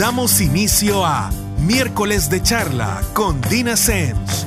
Damos 0.00 0.40
inicio 0.40 1.04
a 1.04 1.30
Miércoles 1.58 2.30
de 2.30 2.42
Charla 2.42 3.02
con 3.12 3.40
Dina 3.42 3.76
Sens. 3.76 4.46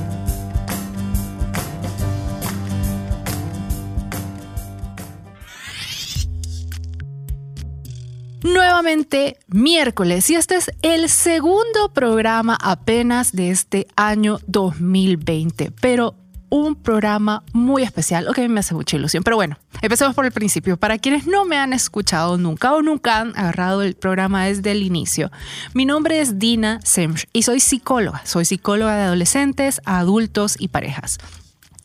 Nuevamente 8.41 9.38
miércoles 9.47 10.30
y 10.30 10.36
este 10.36 10.55
es 10.55 10.71
el 10.82 11.10
segundo 11.10 11.94
programa 11.94 12.58
apenas 12.60 13.34
de 13.34 13.52
este 13.52 13.88
año 13.96 14.40
2020, 14.48 15.71
pero 15.80 16.16
un 16.54 16.75
programa 16.75 17.43
muy 17.51 17.81
especial, 17.81 18.25
lo 18.25 18.31
que 18.31 18.41
a 18.41 18.47
mí 18.47 18.53
me 18.53 18.59
hace 18.59 18.75
mucha 18.75 18.95
ilusión. 18.95 19.23
Pero 19.23 19.35
bueno, 19.35 19.57
empecemos 19.81 20.13
por 20.13 20.25
el 20.25 20.31
principio. 20.31 20.77
Para 20.77 20.99
quienes 20.99 21.25
no 21.25 21.45
me 21.45 21.57
han 21.57 21.73
escuchado 21.73 22.38
nunca 22.38 22.73
o 22.73 22.83
nunca 22.83 23.21
han 23.21 23.35
agarrado 23.35 23.81
el 23.81 23.95
programa 23.95 24.45
desde 24.45 24.71
el 24.71 24.84
inicio, 24.84 25.31
mi 25.73 25.85
nombre 25.85 26.21
es 26.21 26.38
Dina 26.38 26.80
Semch 26.84 27.25
y 27.34 27.41
soy 27.41 27.59
psicóloga. 27.59 28.21
Soy 28.23 28.45
psicóloga 28.45 28.95
de 28.95 29.02
adolescentes, 29.02 29.81
adultos 29.84 30.55
y 30.59 30.67
parejas. 30.67 31.17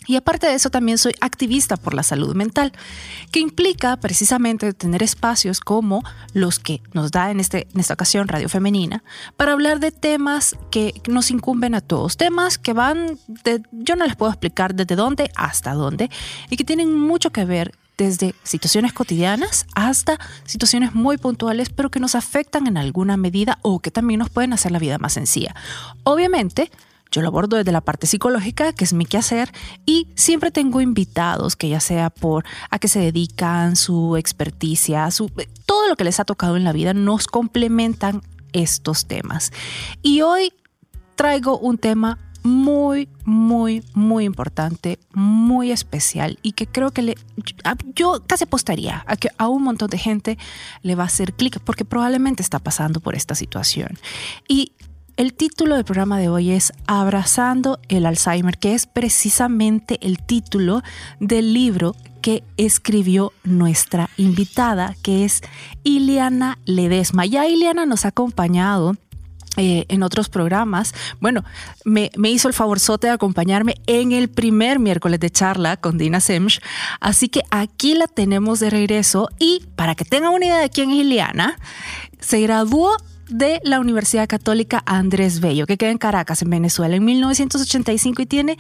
Y 0.09 0.17
aparte 0.17 0.47
de 0.47 0.55
eso, 0.55 0.71
también 0.71 0.97
soy 0.97 1.15
activista 1.21 1.77
por 1.77 1.93
la 1.93 2.03
salud 2.03 2.35
mental, 2.35 2.73
que 3.31 3.41
implica 3.41 3.99
precisamente 3.99 4.73
tener 4.73 5.03
espacios 5.03 5.61
como 5.61 6.03
los 6.33 6.59
que 6.59 6.81
nos 6.95 7.11
da 7.11 7.31
en, 7.31 7.41
este, 7.41 7.69
en 7.75 7.79
esta 7.79 7.93
ocasión 7.93 8.27
Radio 8.27 8.49
Femenina, 8.49 9.05
para 9.37 9.53
hablar 9.53 9.81
de 9.81 9.93
temas 9.93 10.57
que 10.71 10.95
nos 11.07 11.31
incumben 11.31 11.75
a 11.75 11.83
todos, 11.83 12.17
temas 12.17 12.57
que 12.57 12.73
van, 12.73 13.19
de, 13.29 13.63
yo 13.71 13.97
no 13.97 14.07
les 14.07 14.17
puedo 14.17 14.33
explicar 14.33 14.75
desde 14.75 14.97
dónde 14.97 15.31
hasta 15.37 15.75
dónde, 15.75 16.11
y 16.49 16.57
que 16.57 16.65
tienen 16.65 16.93
mucho 16.97 17.31
que 17.31 17.45
ver 17.45 17.75
desde 17.99 18.35
situaciones 18.45 18.95
cotidianas 18.95 19.67
hasta 19.75 20.19
situaciones 20.45 20.95
muy 20.95 21.19
puntuales, 21.19 21.69
pero 21.69 21.91
que 21.91 22.01
nos 22.01 22.15
afectan 22.15 22.67
en 22.67 22.79
alguna 22.79 23.19
medida 23.19 23.59
o 23.61 23.81
que 23.81 23.91
también 23.91 24.21
nos 24.21 24.31
pueden 24.31 24.55
hacer 24.55 24.73
la 24.73 24.79
vida 24.79 24.97
más 24.97 25.13
sencilla. 25.13 25.55
Obviamente, 26.05 26.71
yo 27.11 27.23
lo 27.23 27.29
abordo 27.29 27.57
desde 27.57 27.73
la 27.73 27.81
parte 27.81 28.07
psicológica, 28.07 28.73
que 28.73 28.85
es 28.85 28.93
mi 28.93 29.07
quehacer, 29.07 29.53
y 29.87 30.09
siempre 30.15 30.51
tengo 30.51 30.81
invitados 30.81 31.57
que 31.57 31.69
ya 31.69 31.81
sea 31.81 32.11
por 32.11 32.45
a 32.71 32.79
qué 32.79 32.89
se 32.89 33.01
dedican, 33.01 33.77
su 33.77 34.17
experticia, 34.17 35.11
su, 35.11 35.31
todo 35.67 35.89
lo 35.89 35.97
que 35.97 36.05
les 36.05 36.21
ha 36.21 36.25
tocado 36.25 36.57
en 36.57 36.65
la 36.65 36.73
vida, 36.73 36.95
nos 36.95 37.27
complementan 37.27 38.23
estos 38.53 39.07
temas. 39.07 39.53
Y 40.03 40.23
hoy 40.23 40.53
traigo 41.17 41.59
un 41.59 41.79
tema 41.79 42.19
muy, 42.43 43.09
muy, 43.25 43.85
muy 43.95 44.25
importante, 44.25 44.99
muy 45.13 45.71
especial 45.73 46.39
y 46.43 46.53
que 46.53 46.67
creo 46.67 46.93
que 46.93 47.03
le, 47.03 47.15
yo 47.95 48.23
casi 48.27 48.45
apostaría 48.45 49.05
a 49.07 49.17
que 49.17 49.29
a 49.37 49.49
un 49.49 49.65
montón 49.65 49.91
de 49.91 49.99
gente 49.99 50.39
le 50.83 50.95
va 50.95 51.03
a 51.03 51.07
hacer 51.07 51.35
clic 51.35 51.61
porque 51.61 51.85
probablemente 51.85 52.43
está 52.43 52.59
pasando 52.59 53.01
por 53.01 53.15
esta 53.15 53.35
situación. 53.35 53.99
Y 54.47 54.73
el 55.19 55.35
título 55.35 55.75
del 55.75 55.85
programa 55.85 56.17
de 56.21 56.29
hoy 56.29 56.53
es 56.53 56.73
Abrazando 56.87 57.81
el 57.89 58.07
Alzheimer, 58.07 58.57
que 58.57 58.75
es 58.75 58.87
precisamente 58.87 59.99
el 60.01 60.23
título 60.23 60.81
del 61.19 61.53
libro 61.53 61.97
que 62.23 62.45
escribió 62.57 63.33
nuestra 63.43 64.11
invitada, 64.17 64.95
que 65.03 65.25
es 65.25 65.41
Iliana 65.83 66.59
Ledesma. 66.67 67.27
Ya 67.27 67.49
Iliana 67.49 67.85
nos 67.85 68.05
ha 68.05 68.09
acompañado 68.11 68.95
eh, 69.57 69.87
en 69.89 70.05
otros 70.05 70.29
programas. 70.29 70.95
Bueno, 71.19 71.43
me, 71.85 72.11
hizo 72.27 72.47
el 72.47 72.55
favorzote 72.55 73.09
de 73.09 73.13
acompañarme 73.13 73.75
en 73.89 74.13
el 74.13 74.29
primer 74.29 74.79
miércoles 74.79 75.19
de 75.19 75.31
charla 75.31 75.79
con 75.79 75.99
Dina 75.99 76.21
Semch. 76.21 76.61
Así 77.01 77.29
que 77.29 77.43
aquí 77.51 77.95
la 77.95 78.07
tenemos 78.07 78.61
de 78.61 78.71
regreso 78.71 79.31
y 79.41 79.65
para 79.75 79.97
que 79.97 80.05
tengan 80.05 80.33
una 80.33 80.47
idea 80.47 80.59
de 80.59 80.71
quién 80.71 80.93
es 80.93 80.99
Iliana, 80.99 81.59
se 82.21 82.41
graduó 82.41 82.97
de 83.29 83.61
la 83.65 83.81
Universidad 83.81 84.29
Católica 84.29 84.83
Andrés 84.87 85.41
Bello, 85.41 85.67
que 85.67 85.77
queda 85.77 85.91
en 85.91 85.99
Caracas, 85.99 86.43
en 86.43 86.51
Venezuela, 86.51 86.97
en 86.97 87.05
1985 87.05 88.23
y 88.23 88.27
tiene 88.27 88.59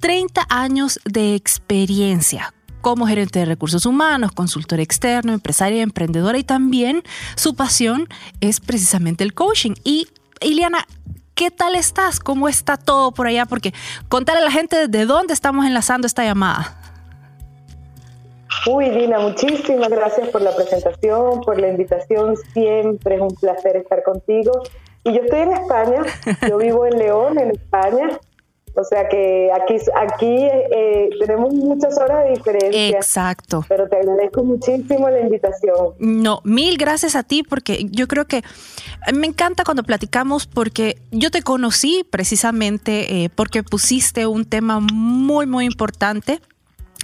30 0.00 0.46
años 0.48 1.00
de 1.04 1.34
experiencia 1.34 2.54
como 2.80 3.06
gerente 3.06 3.40
de 3.40 3.44
recursos 3.44 3.84
humanos, 3.86 4.32
consultor 4.32 4.80
externo, 4.80 5.32
empresaria, 5.32 5.82
emprendedora 5.82 6.38
y 6.38 6.44
también 6.44 7.02
su 7.36 7.54
pasión 7.54 8.08
es 8.40 8.60
precisamente 8.60 9.22
el 9.24 9.34
coaching. 9.34 9.74
Y 9.84 10.08
Iliana, 10.40 10.86
¿qué 11.34 11.50
tal 11.50 11.76
estás? 11.76 12.20
¿Cómo 12.20 12.48
está 12.48 12.76
todo 12.76 13.12
por 13.12 13.26
allá? 13.26 13.46
Porque 13.46 13.74
contarle 14.08 14.42
a 14.42 14.44
la 14.44 14.50
gente 14.50 14.88
de 14.88 15.06
dónde 15.06 15.34
estamos 15.34 15.66
enlazando 15.66 16.06
esta 16.06 16.24
llamada. 16.24 16.79
Uy, 18.66 18.90
Dina, 18.90 19.20
muchísimas 19.20 19.88
gracias 19.88 20.28
por 20.28 20.42
la 20.42 20.54
presentación, 20.54 21.40
por 21.40 21.58
la 21.60 21.68
invitación. 21.68 22.36
Siempre 22.52 23.16
es 23.16 23.20
un 23.20 23.34
placer 23.34 23.76
estar 23.76 24.02
contigo. 24.02 24.62
Y 25.04 25.14
yo 25.14 25.22
estoy 25.22 25.40
en 25.40 25.52
España, 25.52 26.02
yo 26.48 26.58
vivo 26.58 26.84
en 26.86 26.98
León, 26.98 27.38
en 27.38 27.50
España. 27.52 28.20
O 28.74 28.84
sea 28.84 29.08
que 29.08 29.50
aquí, 29.52 29.76
aquí 29.96 30.46
eh, 30.72 31.10
tenemos 31.18 31.52
muchas 31.52 31.98
horas 31.98 32.24
de 32.24 32.30
diferencia. 32.30 32.88
Exacto. 32.90 33.64
Pero 33.68 33.88
te 33.88 33.96
agradezco 33.96 34.44
muchísimo 34.44 35.08
la 35.10 35.20
invitación. 35.20 35.94
No, 35.98 36.40
mil 36.44 36.78
gracias 36.78 37.16
a 37.16 37.22
ti 37.22 37.42
porque 37.42 37.86
yo 37.90 38.06
creo 38.06 38.26
que 38.26 38.42
me 39.12 39.26
encanta 39.26 39.64
cuando 39.64 39.82
platicamos 39.82 40.46
porque 40.46 40.98
yo 41.10 41.30
te 41.30 41.42
conocí 41.42 42.06
precisamente 42.08 43.24
eh, 43.24 43.30
porque 43.34 43.62
pusiste 43.62 44.26
un 44.26 44.44
tema 44.44 44.78
muy, 44.80 45.46
muy 45.46 45.64
importante 45.64 46.40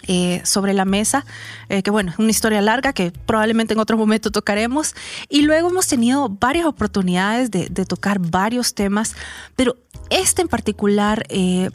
eh, 0.09 0.41
sobre 0.45 0.73
la 0.73 0.85
mesa, 0.85 1.25
eh, 1.69 1.83
que 1.83 1.91
bueno, 1.91 2.13
es 2.13 2.19
una 2.19 2.31
historia 2.31 2.61
larga 2.61 2.93
que 2.93 3.11
probablemente 3.11 3.75
en 3.75 3.81
otro 3.81 3.97
momento 3.97 4.31
tocaremos. 4.31 4.95
Y 5.29 5.43
luego 5.43 5.71
hemos 5.71 5.87
tenido 5.89 6.29
varias 6.29 6.67
oportunidades 6.67 7.51
de, 7.51 7.69
tocar 7.87 8.19
varios 8.19 8.75
temas, 8.75 9.15
pero 9.57 9.77
este 10.11 10.43
en 10.43 10.49
particular... 10.49 11.25
Eh, 11.29 11.71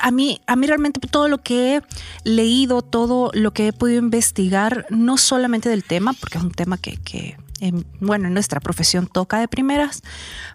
a 0.00 0.12
mí, 0.12 0.40
a 0.46 0.54
mí 0.54 0.68
realmente 0.68 1.00
todo 1.00 1.26
lo 1.26 1.38
que 1.38 1.74
he 1.74 1.82
leído, 2.22 2.80
todo 2.80 3.32
lo 3.34 3.52
que 3.52 3.66
he 3.66 3.72
podido 3.72 3.98
investigar, 3.98 4.86
no 4.88 5.18
solamente 5.18 5.68
del 5.68 5.82
tema, 5.82 6.12
porque 6.12 6.38
es 6.38 6.44
un 6.44 6.52
tema 6.52 6.78
que, 6.78 6.96
que 6.98 7.36
bueno, 7.98 8.28
en 8.28 8.34
nuestra 8.34 8.60
profesión 8.60 9.08
toca 9.08 9.40
de 9.40 9.48
primeras, 9.48 10.02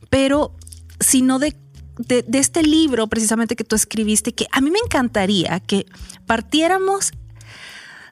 pero 0.09 0.55
sino 1.01 1.37
de 1.39 1.53
de, 1.97 2.25
este 2.33 2.63
libro 2.63 3.07
precisamente 3.07 3.55
que 3.55 3.63
tú 3.63 3.75
escribiste, 3.75 4.33
que 4.33 4.47
a 4.51 4.61
mí 4.61 4.71
me 4.71 4.79
encantaría 4.83 5.59
que 5.59 5.85
partiéramos 6.25 7.11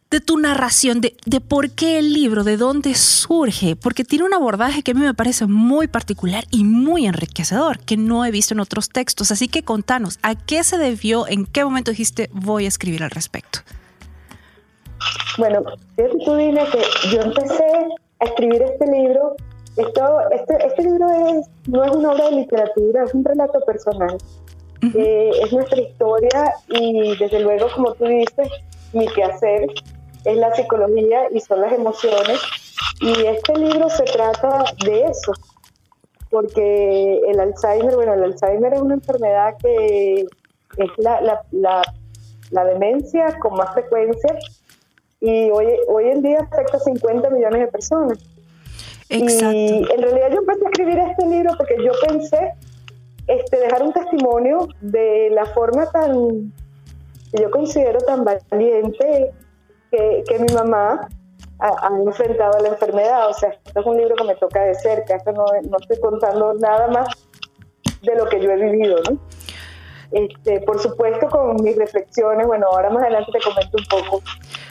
de 0.09 0.21
tu 0.21 0.37
narración, 0.37 1.01
de, 1.01 1.17
de, 1.25 1.41
por 1.41 1.71
qué 1.71 1.97
el 1.97 2.13
libro, 2.13 2.43
de 2.43 2.55
dónde 2.55 2.93
surge, 2.93 3.75
porque 3.75 4.03
tiene 4.03 4.25
un 4.25 4.33
abordaje 4.33 4.83
que 4.83 4.91
a 4.91 4.93
mí 4.93 5.01
me 5.01 5.15
parece 5.15 5.47
muy 5.47 5.87
particular 5.87 6.45
y 6.51 6.63
muy 6.63 7.07
enriquecedor, 7.07 7.79
que 7.79 7.97
no 7.97 8.23
he 8.23 8.29
visto 8.29 8.53
en 8.53 8.59
otros 8.59 8.89
textos. 8.89 9.31
Así 9.31 9.47
que 9.47 9.63
contanos, 9.63 10.19
¿a 10.21 10.35
qué 10.35 10.63
se 10.63 10.77
debió, 10.77 11.27
en 11.27 11.47
qué 11.47 11.63
momento 11.63 11.89
dijiste 11.89 12.29
voy 12.31 12.65
a 12.65 12.67
escribir 12.67 13.01
al 13.03 13.09
respecto? 13.09 13.59
Bueno, 15.39 15.63
tú 15.95 16.35
dime 16.35 16.63
que 16.71 17.09
yo 17.11 17.21
empecé 17.21 17.65
a 18.19 18.25
escribir 18.25 18.61
este 18.61 18.85
libro 18.85 19.35
esto, 19.77 20.19
este, 20.31 20.65
este 20.65 20.83
libro 20.83 21.07
es, 21.09 21.47
no 21.67 21.83
es 21.83 21.91
una 21.91 22.11
obra 22.11 22.25
de 22.25 22.35
literatura, 22.37 23.03
es 23.03 23.13
un 23.13 23.23
relato 23.23 23.59
personal. 23.61 24.17
Eh, 24.95 25.31
es 25.41 25.53
nuestra 25.53 25.79
historia 25.79 26.53
y 26.67 27.17
desde 27.17 27.39
luego, 27.39 27.67
como 27.73 27.93
tú 27.93 28.05
dices, 28.05 28.49
mi 28.91 29.07
quehacer 29.07 29.67
es 30.25 30.37
la 30.37 30.53
psicología 30.53 31.29
y 31.31 31.39
son 31.39 31.61
las 31.61 31.73
emociones. 31.73 32.39
Y 33.01 33.25
este 33.25 33.57
libro 33.57 33.89
se 33.89 34.03
trata 34.03 34.65
de 34.85 35.05
eso, 35.05 35.33
porque 36.29 37.21
el 37.27 37.39
Alzheimer, 37.39 37.95
bueno, 37.95 38.13
el 38.13 38.23
Alzheimer 38.23 38.73
es 38.73 38.81
una 38.81 38.95
enfermedad 38.95 39.55
que 39.57 40.25
es 40.77 40.89
la, 40.97 41.21
la, 41.21 41.41
la, 41.51 41.81
la 42.51 42.65
demencia 42.65 43.37
con 43.39 43.55
más 43.55 43.73
frecuencia 43.73 44.37
y 45.19 45.49
hoy, 45.51 45.67
hoy 45.87 46.09
en 46.09 46.21
día 46.21 46.39
afecta 46.51 46.77
a 46.77 46.81
50 46.81 47.29
millones 47.29 47.61
de 47.61 47.67
personas. 47.67 48.32
Y 49.09 49.91
en 49.91 50.01
realidad 50.01 50.29
yo 50.31 50.39
empecé 50.39 50.65
a 50.65 50.69
escribir 50.69 50.99
este 50.99 51.25
libro 51.27 51.51
porque 51.57 51.75
yo 51.83 51.91
pensé 52.07 52.53
este, 53.27 53.59
dejar 53.59 53.83
un 53.83 53.93
testimonio 53.93 54.67
de 54.81 55.29
la 55.31 55.45
forma 55.45 55.89
tan, 55.91 56.53
que 57.31 57.41
yo 57.41 57.51
considero 57.51 57.99
tan 57.99 58.23
valiente 58.23 59.31
que, 59.91 60.23
que 60.27 60.39
mi 60.39 60.53
mamá 60.53 61.07
ha, 61.59 61.89
enfrentado 62.05 62.59
la 62.59 62.69
enfermedad. 62.69 63.29
O 63.29 63.33
sea, 63.33 63.49
esto 63.49 63.79
es 63.79 63.85
un 63.85 63.97
libro 63.97 64.15
que 64.15 64.23
me 64.23 64.35
toca 64.35 64.63
de 64.63 64.75
cerca, 64.75 65.15
esto 65.15 65.31
no, 65.31 65.45
no 65.69 65.77
estoy 65.79 65.99
contando 65.99 66.53
nada 66.55 66.87
más 66.87 67.07
de 68.01 68.15
lo 68.15 68.27
que 68.27 68.41
yo 68.41 68.51
he 68.51 68.55
vivido, 68.55 68.97
¿no? 69.09 69.19
Este, 70.13 70.61
por 70.61 70.79
supuesto 70.79 71.27
con 71.27 71.55
mis 71.63 71.75
reflexiones, 71.75 72.45
bueno, 72.45 72.67
ahora 72.67 72.91
más 72.91 73.01
adelante 73.01 73.31
te 73.31 73.39
comento 73.39 73.77
un 73.77 73.85
poco. 73.85 74.23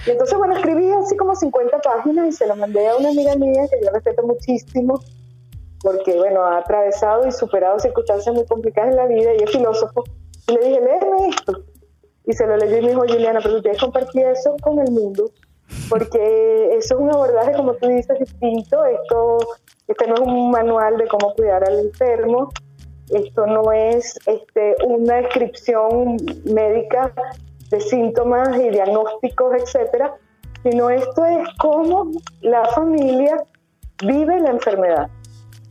Y 0.06 0.10
entonces, 0.10 0.38
bueno, 0.38 0.54
escribí 0.54 0.88
así 0.92 1.16
como 1.16 1.34
50 1.34 1.80
páginas 1.80 2.28
y 2.28 2.32
se 2.32 2.46
lo 2.46 2.54
mandé 2.54 2.86
a 2.86 2.96
una 2.96 3.08
amiga 3.08 3.34
mía 3.34 3.66
que 3.68 3.84
yo 3.84 3.90
respeto 3.90 4.22
muchísimo, 4.22 5.00
porque, 5.80 6.16
bueno, 6.16 6.44
ha 6.44 6.58
atravesado 6.58 7.26
y 7.26 7.32
superado 7.32 7.80
circunstancias 7.80 8.32
muy 8.32 8.46
complicadas 8.46 8.90
en 8.90 8.96
la 8.96 9.06
vida 9.06 9.34
y 9.34 9.42
es 9.42 9.50
filósofo. 9.50 10.04
Y 10.46 10.52
le 10.52 10.60
dije, 10.60 10.80
léeme 10.80 11.28
esto. 11.28 11.60
Y 12.24 12.32
se 12.34 12.46
lo 12.46 12.56
leyó 12.56 12.76
y 12.76 12.82
me 12.82 12.88
dijo, 12.90 13.00
Juliana, 13.00 13.40
pero 13.42 13.60
que 13.60 13.76
compartir 13.78 14.26
eso 14.26 14.54
con 14.62 14.78
el 14.78 14.92
mundo, 14.92 15.28
porque 15.88 16.76
eso 16.76 16.94
es 16.94 17.00
un 17.00 17.10
abordaje, 17.10 17.52
como 17.52 17.74
tú 17.74 17.88
dices, 17.88 18.16
distinto. 18.16 18.84
Esto 18.84 19.38
Este 19.88 20.06
no 20.06 20.14
es 20.14 20.20
un 20.20 20.52
manual 20.52 20.98
de 20.98 21.08
cómo 21.08 21.34
cuidar 21.34 21.64
al 21.64 21.80
enfermo, 21.80 22.50
esto 23.12 23.46
no 23.46 23.72
es 23.72 24.18
este, 24.26 24.74
una 24.86 25.16
descripción 25.16 26.16
médica 26.44 27.12
de 27.70 27.80
síntomas 27.80 28.56
y 28.58 28.70
diagnósticos, 28.70 29.54
etcétera, 29.56 30.14
sino 30.62 30.90
esto 30.90 31.24
es 31.24 31.48
cómo 31.58 32.10
la 32.40 32.64
familia 32.66 33.42
vive 34.04 34.40
la 34.40 34.50
enfermedad, 34.50 35.08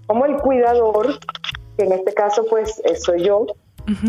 cómo 0.08 0.26
el 0.26 0.38
cuidador, 0.38 1.20
que 1.78 1.86
en 1.86 1.94
este 1.94 2.14
caso 2.14 2.46
pues 2.50 2.82
soy 3.00 3.24
yo, 3.24 3.46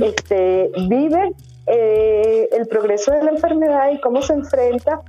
este, 0.03 0.71
vive 0.89 1.33
eh, 1.67 2.49
el 2.53 2.67
progreso 2.67 3.13
de 3.13 3.23
la 3.23 3.31
enfermedad 3.31 3.91
y 3.91 4.01
cómo 4.01 4.21
se 4.23 4.35
enfrenta 4.35 5.01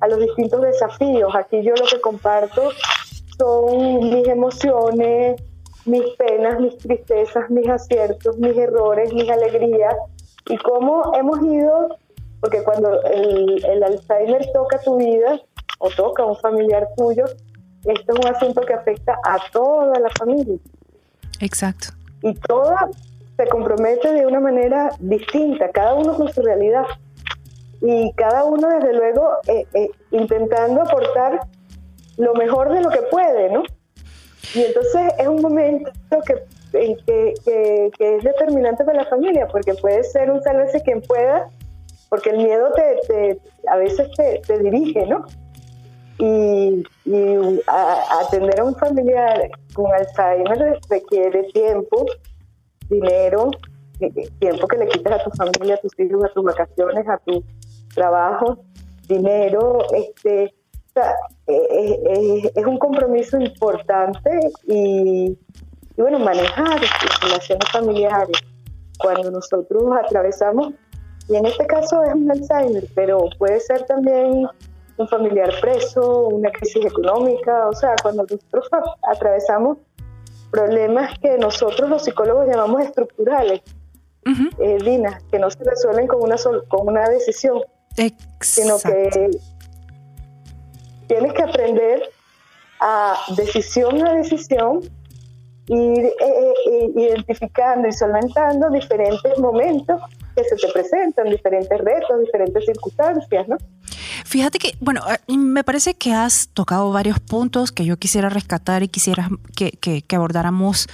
a 0.00 0.08
los 0.08 0.18
distintos 0.20 0.60
desafíos. 0.62 1.34
Aquí 1.34 1.62
yo 1.62 1.74
lo 1.74 1.86
que 1.86 2.00
comparto 2.00 2.70
son 3.38 4.10
mis 4.10 4.26
emociones, 4.28 5.42
mis 5.86 6.04
penas, 6.16 6.60
mis 6.60 6.76
tristezas, 6.78 7.50
mis 7.50 7.68
aciertos, 7.68 8.36
mis 8.38 8.56
errores, 8.56 9.12
mis 9.12 9.28
alegrías 9.30 9.94
y 10.48 10.56
cómo 10.58 11.12
hemos 11.14 11.42
ido, 11.42 11.96
porque 12.40 12.62
cuando 12.62 13.02
el, 13.02 13.64
el 13.64 13.82
Alzheimer 13.82 14.50
toca 14.52 14.78
tu 14.80 14.96
vida 14.96 15.40
o 15.78 15.90
toca 15.90 16.22
a 16.22 16.26
un 16.26 16.36
familiar 16.36 16.88
tuyo, 16.96 17.24
esto 17.84 18.12
es 18.12 18.18
un 18.18 18.34
asunto 18.34 18.60
que 18.62 18.74
afecta 18.74 19.18
a 19.24 19.38
toda 19.52 19.98
la 19.98 20.10
familia. 20.18 20.58
Exacto. 21.40 21.88
Y 22.22 22.34
toda 22.34 22.90
se 23.36 23.46
compromete 23.48 24.12
de 24.12 24.26
una 24.26 24.40
manera 24.40 24.90
distinta, 24.98 25.70
cada 25.70 25.94
uno 25.94 26.14
con 26.14 26.30
su 26.32 26.42
realidad. 26.42 26.84
Y 27.80 28.12
cada 28.12 28.44
uno, 28.44 28.68
desde 28.68 28.92
luego, 28.92 29.30
eh, 29.46 29.66
eh, 29.72 29.90
intentando 30.10 30.82
aportar 30.82 31.40
lo 32.18 32.34
mejor 32.34 32.70
de 32.70 32.82
lo 32.82 32.90
que 32.90 33.00
puede, 33.02 33.50
¿no? 33.50 33.62
Y 34.54 34.62
entonces 34.62 35.12
es 35.18 35.26
un 35.28 35.42
momento 35.42 35.90
que, 36.26 36.34
que, 36.72 37.34
que, 37.96 38.16
es 38.16 38.24
determinante 38.24 38.84
para 38.84 39.02
la 39.02 39.08
familia, 39.08 39.46
porque 39.48 39.74
puede 39.74 40.02
ser 40.04 40.30
un 40.30 40.42
sálvese 40.42 40.82
quien 40.82 41.02
pueda, 41.02 41.48
porque 42.08 42.30
el 42.30 42.38
miedo 42.38 42.70
te, 42.72 43.38
a 43.68 43.76
veces 43.76 44.08
te, 44.16 44.40
te, 44.46 44.58
dirige, 44.58 45.06
¿no? 45.06 45.24
Y, 46.18 46.84
y 47.04 47.60
atender 48.20 48.60
a 48.60 48.64
un 48.64 48.74
familiar 48.76 49.50
con 49.72 49.86
Alzheimer 49.92 50.78
requiere 50.90 51.44
tiempo, 51.52 52.04
dinero, 52.88 53.50
tiempo 54.38 54.66
que 54.66 54.76
le 54.76 54.88
quitas 54.88 55.20
a 55.20 55.24
tu 55.24 55.30
familia, 55.30 55.76
a 55.76 55.78
tus 55.78 55.98
hijos, 55.98 56.24
a 56.24 56.28
tus 56.28 56.44
vacaciones, 56.44 57.08
a 57.08 57.18
tu 57.18 57.44
trabajo, 57.94 58.64
dinero, 59.08 59.78
este, 59.94 60.52
es 61.46 62.66
un 62.66 62.78
compromiso 62.78 63.38
importante 63.40 64.30
y, 64.66 65.36
bueno, 65.96 66.18
manejar 66.18 66.80
las 66.80 67.20
relaciones 67.22 67.68
familiares. 67.70 68.38
Cuando 68.98 69.30
nosotros 69.30 69.84
atravesamos, 70.04 70.74
y 71.28 71.36
en 71.36 71.46
este 71.46 71.66
caso 71.66 72.02
es 72.02 72.14
un 72.14 72.30
Alzheimer, 72.30 72.84
pero 72.94 73.28
puede 73.38 73.60
ser 73.60 73.84
también 73.86 74.46
un 74.96 75.08
familiar 75.08 75.50
preso, 75.60 76.28
una 76.28 76.50
crisis 76.50 76.84
económica, 76.84 77.68
o 77.68 77.72
sea, 77.72 77.94
cuando 78.02 78.24
nosotros 78.24 78.68
atravesamos 79.02 79.78
problemas 80.50 81.18
que 81.20 81.38
nosotros 81.38 81.88
los 81.88 82.04
psicólogos 82.04 82.48
llamamos 82.48 82.82
estructurales, 82.82 83.62
Dina, 84.84 85.18
que 85.30 85.38
no 85.38 85.50
se 85.50 85.64
resuelven 85.64 86.06
con 86.06 86.22
una, 86.22 86.36
con 86.68 86.88
una 86.88 87.08
decisión, 87.08 87.60
sino 88.40 88.76
que 88.78 89.30
tienes 91.10 91.32
que 91.32 91.42
aprender 91.42 92.02
a 92.80 93.18
decisión 93.36 94.06
a 94.06 94.14
decisión 94.14 94.80
ir 95.66 96.04
eh, 96.04 96.14
eh, 96.20 96.52
eh, 96.66 96.90
identificando 96.96 97.88
y 97.88 97.92
solventando 97.92 98.70
diferentes 98.70 99.38
momentos 99.38 100.00
que 100.36 100.44
se 100.44 100.56
te 100.56 100.72
presentan, 100.72 101.30
diferentes 101.30 101.78
retos, 101.78 102.20
diferentes 102.20 102.64
circunstancias, 102.64 103.48
¿no? 103.48 103.56
Fíjate 104.24 104.58
que, 104.58 104.74
bueno, 104.80 105.02
me 105.28 105.64
parece 105.64 105.94
que 105.94 106.12
has 106.12 106.48
tocado 106.54 106.92
varios 106.92 107.18
puntos 107.18 107.72
que 107.72 107.84
yo 107.84 107.96
quisiera 107.96 108.28
rescatar 108.28 108.82
y 108.82 108.88
quisiera 108.88 109.28
que, 109.56 109.72
que, 109.72 110.16
abordáramos 110.16 110.88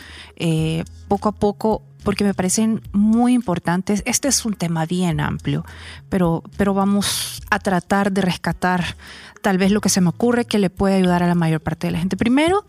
poco 1.09 1.29
a 1.29 1.33
poco 1.33 1.83
porque 2.07 2.23
me 2.23 2.35
parecen 2.35 2.83
muy 2.93 3.35
importantes. 3.35 4.05
Este 4.07 4.29
es 4.29 4.45
un 4.45 4.55
tema 4.55 4.87
bien 4.87 5.19
amplio, 5.19 5.65
pero, 6.09 6.45
pero 6.57 6.73
vamos 6.73 7.43
a 7.51 7.59
tratar 7.59 8.13
de 8.13 8.23
rescatar 8.23 8.97
tal 9.43 9.59
vez 9.59 9.73
lo 9.73 9.81
que 9.81 9.89
se 9.89 10.01
me 10.01 10.11
ocurre 10.11 10.45
que 10.45 10.61
le 10.61 10.71
puede 10.71 10.95
ayudar 10.95 11.25
a 11.25 11.27
la 11.27 11.35
mayor 11.35 11.61
parte 11.61 11.89
de 11.89 11.91
la 11.91 11.99
gente. 11.99 12.17
Primero, 12.17 12.65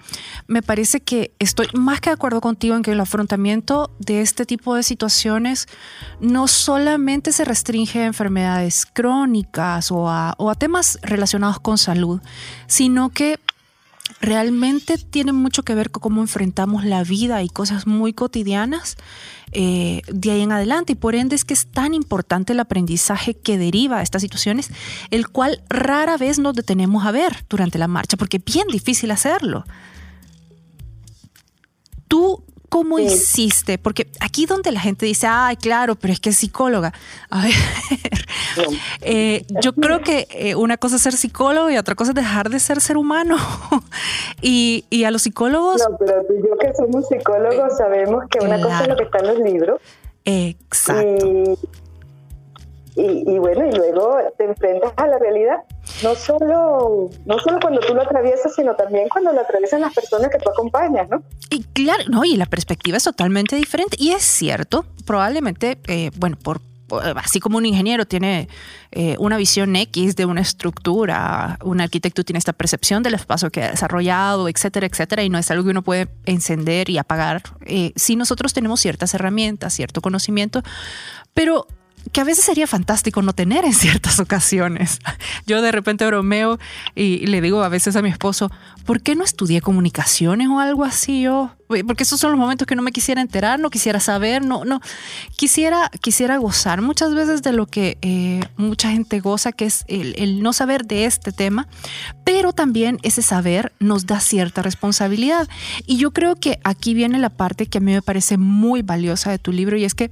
me 0.47 0.63
parece 0.63 1.01
que 1.01 1.33
estoy 1.37 1.67
más 1.75 2.01
que 2.01 2.09
de 2.09 2.15
acuerdo 2.15 2.41
contigo 2.41 2.75
en 2.75 2.81
que 2.81 2.93
el 2.93 2.99
afrontamiento 2.99 3.91
de 3.99 4.21
este 4.21 4.47
tipo 4.47 4.73
de 4.73 4.81
situaciones 4.81 5.67
no 6.19 6.47
solamente 6.47 7.31
se 7.31 7.45
restringe 7.45 8.01
a 8.01 8.05
enfermedades 8.07 8.87
crónicas 8.87 9.91
o 9.91 10.09
a, 10.09 10.33
o 10.39 10.49
a 10.49 10.55
temas 10.55 10.97
relacionados 11.03 11.59
con 11.59 11.77
salud, 11.77 12.21
sino 12.65 13.09
que 13.09 13.39
realmente 14.21 14.97
tiene 14.97 15.31
mucho 15.31 15.63
que 15.63 15.75
ver 15.75 15.91
con 15.91 16.01
cómo 16.01 16.21
enfrentamos 16.21 16.83
la 16.85 17.03
vida 17.03 17.43
y 17.43 17.49
cosas 17.49 17.85
muy 17.87 18.13
cotidianas 18.13 18.97
eh, 19.51 20.01
de 20.11 20.31
ahí 20.31 20.41
en 20.41 20.51
adelante. 20.51 20.93
Y 20.93 20.95
por 20.95 21.15
ende 21.15 21.35
es 21.35 21.45
que 21.45 21.53
es 21.53 21.67
tan 21.67 21.93
importante 21.93 22.53
el 22.53 22.59
aprendizaje 22.59 23.35
que 23.35 23.57
deriva 23.57 23.97
de 23.97 24.03
estas 24.03 24.21
situaciones, 24.21 24.69
el 25.11 25.27
cual 25.29 25.61
rara 25.69 26.17
vez 26.17 26.39
nos 26.39 26.55
detenemos 26.55 27.05
a 27.05 27.11
ver 27.11 27.45
durante 27.49 27.77
la 27.77 27.87
marcha, 27.87 28.17
porque 28.17 28.37
es 28.37 28.43
bien 28.43 28.67
difícil 28.67 29.11
hacerlo. 29.11 29.65
Tú 32.07 32.43
¿Cómo 32.69 32.99
hiciste? 32.99 33.77
Porque 33.77 34.07
aquí 34.19 34.45
donde 34.45 34.71
la 34.71 34.79
gente 34.79 35.05
dice, 35.05 35.25
ay, 35.27 35.55
claro, 35.55 35.95
pero 35.95 36.11
es 36.11 36.19
que 36.19 36.29
es 36.29 36.37
psicóloga. 36.37 36.93
A 37.29 37.43
ver, 37.43 37.53
eh, 39.01 39.45
yo 39.61 39.73
creo 39.73 40.01
que 40.01 40.27
eh, 40.31 40.55
una 40.55 40.77
cosa 40.77 40.97
es 40.97 41.01
ser 41.01 41.13
psicólogo 41.13 41.69
y 41.69 41.77
otra 41.77 41.95
cosa 41.95 42.11
es 42.11 42.15
dejar 42.15 42.49
de 42.49 42.59
ser 42.59 42.81
ser 42.81 42.97
humano. 42.97 43.37
y, 44.41 44.85
y, 44.89 45.05
a 45.05 45.11
los 45.11 45.21
psicólogos... 45.21 45.81
No, 45.89 45.97
pero 45.97 46.25
tú 46.27 46.33
y 46.33 46.47
yo 46.47 46.57
que 46.57 46.73
somos 46.75 47.07
psicólogos 47.07 47.77
sabemos 47.77 48.25
que 48.29 48.45
una 48.45 48.61
cosa 48.61 48.81
es 48.81 48.87
lo 48.89 48.97
que 48.97 49.03
está 49.03 49.19
en 49.19 49.27
los 49.27 49.39
libros. 49.39 49.81
Exacto. 50.25 51.25
Y, 51.25 51.57
bueno, 53.39 53.65
y 53.67 53.71
luego 53.71 54.17
te 54.37 54.45
enfrentas 54.45 54.91
a 54.95 55.07
la 55.07 55.19
realidad, 55.19 55.57
no 56.03 56.15
solo, 56.15 57.09
no 57.25 57.39
solo 57.39 57.59
cuando 57.61 57.79
tú 57.81 57.93
lo 57.93 58.01
atraviesas, 58.01 58.55
sino 58.55 58.75
también 58.75 59.07
cuando 59.09 59.31
lo 59.31 59.41
atraviesan 59.41 59.81
las 59.81 59.93
personas 59.93 60.29
que 60.29 60.39
tú 60.39 60.49
acompañas, 60.49 61.07
¿no? 61.09 61.21
Y 61.49 61.63
claro, 61.63 62.03
no, 62.09 62.23
y 62.25 62.35
la 62.35 62.45
perspectiva 62.45 62.97
es 62.97 63.03
totalmente 63.03 63.55
diferente. 63.55 63.97
Y 63.99 64.11
es 64.11 64.23
cierto, 64.23 64.85
probablemente, 65.05 65.77
eh, 65.87 66.11
bueno, 66.17 66.37
por 66.41 66.61
así 67.15 67.39
como 67.39 67.57
un 67.57 67.65
ingeniero 67.65 68.05
tiene 68.05 68.47
eh, 68.91 69.15
una 69.19 69.37
visión 69.37 69.75
X 69.75 70.15
de 70.15 70.25
una 70.25 70.41
estructura, 70.41 71.59
un 71.63 71.81
arquitecto 71.81 72.23
tiene 72.23 72.39
esta 72.39 72.53
percepción 72.53 73.03
del 73.03 73.15
espacio 73.15 73.51
que 73.51 73.63
ha 73.63 73.71
desarrollado, 73.71 74.47
etcétera, 74.47 74.87
etcétera, 74.87 75.23
y 75.23 75.29
no 75.29 75.37
es 75.37 75.51
algo 75.51 75.65
que 75.65 75.71
uno 75.71 75.81
puede 75.81 76.07
encender 76.25 76.89
y 76.89 76.97
apagar. 76.97 77.43
Eh, 77.65 77.91
si 77.95 78.15
nosotros 78.15 78.53
tenemos 78.53 78.79
ciertas 78.79 79.13
herramientas, 79.13 79.73
cierto 79.73 80.01
conocimiento, 80.01 80.63
pero 81.33 81.67
que 82.11 82.21
a 82.21 82.23
veces 82.23 82.45
sería 82.45 82.67
fantástico 82.67 83.21
no 83.21 83.33
tener 83.33 83.65
en 83.65 83.73
ciertas 83.73 84.19
ocasiones. 84.21 84.99
Yo 85.45 85.61
de 85.61 85.71
repente 85.71 86.05
bromeo 86.05 86.59
y 86.95 87.25
le 87.27 87.41
digo 87.41 87.63
a 87.63 87.69
veces 87.69 87.95
a 87.95 88.01
mi 88.01 88.09
esposo, 88.09 88.51
¿por 88.85 89.01
qué 89.01 89.15
no 89.15 89.23
estudié 89.23 89.61
comunicaciones 89.61 90.47
o 90.47 90.59
algo 90.59 90.83
así 90.83 91.21
yo? 91.21 91.51
Porque 91.85 92.03
esos 92.03 92.19
son 92.19 92.31
los 92.31 92.39
momentos 92.39 92.65
que 92.65 92.75
no 92.75 92.81
me 92.81 92.93
quisiera 92.93 93.19
enterar, 93.19 93.59
no 93.59 93.69
quisiera 93.69 93.99
saber, 93.99 94.43
no, 94.43 94.63
no. 94.63 94.79
Quisiera, 95.35 95.91
quisiera 96.01 96.37
gozar 96.37 96.81
muchas 96.81 97.13
veces 97.13 97.41
de 97.41 97.51
lo 97.51 97.65
que 97.65 97.97
eh, 98.01 98.39
mucha 98.55 98.89
gente 98.89 99.19
goza, 99.19 99.51
que 99.51 99.65
es 99.65 99.83
el, 99.89 100.15
el 100.17 100.41
no 100.41 100.53
saber 100.53 100.85
de 100.85 101.03
este 101.03 101.33
tema, 101.33 101.67
pero 102.23 102.53
también 102.53 102.99
ese 103.03 103.21
saber 103.21 103.73
nos 103.79 104.05
da 104.05 104.21
cierta 104.21 104.61
responsabilidad. 104.61 105.49
Y 105.85 105.97
yo 105.97 106.11
creo 106.11 106.35
que 106.35 106.59
aquí 106.63 106.93
viene 106.93 107.19
la 107.19 107.29
parte 107.29 107.65
que 107.65 107.79
a 107.79 107.81
mí 107.81 107.91
me 107.91 108.01
parece 108.01 108.37
muy 108.37 108.81
valiosa 108.81 109.29
de 109.29 109.39
tu 109.39 109.51
libro 109.51 109.75
y 109.75 109.83
es 109.83 109.93
que 109.93 110.09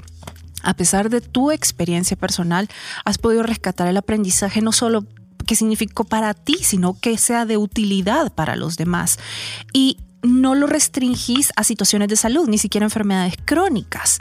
a 0.65 0.73
pesar 0.73 1.09
de 1.09 1.21
tu 1.21 1.51
experiencia 1.51 2.17
personal, 2.17 2.67
has 3.05 3.17
podido 3.17 3.43
rescatar 3.43 3.87
el 3.87 3.97
aprendizaje 3.97 4.61
no 4.61 4.71
solo 4.71 5.05
que 5.45 5.55
significó 5.55 6.03
para 6.03 6.33
ti, 6.33 6.57
sino 6.61 6.99
que 6.99 7.17
sea 7.17 7.45
de 7.45 7.57
utilidad 7.57 8.33
para 8.33 8.55
los 8.55 8.77
demás. 8.77 9.19
Y 9.73 9.97
no 10.23 10.55
lo 10.55 10.67
restringís 10.67 11.53
a 11.55 11.63
situaciones 11.63 12.07
de 12.07 12.15
salud, 12.15 12.49
ni 12.49 12.57
siquiera 12.57 12.85
enfermedades 12.85 13.35
crónicas. 13.45 14.19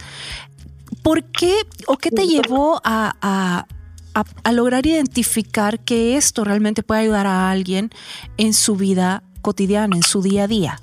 ¿Por 1.02 1.24
qué 1.24 1.54
o 1.86 1.96
qué 1.96 2.10
te 2.10 2.26
llevó 2.26 2.80
a, 2.84 3.16
a, 3.22 4.52
lograr 4.52 4.86
identificar 4.86 5.80
que 5.80 6.16
esto 6.16 6.44
realmente 6.44 6.82
puede 6.82 7.02
ayudar 7.02 7.26
a 7.26 7.50
alguien 7.50 7.90
en 8.36 8.52
su 8.52 8.76
vida 8.76 9.22
cotidiana, 9.40 9.96
en 9.96 10.02
su 10.02 10.22
día 10.22 10.44
a 10.44 10.46
día? 10.46 10.78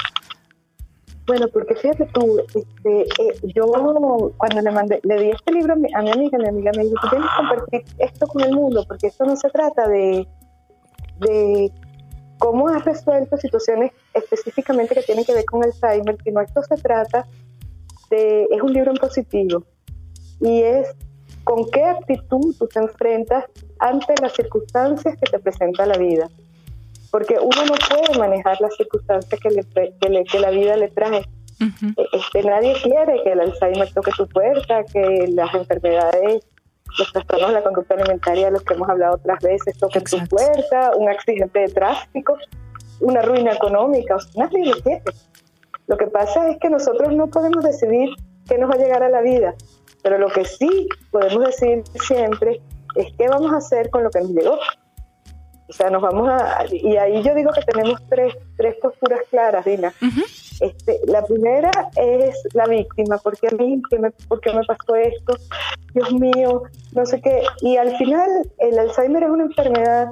Bueno, 1.32 1.48
porque 1.48 1.76
fíjate 1.76 2.06
tú, 2.08 2.42
este, 2.54 3.04
eh, 3.04 3.54
yo 3.56 3.64
cuando 4.36 4.62
le 4.62 4.70
mandé, 4.70 5.00
le 5.04 5.18
di 5.18 5.30
este 5.30 5.54
libro 5.54 5.72
a 5.72 5.76
mi, 5.78 5.88
amiga, 5.94 6.38
mi 6.38 6.50
amiga 6.50 6.72
me 6.76 6.84
dijo, 6.84 7.10
tienes 7.10 7.30
que 7.30 7.38
compartir 7.38 7.84
esto 8.00 8.28
con 8.28 8.44
el 8.44 8.52
mundo, 8.54 8.84
porque 8.86 9.08
esto 9.08 9.24
no 9.24 9.38
se 9.38 9.50
trata 9.50 9.88
de, 9.88 10.28
de 11.20 11.72
cómo 12.38 12.68
has 12.68 12.84
resuelto 12.84 13.38
situaciones 13.38 13.94
específicamente 14.14 14.94
que 14.94 15.04
tienen 15.04 15.24
que 15.24 15.34
ver 15.34 15.46
con 15.46 15.64
Alzheimer, 15.64 16.18
sino 16.22 16.42
esto 16.42 16.64
se 16.64 16.76
trata 16.76 17.26
de, 18.10 18.50
es 18.52 18.62
un 18.62 18.74
libro 18.74 18.92
en 18.92 18.98
positivo 18.98 19.64
y 20.42 20.64
es 20.64 20.94
con 21.46 21.64
qué 21.72 21.86
actitud 21.86 22.54
tú 22.60 22.68
te 22.68 22.80
enfrentas 22.80 23.46
ante 23.80 24.16
las 24.22 24.34
circunstancias 24.34 25.16
que 25.16 25.32
te 25.32 25.40
presenta 25.40 25.86
la 25.86 25.98
vida. 25.98 26.30
Porque 27.12 27.38
uno 27.39 27.65
no 27.65 27.74
puede 27.89 28.18
manejar 28.18 28.60
las 28.62 28.75
circunstancias 28.75 29.39
que, 29.39 29.50
le, 29.50 30.24
que, 30.25 30.39
la 30.39 30.50
vida 30.50 30.77
le 30.77 30.88
trae. 30.89 31.25
E, 31.60 32.08
este, 32.13 32.44
nadie 32.44 32.74
quiere 32.82 33.22
que 33.24 33.34
el 33.34 33.41
Alzheimer 33.41 33.94
toque 33.94 34.12
tu 34.18 34.27
puerta, 34.27 34.84
que 34.86 35.27
las 35.34 35.53
enfermedades, 35.53 36.46
los 36.98 37.12
trastornos 37.12 37.50
de 37.50 37.53
la 37.56 37.63
conducta 37.63 37.96
alimentaria, 37.96 38.46
de 38.46 38.51
los 38.51 38.63
que 38.63 38.74
hemos 38.74 38.89
hablado 38.89 39.15
otras 39.15 39.39
veces, 39.41 39.77
toquen 39.77 40.03
tu 40.03 40.18
puerta, 40.27 40.91
un 40.98 41.10
accidente 41.10 41.60
de 41.60 41.68
tráfico, 41.68 42.38
una 43.01 43.22
ruina 43.22 43.53
económica, 43.53 44.18
nadie 44.36 44.65
lo 44.65 44.82
quiere. 44.82 45.03
Lo 45.88 45.98
que 45.98 46.08
pasa 46.08 46.50
es 46.50 46.58
que 46.60 46.70
nosotros 46.70 47.13
no 47.13 47.27
podemos 47.27 47.63
decidir 47.63 48.10
qué 48.48 48.58
nos 48.58 48.70
va 48.70 48.75
a 48.75 48.77
llegar 48.77 49.03
a 49.03 49.10
la 49.10 49.22
vida, 49.22 49.53
pero 50.03 50.18
lo 50.18 50.30
que 50.30 50.46
sí 50.46 50.88
podemos 51.12 51.46
decir 51.46 51.84
siempre 52.06 52.62
es 52.96 53.08
qué 53.18 53.27
vamos 53.27 53.51
a 53.53 53.58
hacer 53.58 53.89
con 53.89 54.03
lo 54.03 54.10
que 54.10 54.20
nos 54.22 54.32
llegó. 54.32 54.58
O 55.72 55.74
sea, 55.74 55.90
nos 55.90 56.01
vamos 56.01 56.28
a... 56.28 56.66
Y 56.70 56.98
ahí 56.98 57.24
yo 57.24 57.34
digo 57.34 57.50
que 57.54 57.62
tenemos 57.62 57.98
tres, 58.10 58.36
tres 58.58 58.75
posturas 58.82 59.22
claras, 59.30 59.63
Dina. 59.63 59.94
este, 60.60 61.00
la 61.08 61.24
primera 61.24 61.72
es 61.96 62.36
la 62.54 62.66
víctima, 62.66 63.18
porque 63.24 63.48
a 63.48 63.56
mí, 63.56 63.82
¿qué 63.90 63.98
me, 63.98 64.12
¿por 64.28 64.42
qué 64.42 64.51
me 64.54 64.66
pasó 64.66 64.96
esto? 64.96 65.34
Dios 65.94 66.12
mío, 66.12 66.63
no 66.92 67.06
sé 67.06 67.22
qué. 67.22 67.44
Y 67.62 67.78
al 67.78 67.96
final, 67.96 68.30
el 68.58 68.80
Alzheimer 68.80 69.24
es 69.24 69.30
una 69.30 69.46
enfermedad 69.46 70.10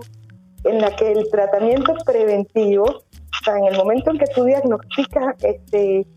en 0.64 0.80
la 0.80 0.96
que 0.96 1.12
el 1.12 1.30
tratamiento 1.30 1.94
preventivo, 2.06 2.86
o 2.86 3.44
sea, 3.44 3.58
en 3.58 3.66
el 3.66 3.76
momento 3.76 4.12
en 4.12 4.18
que 4.18 4.28
tú 4.34 4.46
diagnosticas 4.46 5.44
este, 5.44 6.08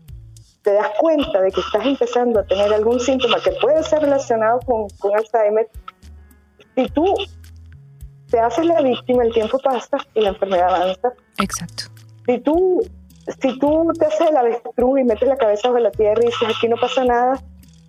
te 0.61 0.71
das 0.71 0.87
cuenta 1.01 1.41
de 1.41 1.51
que 1.51 1.59
estás 1.59 1.85
empezando 1.85 2.39
a 2.39 2.45
tener 2.45 2.71
algún 2.71 2.97
síntoma 3.01 3.41
que 3.43 3.51
puede 3.61 3.83
ser 3.83 4.03
relacionado 4.03 4.61
con, 4.61 4.87
con 4.99 5.11
Alzheimer, 5.17 5.67
si 6.75 6.87
tú 6.91 7.13
te 8.33 8.39
haces 8.39 8.65
la 8.65 8.81
víctima, 8.81 9.23
el 9.23 9.31
tiempo 9.31 9.59
pasa 9.59 9.95
y 10.15 10.21
la 10.21 10.29
enfermedad 10.29 10.73
avanza. 10.73 11.13
Exacto. 11.37 11.83
Si 12.25 12.39
tú, 12.39 12.81
si 13.39 13.59
tú 13.59 13.91
te 13.99 14.07
haces 14.07 14.31
la 14.31 14.39
avestruz 14.39 14.99
y 14.99 15.03
metes 15.03 15.29
la 15.29 15.37
cabeza 15.37 15.67
bajo 15.67 15.79
la 15.79 15.91
tierra 15.91 16.19
y 16.23 16.25
dices 16.25 16.49
aquí 16.49 16.67
no 16.67 16.75
pasa 16.77 17.05
nada, 17.05 17.39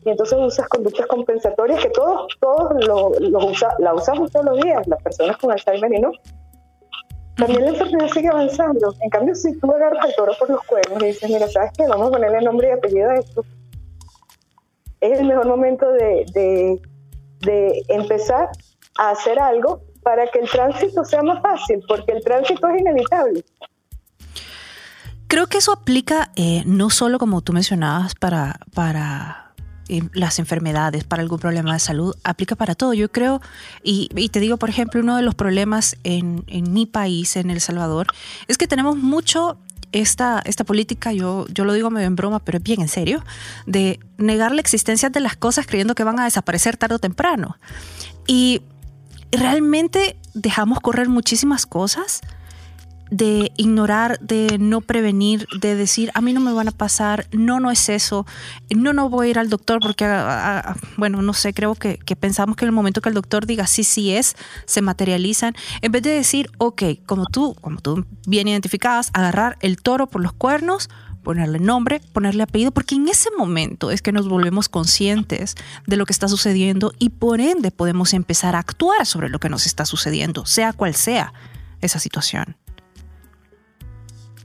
y 0.04 0.10
entonces 0.10 0.38
usas 0.38 0.68
conductas 0.68 1.06
compensatorias 1.06 1.82
que 1.82 1.88
todos, 1.88 2.30
todos 2.40 2.84
lo, 2.84 3.18
lo 3.20 3.46
usa, 3.46 3.70
la 3.78 3.94
usamos 3.94 4.30
todos 4.32 4.44
los 4.44 4.60
días, 4.60 4.86
las 4.86 5.02
personas 5.02 5.38
con 5.38 5.50
Alzheimer 5.50 5.94
y 5.94 6.00
no, 6.02 6.12
también 7.36 7.62
la 7.62 7.68
enfermedad 7.70 8.08
sigue 8.12 8.28
avanzando. 8.28 8.94
En 9.00 9.08
cambio, 9.08 9.34
si 9.34 9.58
tú 9.58 9.72
agarras 9.72 10.04
al 10.04 10.14
toro 10.14 10.34
por 10.38 10.50
los 10.50 10.62
cuernos 10.64 11.02
y 11.02 11.06
dices, 11.06 11.30
mira, 11.30 11.48
¿sabes 11.48 11.70
qué? 11.74 11.86
Vamos 11.88 12.08
a 12.08 12.10
ponerle 12.10 12.42
nombre 12.42 12.68
y 12.68 12.72
apellido 12.72 13.08
a 13.08 13.14
esto. 13.14 13.46
Es 15.00 15.18
el 15.18 15.26
mejor 15.26 15.46
momento 15.46 15.90
de, 15.90 16.26
de, 16.34 16.82
de 17.40 17.82
empezar 17.88 18.50
a 18.98 19.08
hacer 19.08 19.38
algo 19.38 19.80
para 20.04 20.26
que 20.28 20.38
el 20.38 20.48
tránsito 20.48 21.04
sea 21.04 21.22
más 21.22 21.42
fácil, 21.42 21.82
porque 21.88 22.12
el 22.12 22.22
tránsito 22.22 22.68
es 22.68 22.80
inevitable. 22.80 23.44
Creo 25.26 25.48
que 25.48 25.58
eso 25.58 25.72
aplica 25.72 26.30
eh, 26.36 26.62
no 26.66 26.90
solo 26.90 27.18
como 27.18 27.40
tú 27.40 27.52
mencionabas 27.52 28.14
para, 28.14 28.60
para 28.74 29.44
las 30.12 30.38
enfermedades, 30.38 31.04
para 31.04 31.22
algún 31.22 31.38
problema 31.38 31.72
de 31.72 31.80
salud, 31.80 32.14
aplica 32.24 32.56
para 32.56 32.74
todo. 32.74 32.94
Yo 32.94 33.10
creo, 33.10 33.40
y, 33.82 34.08
te 34.28 34.40
digo, 34.40 34.56
por 34.56 34.70
ejemplo, 34.70 35.00
uno 35.00 35.16
de 35.16 35.22
los 35.22 35.34
problemas 35.34 35.96
en, 36.04 36.44
mi 36.72 36.86
país, 36.86 37.36
en 37.36 37.50
El 37.50 37.60
Salvador, 37.60 38.06
es 38.48 38.58
que 38.58 38.66
tenemos 38.66 38.96
mucho 38.96 39.58
esta, 39.92 40.42
esta 40.44 40.64
política, 40.64 41.12
yo, 41.12 41.46
yo 41.48 41.64
lo 41.64 41.72
digo 41.72 41.90
medio 41.90 42.06
en 42.06 42.16
broma, 42.16 42.40
pero 42.40 42.58
es 42.58 42.64
bien 42.64 42.80
en 42.80 42.88
serio, 42.88 43.24
de 43.66 44.00
negar 44.18 44.52
la 44.52 44.60
existencia 44.60 45.10
de 45.10 45.20
las 45.20 45.36
cosas 45.36 45.66
creyendo 45.66 45.94
que 45.94 46.04
van 46.04 46.18
a 46.18 46.24
desaparecer 46.24 46.76
tarde 46.76 46.96
o 46.96 46.98
temprano. 46.98 47.56
Y 48.26 48.62
realmente 49.36 50.16
dejamos 50.34 50.80
correr 50.80 51.08
muchísimas 51.08 51.66
cosas 51.66 52.20
de 53.10 53.52
ignorar, 53.56 54.18
de 54.20 54.58
no 54.58 54.80
prevenir, 54.80 55.46
de 55.60 55.76
decir, 55.76 56.10
a 56.14 56.20
mí 56.20 56.32
no 56.32 56.40
me 56.40 56.52
van 56.52 56.68
a 56.68 56.72
pasar, 56.72 57.26
no, 57.32 57.60
no 57.60 57.70
es 57.70 57.88
eso, 57.88 58.26
no, 58.74 58.92
no 58.92 59.08
voy 59.08 59.28
a 59.28 59.30
ir 59.30 59.38
al 59.38 59.50
doctor 59.50 59.78
porque, 59.80 60.04
ah, 60.04 60.26
ah, 60.26 60.62
ah, 60.66 60.76
bueno, 60.96 61.22
no 61.22 61.32
sé, 61.32 61.52
creo 61.52 61.74
que, 61.74 61.98
pensamos 62.18 62.56
que 62.56 62.64
en 62.64 62.70
el 62.70 62.74
momento 62.74 63.00
que 63.00 63.10
el 63.10 63.14
doctor 63.14 63.46
diga 63.46 63.66
sí, 63.66 63.84
sí 63.84 64.12
es, 64.12 64.36
se 64.66 64.82
materializan, 64.82 65.54
en 65.82 65.92
vez 65.92 66.02
de 66.02 66.10
decir, 66.10 66.50
ok, 66.58 66.82
como 67.06 67.26
tú, 67.26 67.54
como 67.60 67.80
tú 67.80 68.04
bien 68.26 68.48
identificabas, 68.48 69.10
agarrar 69.12 69.58
el 69.60 69.76
toro 69.76 70.08
por 70.08 70.22
los 70.22 70.32
cuernos, 70.32 70.88
ponerle 71.24 71.58
nombre, 71.58 72.00
ponerle 72.12 72.44
apellido, 72.44 72.70
porque 72.70 72.94
en 72.94 73.08
ese 73.08 73.30
momento 73.36 73.90
es 73.90 74.02
que 74.02 74.12
nos 74.12 74.28
volvemos 74.28 74.68
conscientes 74.68 75.56
de 75.86 75.96
lo 75.96 76.06
que 76.06 76.12
está 76.12 76.28
sucediendo 76.28 76.92
y 77.00 77.10
por 77.10 77.40
ende 77.40 77.72
podemos 77.72 78.14
empezar 78.14 78.54
a 78.54 78.60
actuar 78.60 79.06
sobre 79.06 79.28
lo 79.28 79.40
que 79.40 79.48
nos 79.48 79.66
está 79.66 79.86
sucediendo, 79.86 80.46
sea 80.46 80.72
cual 80.72 80.94
sea 80.94 81.32
esa 81.80 81.98
situación. 81.98 82.56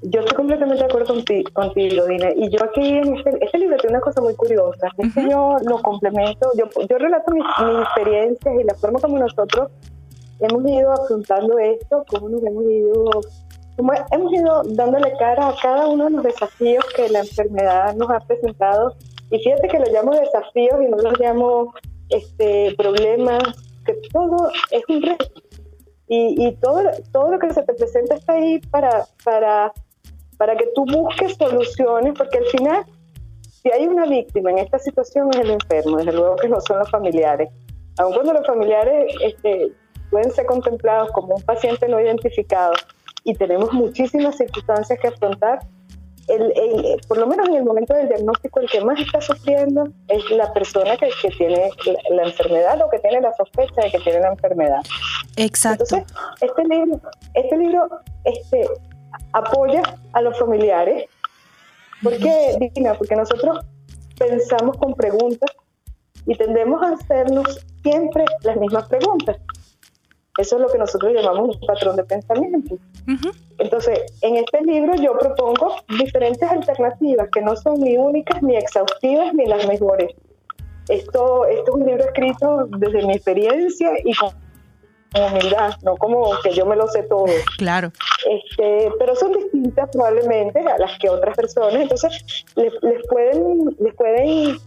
Yo 0.01 0.21
estoy 0.21 0.35
completamente 0.37 0.81
de 0.81 0.89
acuerdo 0.89 1.13
contigo, 1.13 1.49
contigo 1.51 2.05
Dina. 2.05 2.29
Y 2.33 2.49
yo 2.49 2.63
aquí 2.63 2.87
en 2.87 3.17
este, 3.17 3.31
este, 3.41 3.57
libro 3.57 3.75
tiene 3.77 3.97
una 3.97 4.01
cosa 4.01 4.21
muy 4.21 4.33
curiosa. 4.33 4.87
Es 4.97 5.13
que 5.13 5.29
yo 5.29 5.57
lo 5.65 5.81
complemento, 5.81 6.49
yo, 6.57 6.65
yo 6.89 6.97
relato 6.97 7.33
mis, 7.33 7.43
experiencias 7.83 8.55
y 8.61 8.63
la 8.63 8.75
forma 8.75 8.99
como 8.99 9.19
nosotros 9.19 9.69
hemos 10.39 10.65
ido 10.65 10.93
afrontando 10.93 11.59
esto, 11.59 12.05
cómo 12.07 12.29
nos 12.29 12.41
hemos 12.43 12.63
ido, 12.63 13.11
hemos 14.11 14.33
ido 14.33 14.63
dándole 14.63 15.13
cara 15.17 15.49
a 15.49 15.55
cada 15.61 15.87
uno 15.87 16.05
de 16.05 16.11
los 16.11 16.23
desafíos 16.23 16.85
que 16.95 17.09
la 17.09 17.19
enfermedad 17.19 17.95
nos 17.95 18.09
ha 18.09 18.19
presentado. 18.19 18.95
Y 19.31 19.39
fíjate 19.39 19.67
que 19.67 19.79
lo 19.79 19.85
llamo 19.91 20.11
desafíos 20.11 20.81
y 20.81 20.87
no 20.89 20.97
los 20.97 21.19
llamo 21.19 21.73
este, 22.09 22.73
problemas, 22.77 23.43
que 23.85 23.93
todo 24.11 24.51
es 24.71 24.83
un 24.87 25.01
reto. 25.01 25.25
Y, 26.07 26.47
y, 26.47 26.55
todo, 26.55 26.81
todo 27.11 27.31
lo 27.31 27.39
que 27.39 27.53
se 27.53 27.61
te 27.61 27.73
presenta 27.73 28.15
está 28.15 28.33
ahí 28.33 28.59
para, 28.71 29.05
para 29.23 29.71
para 30.39 30.55
que 30.55 30.67
tú 30.73 30.85
busques 30.85 31.35
soluciones, 31.35 32.13
porque 32.17 32.37
al 32.37 32.45
final, 32.45 32.85
si 33.43 33.69
hay 33.71 33.85
una 33.85 34.05
víctima 34.05 34.51
en 34.51 34.59
esta 34.59 34.79
situación 34.79 35.29
es 35.33 35.39
el 35.41 35.51
enfermo, 35.51 35.97
desde 35.97 36.13
luego 36.13 36.37
que 36.37 36.47
no 36.47 36.61
son 36.61 36.79
los 36.79 36.89
familiares. 36.89 37.49
Aun 37.97 38.13
cuando 38.13 38.31
los 38.31 38.47
familiares 38.47 39.13
este, 39.21 39.73
pueden 40.09 40.31
ser 40.31 40.45
contemplados 40.45 41.11
como 41.11 41.35
un 41.35 41.41
paciente 41.41 41.89
no 41.89 41.99
identificado 41.99 42.71
y 43.23 43.33
tenemos 43.35 43.73
muchísimas 43.73 44.37
circunstancias 44.37 44.99
que 45.01 45.07
afrontar, 45.07 45.59
el, 46.27 47.01
por 47.07 47.17
lo 47.17 47.25
menos 47.25 47.47
en 47.49 47.55
el 47.55 47.63
momento 47.63 47.95
del 47.95 48.07
diagnóstico, 48.07 48.59
el 48.59 48.69
que 48.69 48.81
más 48.81 48.99
está 48.99 49.19
sufriendo 49.19 49.85
es 50.07 50.29
la 50.29 50.53
persona 50.53 50.95
que, 50.95 51.09
que 51.21 51.29
tiene 51.29 51.71
la, 52.11 52.23
enfermedad 52.23 52.79
o 52.83 52.89
que 52.89 52.99
tiene 52.99 53.21
la 53.21 53.33
sospecha 53.33 53.81
de 53.81 53.91
que 53.91 53.99
tiene 53.99 54.19
la 54.19 54.29
enfermedad. 54.29 54.81
Exacto. 55.37 55.85
Entonces, 55.89 56.17
este 56.41 56.63
libro, 56.65 57.01
este 57.33 57.57
libro 57.57 57.89
este, 58.25 58.67
apoya 59.33 59.81
a 60.13 60.21
los 60.21 60.37
familiares. 60.37 61.05
¿Por 62.03 62.15
qué, 62.17 62.71
Dina? 62.75 62.93
Porque 62.93 63.15
nosotros 63.15 63.65
pensamos 64.17 64.77
con 64.77 64.93
preguntas 64.93 65.49
y 66.25 66.35
tendemos 66.35 66.81
a 66.83 66.93
hacernos 66.93 67.65
siempre 67.81 68.25
las 68.43 68.57
mismas 68.57 68.87
preguntas. 68.87 69.37
Eso 70.39 70.55
es 70.55 70.61
lo 70.61 70.69
que 70.69 70.77
nosotros 70.77 71.13
llamamos 71.13 71.57
un 71.57 71.67
patrón 71.67 71.95
de 71.97 72.03
pensamiento. 72.03 72.77
Entonces, 73.57 73.99
en 74.21 74.37
este 74.37 74.61
libro 74.61 74.95
yo 74.95 75.17
propongo 75.17 75.75
diferentes 75.97 76.49
alternativas 76.49 77.29
que 77.31 77.41
no 77.41 77.55
son 77.55 77.81
ni 77.81 77.97
únicas, 77.97 78.41
ni 78.41 78.55
exhaustivas, 78.55 79.33
ni 79.33 79.45
las 79.45 79.67
mejores. 79.67 80.13
Esto, 80.87 81.45
esto 81.45 81.63
es 81.67 81.81
un 81.81 81.85
libro 81.85 82.03
escrito 82.05 82.67
desde 82.77 83.05
mi 83.05 83.13
experiencia 83.13 83.91
y 84.03 84.13
con 84.15 84.31
humildad, 85.13 85.73
no 85.83 85.97
como 85.97 86.31
que 86.41 86.53
yo 86.53 86.65
me 86.65 86.75
lo 86.75 86.87
sé 86.87 87.03
todo. 87.03 87.25
Claro. 87.57 87.91
Este, 88.29 88.91
pero 88.97 89.15
son 89.15 89.33
distintas 89.33 89.89
probablemente 89.91 90.59
a 90.59 90.77
las 90.77 90.97
que 90.99 91.09
otras 91.09 91.35
personas, 91.35 91.81
entonces 91.81 92.45
les, 92.55 92.73
pueden, 93.09 93.75
les 93.79 93.93
pueden 93.95 94.57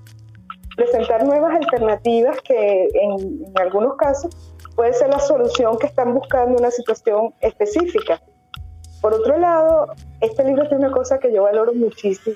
presentar 0.76 1.24
nuevas 1.24 1.54
alternativas 1.54 2.40
que 2.42 2.88
en, 2.94 3.44
algunos 3.56 3.96
casos 3.96 4.51
puede 4.82 4.94
ser 4.94 5.10
la 5.10 5.20
solución 5.20 5.78
que 5.78 5.86
están 5.86 6.12
buscando 6.12 6.58
una 6.58 6.72
situación 6.72 7.32
específica. 7.40 8.20
Por 9.00 9.14
otro 9.14 9.38
lado, 9.38 9.92
este 10.20 10.42
libro 10.42 10.66
tiene 10.68 10.86
una 10.86 10.92
cosa 10.92 11.20
que 11.20 11.32
yo 11.32 11.44
valoro 11.44 11.72
muchísimo, 11.72 12.34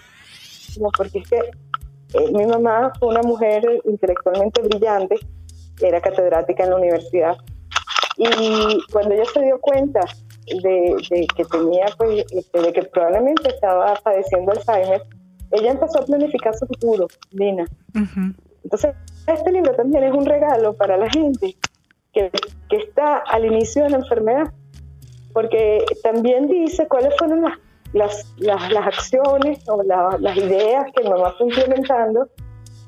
porque 0.96 1.18
es 1.18 1.28
que 1.28 1.38
eh, 1.38 2.32
mi 2.32 2.46
mamá 2.46 2.92
fue 3.00 3.08
una 3.08 3.22
mujer 3.22 3.64
intelectualmente 3.84 4.62
brillante, 4.62 5.16
era 5.82 6.00
catedrática 6.00 6.62
en 6.62 6.70
la 6.70 6.76
universidad, 6.76 7.36
y 8.16 8.78
cuando 8.92 9.16
ella 9.16 9.24
se 9.24 9.42
dio 9.42 9.60
cuenta 9.60 10.02
de, 10.62 11.26
que 11.36 11.44
tenía, 11.46 11.86
pues, 11.98 12.24
este, 12.30 12.60
de 12.60 12.72
que 12.72 12.82
probablemente 12.84 13.48
estaba 13.48 13.92
padeciendo 14.04 14.52
Alzheimer, 14.52 15.02
ella 15.50 15.72
empezó 15.72 15.98
a 15.98 16.04
planificar 16.06 16.54
su 16.54 16.64
futuro, 16.68 17.08
Dina. 17.32 17.66
Entonces, 18.62 18.94
este 19.26 19.50
libro 19.50 19.74
también 19.74 20.04
es 20.04 20.12
un 20.12 20.26
regalo 20.26 20.76
para 20.76 20.96
la 20.96 21.10
gente 21.10 21.56
que, 22.16 22.30
que 22.70 22.76
está 22.76 23.18
al 23.18 23.44
inicio 23.44 23.84
de 23.84 23.90
la 23.90 23.96
enfermedad, 23.98 24.52
porque 25.34 25.84
también 26.02 26.48
dice 26.48 26.88
cuáles 26.88 27.14
fueron 27.18 27.42
las, 27.42 27.58
las, 27.92 28.34
las, 28.38 28.72
las 28.72 28.86
acciones 28.86 29.58
o 29.68 29.82
las 29.82 30.36
ideas 30.36 30.86
que 30.96 31.06
mamá 31.08 31.34
fue 31.36 31.48
implementando 31.48 32.28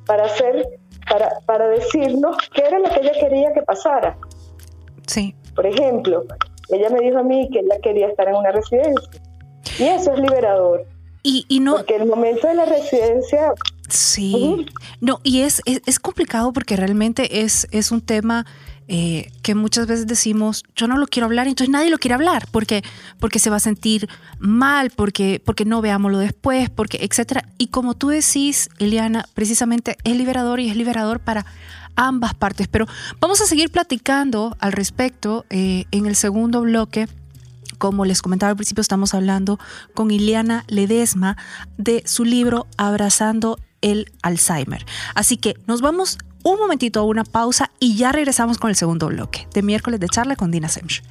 para 0.07 0.25
hacer, 0.25 0.67
para, 1.11 1.41
para 1.45 1.69
decirnos 1.69 2.37
qué 2.55 2.63
era 2.63 2.79
lo 2.79 2.89
que 2.89 3.01
ella 3.01 3.13
quería 3.21 3.53
que 3.53 3.63
pasara. 3.63 4.17
Sí. 5.07 5.35
Por 5.55 5.67
ejemplo, 5.67 6.25
ella 6.71 6.89
me 6.89 7.01
dijo 7.01 7.19
a 7.19 7.23
mí 7.23 7.51
que 7.53 7.61
ella 7.61 7.79
quería 7.83 8.09
estar 8.09 8.29
en 8.29 8.37
una 8.37 8.51
residencia. 8.51 9.21
Y 9.79 9.83
eso 9.83 10.15
es 10.15 10.21
liberador. 10.21 10.87
Y, 11.23 11.45
y 11.49 11.61
no. 11.61 11.77
Porque 11.77 11.97
el 11.97 12.07
momento 12.07 12.47
de 12.47 12.55
la 12.55 12.65
residencia. 12.65 13.53
Sí. 13.89 14.67
No, 15.01 15.21
y 15.23 15.43
es, 15.43 15.61
es, 15.67 15.83
es, 15.85 15.99
complicado 15.99 16.53
porque 16.53 16.77
realmente 16.77 17.43
es, 17.43 17.69
es 17.71 17.91
un 17.91 18.01
tema 18.01 18.47
eh, 18.91 19.31
que 19.43 19.55
muchas 19.55 19.87
veces 19.87 20.07
decimos, 20.07 20.65
yo 20.75 20.89
no 20.89 20.97
lo 20.97 21.07
quiero 21.07 21.27
hablar, 21.27 21.47
entonces 21.47 21.71
nadie 21.71 21.91
lo 21.91 21.99
quiere 21.99 22.15
hablar, 22.15 22.49
porque, 22.51 22.83
porque 23.21 23.39
se 23.39 23.51
va 23.51 23.57
a 23.57 23.61
sentir 23.61 24.09
mal, 24.39 24.91
porque, 24.91 25.43
porque 25.45 25.67
no 25.67 25.83
veámoslo 25.83 26.19
después, 26.19 26.71
porque, 26.71 26.99
etcétera. 27.03 27.45
Y 27.59 27.69
como 27.69 27.95
tú 27.95 28.09
decís, 28.09 28.71
Eliana, 28.79 29.27
precisamente 29.35 29.99
es 30.05 30.17
liberador 30.17 30.59
y 30.61 30.71
es 30.71 30.77
liberador 30.77 31.21
para 31.21 31.45
ambas 31.97 32.33
partes. 32.35 32.67
Pero 32.69 32.87
vamos 33.21 33.43
a 33.43 33.47
seguir 33.47 33.71
platicando 33.71 34.57
al 34.59 34.73
respecto 34.73 35.45
eh, 35.51 35.85
en 35.91 36.07
el 36.07 36.17
segundo 36.17 36.63
bloque. 36.63 37.09
Como 37.77 38.07
les 38.07 38.23
comentaba 38.23 38.51
al 38.51 38.57
principio, 38.57 38.81
estamos 38.81 39.13
hablando 39.15 39.59
con 39.95 40.11
Ileana 40.11 40.65
Ledesma 40.67 41.37
de 41.77 42.03
su 42.07 42.25
libro 42.25 42.67
Abrazando 42.77 43.59
el 43.83 44.11
Alzheimer. 44.23 44.85
Así 45.15 45.37
que 45.37 45.57
nos 45.67 45.81
vamos 45.81 46.19
un 46.43 46.59
momentito 46.59 47.05
una 47.05 47.25
pausa 47.25 47.71
y 47.79 47.97
ya 47.97 48.13
regresamos 48.13 48.59
con 48.59 48.71
el 48.71 48.77
segundo 48.77 49.09
bloque 49.09 49.47
de 49.53 49.63
miércoles 49.63 50.01
de 50.01 50.09
charla 50.09 50.37
con 50.37 50.51
Dina 50.51 50.69
Semch. 50.69 51.03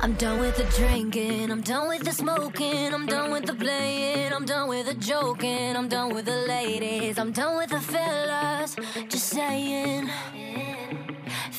I'm 0.00 0.14
done 0.14 0.38
with 0.38 0.56
the 0.56 0.64
drinking, 0.76 1.50
I'm 1.50 1.60
done 1.60 1.88
with 1.88 2.04
the 2.04 2.12
smoking, 2.12 2.94
I'm 2.94 3.04
done 3.06 3.32
with 3.32 3.46
the 3.46 3.54
playing, 3.54 4.32
I'm 4.32 4.44
done 4.44 4.68
with 4.68 4.86
the 4.86 4.94
joking, 4.94 5.76
I'm 5.76 5.88
done 5.88 6.14
with 6.14 6.24
the 6.24 6.46
ladies, 6.46 7.18
I'm 7.18 7.32
done 7.32 7.56
with 7.56 7.70
the 7.70 7.80
fellas, 7.80 8.76
just 9.08 9.26
saying. 9.26 10.08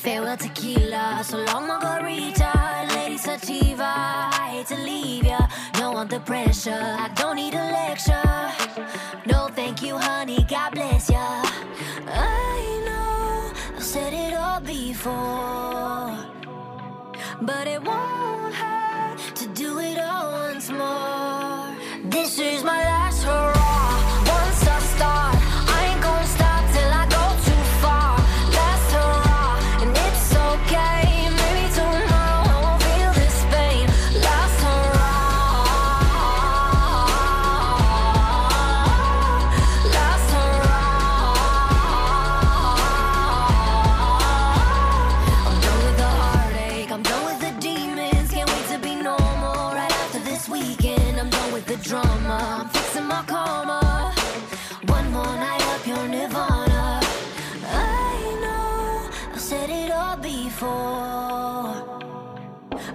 Farewell 0.00 0.38
tequila, 0.38 1.22
so 1.22 1.36
long 1.36 1.66
margarita, 1.66 2.88
lady 2.94 3.18
sativa. 3.18 3.84
I 3.84 4.48
hate 4.52 4.66
to 4.68 4.76
leave 4.82 5.26
ya, 5.26 5.46
no 5.78 5.92
want 5.92 6.08
the 6.08 6.20
pressure. 6.20 6.70
I 6.72 7.10
don't 7.14 7.36
need 7.36 7.52
a 7.52 7.66
lecture. 7.70 8.22
No, 9.26 9.48
thank 9.54 9.82
you, 9.82 9.98
honey. 9.98 10.42
God 10.48 10.72
bless 10.72 11.10
ya. 11.10 11.42
I 12.08 12.82
know 12.86 13.52
I've 13.76 13.82
said 13.82 14.14
it 14.14 14.32
all 14.32 14.60
before, 14.60 16.16
but 17.42 17.66
it 17.68 17.82
won't 17.84 18.54
hurt 18.54 19.18
to 19.34 19.46
do 19.48 19.80
it 19.80 19.98
all 19.98 20.32
once 20.32 20.70
more. 20.70 21.76
This 22.04 22.38
is 22.38 22.64
my 22.64 22.82
last 22.84 22.99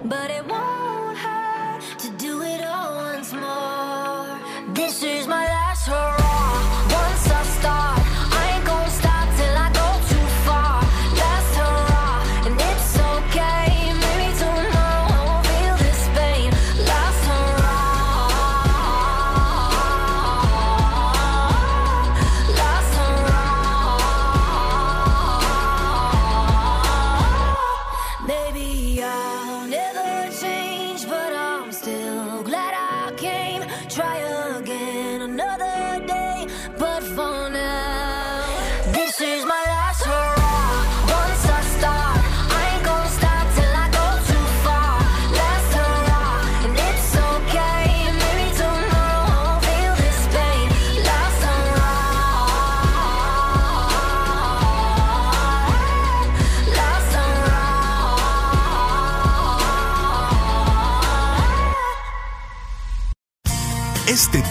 but 0.04 0.30
it 0.30 0.46
won't 0.46 0.75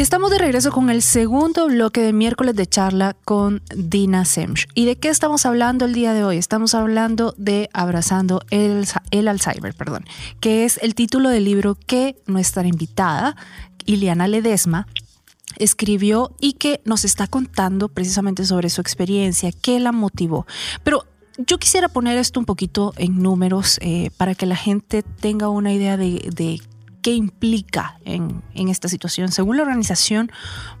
Estamos 0.00 0.30
de 0.30 0.38
regreso 0.38 0.72
con 0.72 0.88
el 0.88 1.02
segundo 1.02 1.66
bloque 1.66 2.00
de 2.00 2.14
miércoles 2.14 2.56
de 2.56 2.66
charla 2.66 3.14
con 3.26 3.62
Dina 3.76 4.24
Semch. 4.24 4.66
¿Y 4.74 4.86
de 4.86 4.96
qué 4.96 5.10
estamos 5.10 5.44
hablando 5.44 5.84
el 5.84 5.92
día 5.92 6.14
de 6.14 6.24
hoy? 6.24 6.38
Estamos 6.38 6.74
hablando 6.74 7.34
de 7.36 7.68
Abrazando 7.74 8.40
el, 8.48 8.86
el 9.10 9.28
Alzheimer, 9.28 9.74
perdón, 9.74 10.06
que 10.40 10.64
es 10.64 10.78
el 10.82 10.94
título 10.94 11.28
del 11.28 11.44
libro 11.44 11.74
que 11.74 12.16
nuestra 12.24 12.66
invitada, 12.66 13.36
Ileana 13.84 14.26
Ledesma, 14.26 14.86
escribió 15.58 16.34
y 16.40 16.54
que 16.54 16.80
nos 16.86 17.04
está 17.04 17.26
contando 17.26 17.90
precisamente 17.90 18.46
sobre 18.46 18.70
su 18.70 18.80
experiencia, 18.80 19.52
qué 19.52 19.80
la 19.80 19.92
motivó. 19.92 20.46
Pero 20.82 21.04
yo 21.36 21.58
quisiera 21.58 21.88
poner 21.88 22.16
esto 22.16 22.40
un 22.40 22.46
poquito 22.46 22.94
en 22.96 23.22
números 23.22 23.78
eh, 23.82 24.08
para 24.16 24.34
que 24.34 24.46
la 24.46 24.56
gente 24.56 25.02
tenga 25.02 25.50
una 25.50 25.74
idea 25.74 25.98
de, 25.98 26.30
de 26.34 26.58
qué 27.02 27.12
implica 27.12 27.98
en, 28.04 28.42
en, 28.54 28.68
esta 28.68 28.88
situación. 28.88 29.32
Según 29.32 29.56
la 29.56 29.62
Organización 29.62 30.30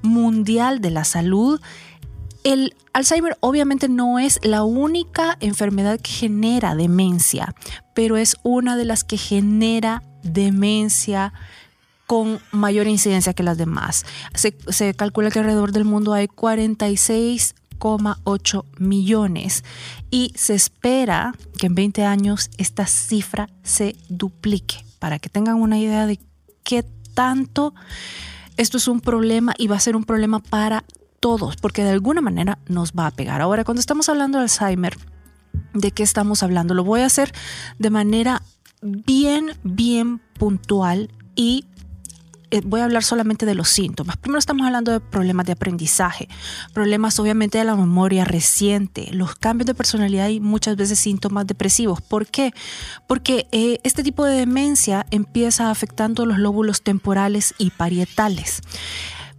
Mundial 0.02 0.80
de 0.80 0.90
la 0.90 1.04
Salud, 1.04 1.60
el 2.42 2.74
Alzheimer 2.92 3.36
obviamente 3.40 3.88
no 3.88 4.18
es 4.18 4.40
la 4.42 4.62
única 4.62 5.36
enfermedad 5.40 6.00
que 6.00 6.10
genera 6.10 6.74
demencia, 6.74 7.54
pero 7.94 8.16
es 8.16 8.36
una 8.42 8.76
de 8.76 8.86
las 8.86 9.04
que 9.04 9.18
genera 9.18 10.02
demencia 10.22 11.34
con 12.06 12.40
mayor 12.50 12.86
incidencia 12.86 13.34
que 13.34 13.42
las 13.42 13.58
demás. 13.58 14.06
Se, 14.34 14.56
se 14.68 14.94
calcula 14.94 15.30
que 15.30 15.38
alrededor 15.38 15.72
del 15.72 15.84
mundo 15.84 16.14
hay 16.14 16.26
46,8 16.26 18.64
millones 18.78 19.64
y 20.10 20.32
se 20.34 20.54
espera 20.54 21.34
que 21.58 21.66
en 21.66 21.74
20 21.74 22.04
años 22.04 22.48
esta 22.58 22.86
cifra 22.86 23.50
se 23.62 23.96
duplique 24.08 24.89
para 25.00 25.18
que 25.18 25.28
tengan 25.28 25.56
una 25.56 25.78
idea 25.78 26.06
de 26.06 26.20
qué 26.62 26.84
tanto 27.14 27.74
esto 28.56 28.76
es 28.76 28.86
un 28.86 29.00
problema 29.00 29.54
y 29.58 29.66
va 29.66 29.76
a 29.76 29.80
ser 29.80 29.96
un 29.96 30.04
problema 30.04 30.38
para 30.38 30.84
todos, 31.18 31.56
porque 31.56 31.82
de 31.82 31.90
alguna 31.90 32.20
manera 32.20 32.58
nos 32.68 32.92
va 32.92 33.06
a 33.06 33.10
pegar. 33.10 33.40
Ahora, 33.40 33.64
cuando 33.64 33.80
estamos 33.80 34.08
hablando 34.08 34.38
de 34.38 34.44
Alzheimer, 34.44 34.96
¿de 35.74 35.90
qué 35.90 36.02
estamos 36.02 36.42
hablando? 36.42 36.74
Lo 36.74 36.84
voy 36.84 37.00
a 37.00 37.06
hacer 37.06 37.32
de 37.78 37.90
manera 37.90 38.42
bien, 38.82 39.52
bien 39.62 40.20
puntual 40.38 41.10
y 41.34 41.64
voy 42.64 42.80
a 42.80 42.84
hablar 42.84 43.04
solamente 43.04 43.46
de 43.46 43.54
los 43.54 43.68
síntomas. 43.68 44.16
Primero 44.16 44.38
estamos 44.38 44.66
hablando 44.66 44.92
de 44.92 45.00
problemas 45.00 45.46
de 45.46 45.52
aprendizaje, 45.52 46.28
problemas 46.72 47.18
obviamente 47.18 47.58
de 47.58 47.64
la 47.64 47.76
memoria 47.76 48.24
reciente, 48.24 49.08
los 49.12 49.36
cambios 49.36 49.66
de 49.66 49.74
personalidad 49.74 50.28
y 50.28 50.40
muchas 50.40 50.76
veces 50.76 50.98
síntomas 50.98 51.46
depresivos. 51.46 52.00
¿Por 52.00 52.26
qué? 52.26 52.52
Porque 53.06 53.46
eh, 53.52 53.78
este 53.84 54.02
tipo 54.02 54.24
de 54.24 54.36
demencia 54.36 55.06
empieza 55.10 55.70
afectando 55.70 56.26
los 56.26 56.38
lóbulos 56.38 56.82
temporales 56.82 57.54
y 57.58 57.70
parietales. 57.70 58.62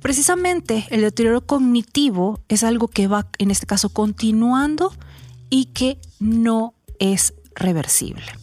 Precisamente 0.01 0.87
el 0.89 1.01
deterioro 1.01 1.45
cognitivo 1.45 2.41
es 2.47 2.63
algo 2.63 2.87
que 2.87 3.07
va, 3.07 3.27
en 3.37 3.51
este 3.51 3.67
caso, 3.67 3.89
continuando 3.89 4.93
y 5.49 5.65
que 5.65 5.99
no 6.19 6.73
es 6.99 7.33
reversible. 7.55 8.40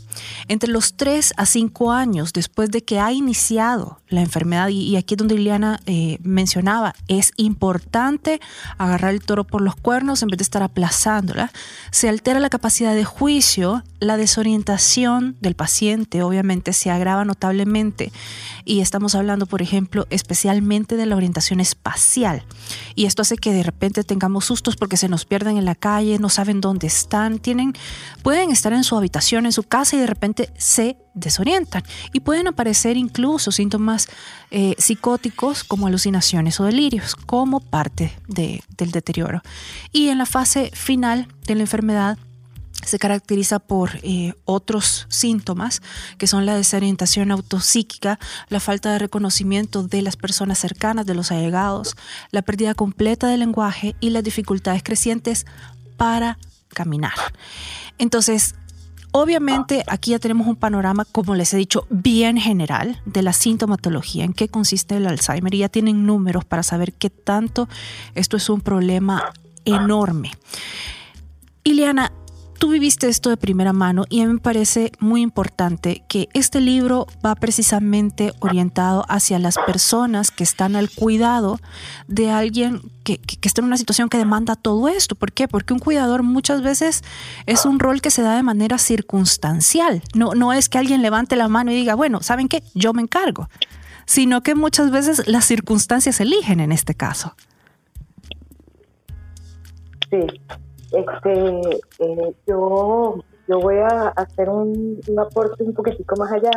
Entre 0.49 0.71
los 0.71 0.95
3 0.95 1.35
a 1.37 1.47
5 1.47 1.93
años 1.93 2.33
después 2.33 2.71
de 2.71 2.83
que 2.83 3.01
ha 3.01 3.13
iniciado 3.13 4.01
la 4.09 4.21
enfermedad, 4.21 4.69
y, 4.69 4.97
aquí 4.97 5.15
es 5.15 5.19
donde 5.19 5.35
Liliana 5.35 5.81
eh, 5.87 6.19
mencionaba, 6.23 6.95
es 7.09 7.33
importante 7.37 8.41
agarrar 8.79 9.13
el 9.13 9.21
toro 9.21 9.45
por 9.45 9.61
los 9.61 9.77
cuernos 9.77 10.23
en 10.23 10.29
vez 10.29 10.39
de 10.39 10.43
estar 10.43 10.63
aplazándola, 10.63 11.53
se 11.91 12.09
altera 12.09 12.41
la 12.41 12.49
capacidad 12.49 12.95
de 12.95 13.05
juicio, 13.05 13.85
la 14.01 14.17
desorientación 14.17 15.37
del 15.41 15.55
paciente 15.55 16.23
obviamente 16.23 16.73
se 16.73 16.91
agrava 16.91 17.25
notablemente 17.25 18.13
y 18.65 18.81
estamos 18.81 19.15
hablando, 19.15 19.47
por 19.47 19.63
ejemplo, 19.63 20.07
especialmente 20.11 20.97
de 20.97 21.07
la 21.07 21.17
orientación 21.17 21.61
espacial. 21.61 22.45
Y 22.95 23.07
esto 23.07 23.23
hace 23.23 23.37
que 23.37 23.53
de 23.53 23.63
repente 23.63 24.05
tengamos 24.05 24.45
sustos 24.45 24.77
porque 24.77 24.97
se 24.97 25.09
nos 25.09 25.25
pierden 25.25 25.57
en 25.57 25.65
la 25.65 25.75
calle, 25.75 26.19
no 26.19 26.29
saben 26.29 26.61
dónde 26.61 26.87
están, 26.87 27.39
tienen, 27.39 27.73
pueden 28.23 28.51
estar 28.51 28.73
en 28.73 28.85
su 28.85 28.97
habitación, 28.97 29.47
en 29.47 29.53
su 29.53 29.63
casa 29.63 29.97
y 29.97 30.01
de 30.01 30.07
se 30.57 30.97
desorientan. 31.15 31.83
Y 32.13 32.21
pueden 32.21 32.49
aparecer 32.49 32.97
incluso 32.97 33.53
síntomas 33.53 34.09
eh, 34.51 34.75
psicóticos 34.79 35.65
como 35.65 35.87
alucinaciones 35.87 36.61
o 36.61 36.65
delirios 36.65 37.15
como 37.15 37.61
parte 37.61 38.13
del 38.27 38.91
deterioro. 38.91 39.43
Y 39.93 40.09
en 40.09 40.19
la 40.19 40.27
fase 40.27 40.71
final 40.75 41.29
de 41.47 41.55
la 41.55 41.63
enfermedad, 41.63 42.19
se 42.85 42.99
caracteriza 42.99 43.59
por 43.59 43.91
eh, 44.03 44.35
otros 44.45 45.07
síntomas 45.09 45.83
que 46.17 46.27
son 46.27 46.47
la 46.47 46.57
desorientación 46.57 47.31
autopsíquica, 47.31 48.19
la 48.49 48.61
falta 48.61 48.93
de 48.93 48.99
reconocimiento 48.99 49.83
de 49.83 50.01
las 50.01 50.17
personas 50.17 50.59
cercanas, 50.59 51.05
de 51.05 51.15
los 51.15 51.33
allegados, 51.33 51.97
la 52.31 52.43
pérdida 52.43 52.75
completa 52.75 53.27
del 53.29 53.41
lenguaje 53.41 53.97
y 54.01 54.11
las 54.11 54.23
dificultades 54.25 54.83
crecientes 54.83 55.45
para 55.97 56.39
caminar. 56.69 57.15
Entonces, 57.99 58.55
Obviamente 59.13 59.85
aquí 59.87 60.11
ya 60.11 60.19
tenemos 60.19 60.47
un 60.47 60.57
panorama, 60.57 61.05
como 61.05 61.35
les 61.35 61.55
he 61.55 61.57
dicho, 61.57 61.87
bien 61.91 62.37
general 62.37 63.01
de 63.07 63.23
la 63.23 63.33
sintomatología, 63.33 64.25
en 64.25 64.35
qué 64.35 64.49
consiste 64.49 64.97
el 64.97 65.07
Alzheimer 65.07 65.55
y 65.55 65.59
ya 65.59 65.69
tienen 65.69 66.05
números 66.05 66.45
para 66.45 66.63
saber 66.63 66.93
qué 66.93 67.09
tanto 67.11 67.69
esto 68.15 68.37
es 68.37 68.51
un 68.51 68.61
problema 68.61 69.33
enorme. 69.65 70.33
Ileana, 71.65 72.13
Tú 72.59 72.71
viviste 72.71 73.09
esto 73.09 73.31
de 73.31 73.37
primera 73.37 73.73
mano 73.73 74.05
y 74.09 74.21
a 74.21 74.27
mí 74.27 74.33
me 74.33 74.41
parece 74.41 74.91
muy 74.99 75.23
importante 75.23 76.03
que 76.09 76.29
este 76.35 76.61
libro 76.61 77.07
va 77.25 77.37
precisamente 77.37 78.33
orientado 78.41 79.05
hacia 79.09 79.39
las 79.39 79.57
personas 79.65 80.33
que 80.33 80.43
están 80.43 80.75
al 80.75 80.91
cuidado 80.91 81.61
de 82.09 82.31
alguien 82.31 82.83
que, 83.05 83.21
está 83.43 83.61
en 83.61 83.67
una 83.67 83.77
situación 83.77 84.09
que 84.09 84.19
demanda 84.19 84.57
todo 84.57 84.89
esto. 84.89 85.15
¿Por 85.15 85.31
qué? 85.31 85.47
Porque 85.47 85.73
un 85.73 85.79
cuidador 85.79 86.25
muchas 86.25 86.61
veces 86.61 87.05
es 87.47 87.65
un 87.65 87.79
rol 87.79 88.01
que 88.01 88.11
se 88.11 88.23
da 88.23 88.35
de 88.35 88.43
manera 88.43 88.77
circunstancial. 88.79 90.03
No, 90.17 90.35
no 90.35 90.53
es 90.53 90.69
que 90.69 90.79
alguien 90.79 91.01
levante 91.01 91.37
la 91.37 91.47
mano 91.47 91.71
y 91.71 91.77
diga, 91.77 91.95
bueno, 91.95 92.25
¿saben 92.25 92.49
qué? 92.49 92.65
Yo 92.75 92.93
me 92.93 93.03
encargo. 93.03 93.49
Sino 94.05 94.43
que 94.43 94.57
muchas 94.57 94.91
veces 94.91 95.29
las 95.29 95.45
circunstancias 95.45 96.19
eligen 96.19 96.59
en 96.59 96.73
este 96.73 96.97
caso. 96.97 97.37
Sí, 100.11 100.19
este, 100.93 101.61
eh, 101.99 102.35
yo, 102.47 103.23
yo 103.47 103.61
voy 103.61 103.77
a 103.79 104.09
hacer 104.09 104.49
un, 104.49 105.01
aporte 105.19 105.63
un 105.63 105.75
poquitico 105.75 106.17
más 106.17 106.33
allá. 106.33 106.51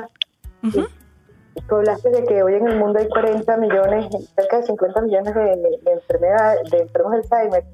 Tú 1.68 1.76
hablaste 1.76 2.10
de 2.10 2.24
que 2.24 2.44
hoy 2.44 2.56
en 2.56 2.68
el 2.68 2.78
mundo 2.78 3.00
hay 3.00 3.10
40 3.10 3.58
millones, 3.58 4.08
cerca 4.36 4.58
de 4.58 4.64
50 4.68 5.02
millones 5.02 5.36
de, 5.36 5.42
de 5.84 5.92
enfermedades, 5.92 6.72
de 6.72 6.80
enfermos 6.80 7.12
de 7.12 7.18
Alzheimer, 7.18 7.66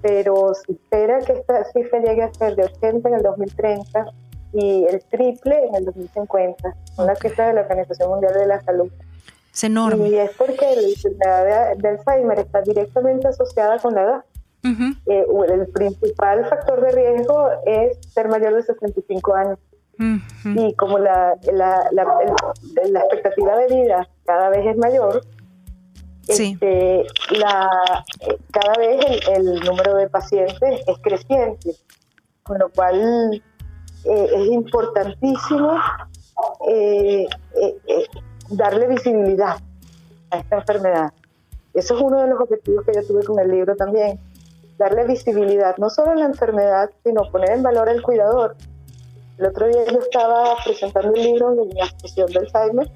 pero 0.00 0.52
se 0.54 0.72
espera 0.72 1.18
que 1.20 1.32
esta 1.32 1.64
cifra 1.72 1.98
llegue 2.00 2.22
a 2.22 2.32
ser 2.34 2.54
de 2.54 2.64
80 2.64 3.08
en 3.08 3.14
el 3.14 3.22
2030 3.22 4.06
y 4.52 4.84
el 4.84 5.02
triple 5.06 5.66
en 5.66 5.74
el 5.74 5.84
2050, 5.86 6.76
con 6.94 7.06
la 7.06 7.16
cifra 7.16 7.48
de 7.48 7.54
la 7.54 7.62
Organización 7.62 8.10
Mundial 8.10 8.34
de 8.34 8.46
la 8.46 8.60
Salud. 8.62 8.90
Es 9.52 9.64
enorme. 9.64 10.08
Y 10.08 10.16
es 10.16 10.30
porque 10.36 10.64
la 10.76 10.88
enfermedad 10.88 11.76
de 11.76 11.88
Alzheimer 11.88 12.38
está 12.38 12.60
directamente 12.62 13.28
asociada 13.28 13.78
con 13.78 13.94
la 13.94 14.02
edad. 14.02 14.24
Eh, 14.64 15.26
el 15.48 15.66
principal 15.68 16.46
factor 16.46 16.80
de 16.80 16.92
riesgo 16.92 17.50
es 17.66 17.98
ser 18.08 18.28
mayor 18.28 18.54
de 18.54 18.62
65 18.62 19.34
años. 19.34 19.58
Y 20.44 20.74
como 20.74 20.98
la, 20.98 21.36
la, 21.52 21.88
la, 21.92 23.00
expectativa 23.00 23.56
de 23.58 23.82
vida 23.82 24.08
cada 24.24 24.48
vez 24.48 24.66
es 24.66 24.76
mayor, 24.76 25.24
este, 26.26 27.04
la, 27.30 28.04
eh, 28.20 28.38
cada 28.50 28.72
vez 28.76 29.28
el, 29.28 29.60
número 29.60 29.94
de 29.94 30.08
pacientes 30.08 30.80
es 30.84 30.98
creciente, 31.00 31.76
con 32.42 32.58
lo 32.58 32.70
cual 32.70 33.40
eh, 34.04 34.28
es 34.34 34.46
importantísimo 34.48 35.78
darle 38.50 38.88
visibilidad 38.88 39.58
a 40.30 40.38
esta 40.38 40.56
enfermedad. 40.56 41.12
Eso 41.72 41.94
es 41.96 42.00
uno 42.02 42.20
de 42.22 42.28
los 42.28 42.40
objetivos 42.40 42.84
que 42.84 42.94
yo 42.94 43.06
tuve 43.06 43.22
con 43.24 43.38
el 43.38 43.50
libro 43.50 43.76
también 43.76 44.18
darle 44.78 45.06
visibilidad, 45.06 45.76
no 45.78 45.90
solo 45.90 46.12
a 46.12 46.16
la 46.16 46.26
enfermedad, 46.26 46.90
sino 47.04 47.30
poner 47.30 47.50
en 47.50 47.62
valor 47.62 47.88
al 47.88 48.02
cuidador. 48.02 48.56
El 49.38 49.46
otro 49.46 49.66
día 49.66 49.84
yo 49.90 49.98
estaba 49.98 50.56
presentando 50.64 51.12
el 51.14 51.22
libro 51.22 51.54
de 51.54 51.64
mi 51.66 51.80
asociación 51.80 52.26
del 52.28 52.38
Alzheimer 52.38 52.90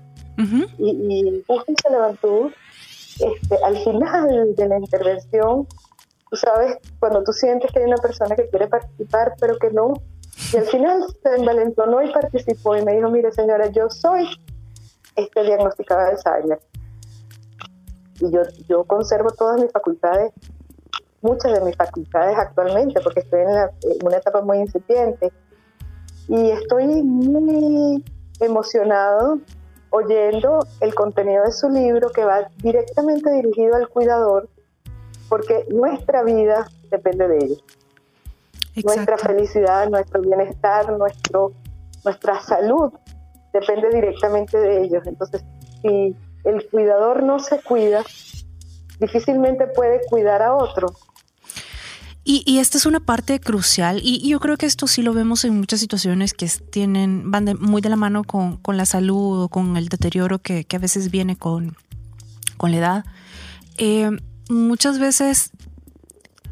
y, 0.78 0.90
y 0.90 1.44
justo 1.46 1.72
se 1.82 1.90
levantó 1.90 2.50
este, 3.18 3.56
al 3.64 3.76
final 3.78 4.54
de 4.54 4.68
la 4.68 4.78
intervención, 4.78 5.66
tú 6.30 6.36
sabes, 6.36 6.76
cuando 7.00 7.24
tú 7.24 7.32
sientes 7.32 7.72
que 7.72 7.80
hay 7.80 7.86
una 7.86 7.96
persona 7.96 8.36
que 8.36 8.48
quiere 8.48 8.68
participar 8.68 9.34
pero 9.40 9.58
que 9.58 9.70
no, 9.70 9.94
y 10.52 10.56
al 10.56 10.64
final 10.66 11.04
se 11.22 11.34
envalentonó 11.34 12.00
y 12.02 12.12
participó 12.12 12.76
y 12.76 12.84
me 12.84 12.94
dijo, 12.94 13.10
mire 13.10 13.32
señora, 13.32 13.66
yo 13.68 13.90
soy 13.90 14.28
este 15.16 15.42
diagnosticada 15.42 16.04
de 16.04 16.10
Alzheimer 16.12 16.60
y 18.20 18.30
yo, 18.30 18.42
yo 18.68 18.84
conservo 18.84 19.30
todas 19.30 19.60
mis 19.60 19.72
facultades 19.72 20.32
muchas 21.20 21.52
de 21.52 21.60
mis 21.60 21.76
facultades 21.76 22.36
actualmente, 22.38 23.00
porque 23.00 23.20
estoy 23.20 23.40
en, 23.40 24.06
una 24.06 24.16
etapa 24.16 24.40
muy 24.42 24.58
incipiente. 24.58 25.32
Y 26.28 26.50
estoy 26.50 27.02
muy 27.02 28.04
emocionado 28.40 29.38
oyendo 29.90 30.60
el 30.80 30.94
contenido 30.94 31.44
de 31.44 31.52
su 31.52 31.70
libro 31.70 32.10
que 32.10 32.24
va 32.24 32.48
directamente 32.58 33.30
dirigido 33.30 33.76
al 33.76 33.88
cuidador, 33.88 34.48
porque 35.28 35.66
nuestra 35.70 36.22
vida 36.22 36.68
depende 36.90 37.28
de 37.28 37.44
ellos. 37.44 37.64
Nuestra 38.84 39.18
felicidad, 39.18 39.88
nuestro 39.88 40.20
bienestar, 40.20 40.92
nuestro, 40.96 41.52
nuestra 42.04 42.40
salud 42.40 42.92
depende 43.52 43.88
directamente 43.90 44.58
de 44.58 44.82
ellos. 44.82 45.06
Entonces, 45.06 45.42
si 45.82 46.14
el 46.44 46.68
cuidador 46.68 47.22
no 47.22 47.38
se 47.40 47.60
cuida, 47.60 48.04
difícilmente 49.00 49.66
puede 49.66 50.00
cuidar 50.08 50.42
a 50.42 50.54
otro. 50.54 50.94
Y, 52.30 52.58
esta 52.58 52.76
es 52.76 52.84
una 52.84 53.00
parte 53.00 53.40
crucial 53.40 54.00
y, 54.02 54.28
yo 54.28 54.38
creo 54.38 54.58
que 54.58 54.66
esto 54.66 54.86
sí 54.86 55.00
lo 55.00 55.14
vemos 55.14 55.46
en 55.46 55.56
muchas 55.56 55.80
situaciones 55.80 56.34
que 56.34 56.46
tienen, 56.70 57.30
van 57.30 57.56
muy 57.58 57.80
de 57.80 57.88
la 57.88 57.96
mano 57.96 58.22
con, 58.22 58.60
la 58.66 58.84
salud 58.84 59.44
o 59.44 59.48
con 59.48 59.78
el 59.78 59.88
deterioro 59.88 60.38
que, 60.38 60.66
a 60.70 60.78
veces 60.78 61.10
viene 61.10 61.36
con, 61.36 61.74
con 62.58 62.70
la 62.70 62.76
edad. 62.76 63.04
Eh, 63.78 64.10
muchas 64.50 64.98
veces, 64.98 65.52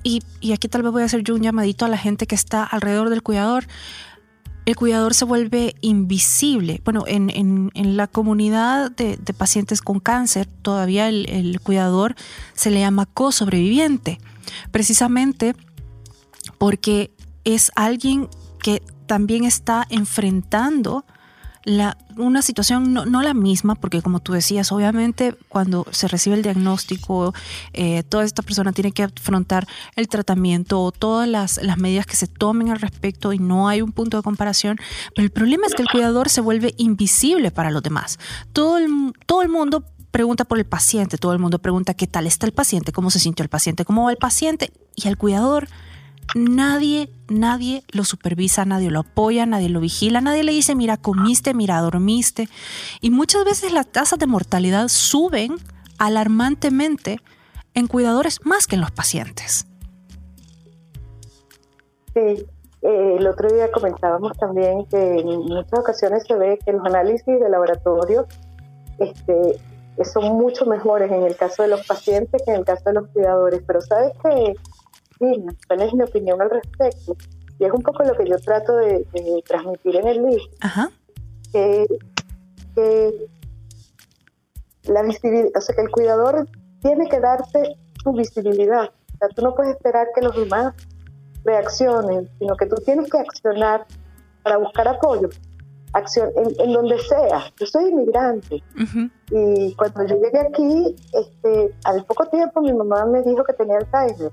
y, 0.02 0.22
aquí 0.50 0.66
tal 0.68 0.82
vez 0.82 0.92
voy 0.92 1.02
a 1.02 1.04
hacer 1.04 1.22
yo 1.22 1.34
un 1.34 1.42
llamadito 1.42 1.84
a 1.84 1.88
la 1.88 1.98
gente 1.98 2.26
que 2.26 2.36
está 2.36 2.64
alrededor 2.64 3.10
del 3.10 3.22
cuidador, 3.22 3.66
el 4.66 4.74
cuidador 4.74 5.14
se 5.14 5.24
vuelve 5.24 5.76
invisible. 5.80 6.82
Bueno, 6.84 7.04
en, 7.06 7.70
la 7.96 8.08
comunidad 8.08 8.90
de, 8.90 9.16
pacientes 9.32 9.80
con 9.80 10.00
cáncer, 10.00 10.46
todavía 10.46 11.08
el, 11.08 11.60
cuidador 11.62 12.16
se 12.52 12.70
le 12.70 12.80
llama 12.80 13.06
co-sobreviviente 13.06 14.18
precisamente 14.72 15.54
porque 16.58 17.12
es 17.44 17.70
alguien 17.76 18.28
que 18.58 18.82
también 19.06 19.44
está 19.44 19.86
enfrentando 19.88 21.04
una 22.16 22.42
situación 22.42 22.92
no, 22.92 23.22
la 23.22 23.34
misma, 23.34 23.74
porque 23.74 24.00
como 24.00 24.20
tú 24.20 24.32
decías, 24.32 24.70
obviamente 24.70 25.34
cuando 25.48 25.86
se 25.90 26.06
recibe 26.06 26.36
el 26.36 26.42
diagnóstico, 26.42 27.34
eh, 27.72 28.04
toda 28.04 28.24
esta 28.24 28.42
persona 28.42 28.72
tiene 28.72 28.92
que 28.92 29.02
afrontar 29.02 29.66
el 29.96 30.08
tratamiento 30.08 30.80
o 30.80 30.92
todas 30.92 31.28
las, 31.28 31.60
las, 31.62 31.76
medidas 31.76 32.06
que 32.06 32.16
se 32.16 32.28
tomen 32.28 32.70
al 32.70 32.80
respecto 32.80 33.32
y 33.32 33.38
no 33.38 33.68
hay 33.68 33.82
un 33.82 33.92
punto 33.92 34.16
de 34.16 34.22
comparación, 34.22 34.78
pero 35.14 35.24
el 35.24 35.32
problema 35.32 35.66
es 35.66 35.74
que 35.74 35.82
el 35.82 35.88
cuidador 35.88 36.28
se 36.28 36.40
vuelve 36.40 36.74
invisible 36.76 37.50
para 37.50 37.70
los 37.70 37.82
demás. 37.82 38.18
Todo 38.52 38.78
el, 38.78 39.12
todo 39.26 39.42
el 39.42 39.48
mundo 39.48 39.84
pregunta 40.16 40.44
por 40.44 40.58
el 40.58 40.64
paciente, 40.64 41.18
todo 41.18 41.32
el 41.32 41.38
mundo 41.38 41.58
pregunta 41.58 41.92
qué 41.94 42.06
tal 42.06 42.26
está 42.26 42.46
el 42.46 42.52
paciente, 42.52 42.92
cómo 42.92 43.10
se 43.10 43.18
sintió 43.18 43.42
el 43.42 43.50
paciente, 43.50 43.84
cómo 43.84 44.04
va 44.04 44.12
el 44.12 44.16
paciente. 44.16 44.72
Y 44.94 45.08
al 45.08 45.18
cuidador, 45.18 45.68
nadie, 46.34 47.10
nadie 47.28 47.84
lo 47.92 48.04
supervisa, 48.04 48.64
nadie 48.64 48.90
lo 48.90 49.00
apoya, 49.00 49.46
nadie 49.46 49.68
lo 49.68 49.80
vigila, 49.80 50.20
nadie 50.20 50.44
le 50.44 50.52
dice, 50.52 50.74
mira, 50.74 50.96
comiste, 50.96 51.54
mira, 51.54 51.80
dormiste. 51.80 52.48
Y 53.00 53.10
muchas 53.10 53.44
veces 53.44 53.72
las 53.72 53.86
tasas 53.86 54.18
de 54.18 54.26
mortalidad 54.26 54.88
suben 54.88 55.56
alarmantemente 55.98 57.20
en 57.74 57.86
cuidadores 57.86 58.40
más 58.44 58.66
que 58.66 58.74
en 58.76 58.80
los 58.80 58.90
pacientes. 58.90 59.66
Sí, 62.14 62.46
eh, 62.82 63.16
el 63.18 63.26
otro 63.26 63.52
día 63.52 63.70
comentábamos 63.70 64.36
también 64.38 64.86
que 64.86 65.18
en 65.18 65.26
muchas 65.26 65.78
ocasiones 65.78 66.24
se 66.26 66.34
ve 66.36 66.58
que 66.64 66.72
los 66.72 66.84
análisis 66.84 67.26
de 67.26 67.48
laboratorio 67.48 68.26
este, 68.98 69.60
son 70.04 70.36
mucho 70.36 70.66
mejores 70.66 71.10
en 71.10 71.24
el 71.24 71.36
caso 71.36 71.62
de 71.62 71.68
los 71.68 71.86
pacientes 71.86 72.42
que 72.44 72.52
en 72.52 72.58
el 72.58 72.64
caso 72.64 72.84
de 72.86 72.94
los 72.94 73.08
cuidadores. 73.08 73.62
Pero 73.66 73.80
sabes 73.80 74.12
que, 74.22 74.54
cuál 75.18 75.82
es 75.82 75.94
mi 75.94 76.02
opinión 76.02 76.40
al 76.40 76.50
respecto, 76.50 77.16
y 77.58 77.64
es 77.64 77.72
un 77.72 77.82
poco 77.82 78.02
lo 78.04 78.14
que 78.14 78.28
yo 78.28 78.38
trato 78.38 78.76
de, 78.76 79.06
transmitir 79.46 79.96
en 79.96 80.08
el 80.08 80.22
libro, 80.22 80.44
Que, 81.52 81.86
la 84.84 85.02
visibilidad, 85.02 85.48
o 85.56 85.60
sea, 85.60 85.74
que 85.74 85.82
el 85.82 85.90
cuidador 85.90 86.46
tiene 86.80 87.08
que 87.08 87.18
darte 87.18 87.76
su 88.04 88.12
visibilidad. 88.12 88.84
O 89.14 89.18
sea, 89.18 89.28
tú 89.34 89.42
no 89.42 89.54
puedes 89.54 89.74
esperar 89.74 90.08
que 90.14 90.20
los 90.20 90.36
demás 90.36 90.74
reaccionen, 91.44 92.28
sino 92.38 92.56
que 92.56 92.66
tú 92.66 92.76
tienes 92.84 93.10
que 93.10 93.18
accionar 93.18 93.86
para 94.42 94.58
buscar 94.58 94.86
apoyo. 94.86 95.28
Acción, 95.92 96.30
en, 96.36 96.72
donde 96.72 96.98
sea. 96.98 97.50
Yo 97.58 97.66
soy 97.66 97.88
inmigrante 97.88 98.62
y 99.30 99.74
cuando 99.74 100.04
yo 100.06 100.16
llegué 100.16 100.40
aquí, 100.40 100.94
este, 101.12 101.74
al 101.84 102.04
poco 102.04 102.26
tiempo 102.26 102.60
mi 102.60 102.72
mamá 102.72 103.06
me 103.06 103.22
dijo 103.22 103.42
que 103.44 103.54
tenía 103.54 103.78
Alzheimer. 103.78 104.30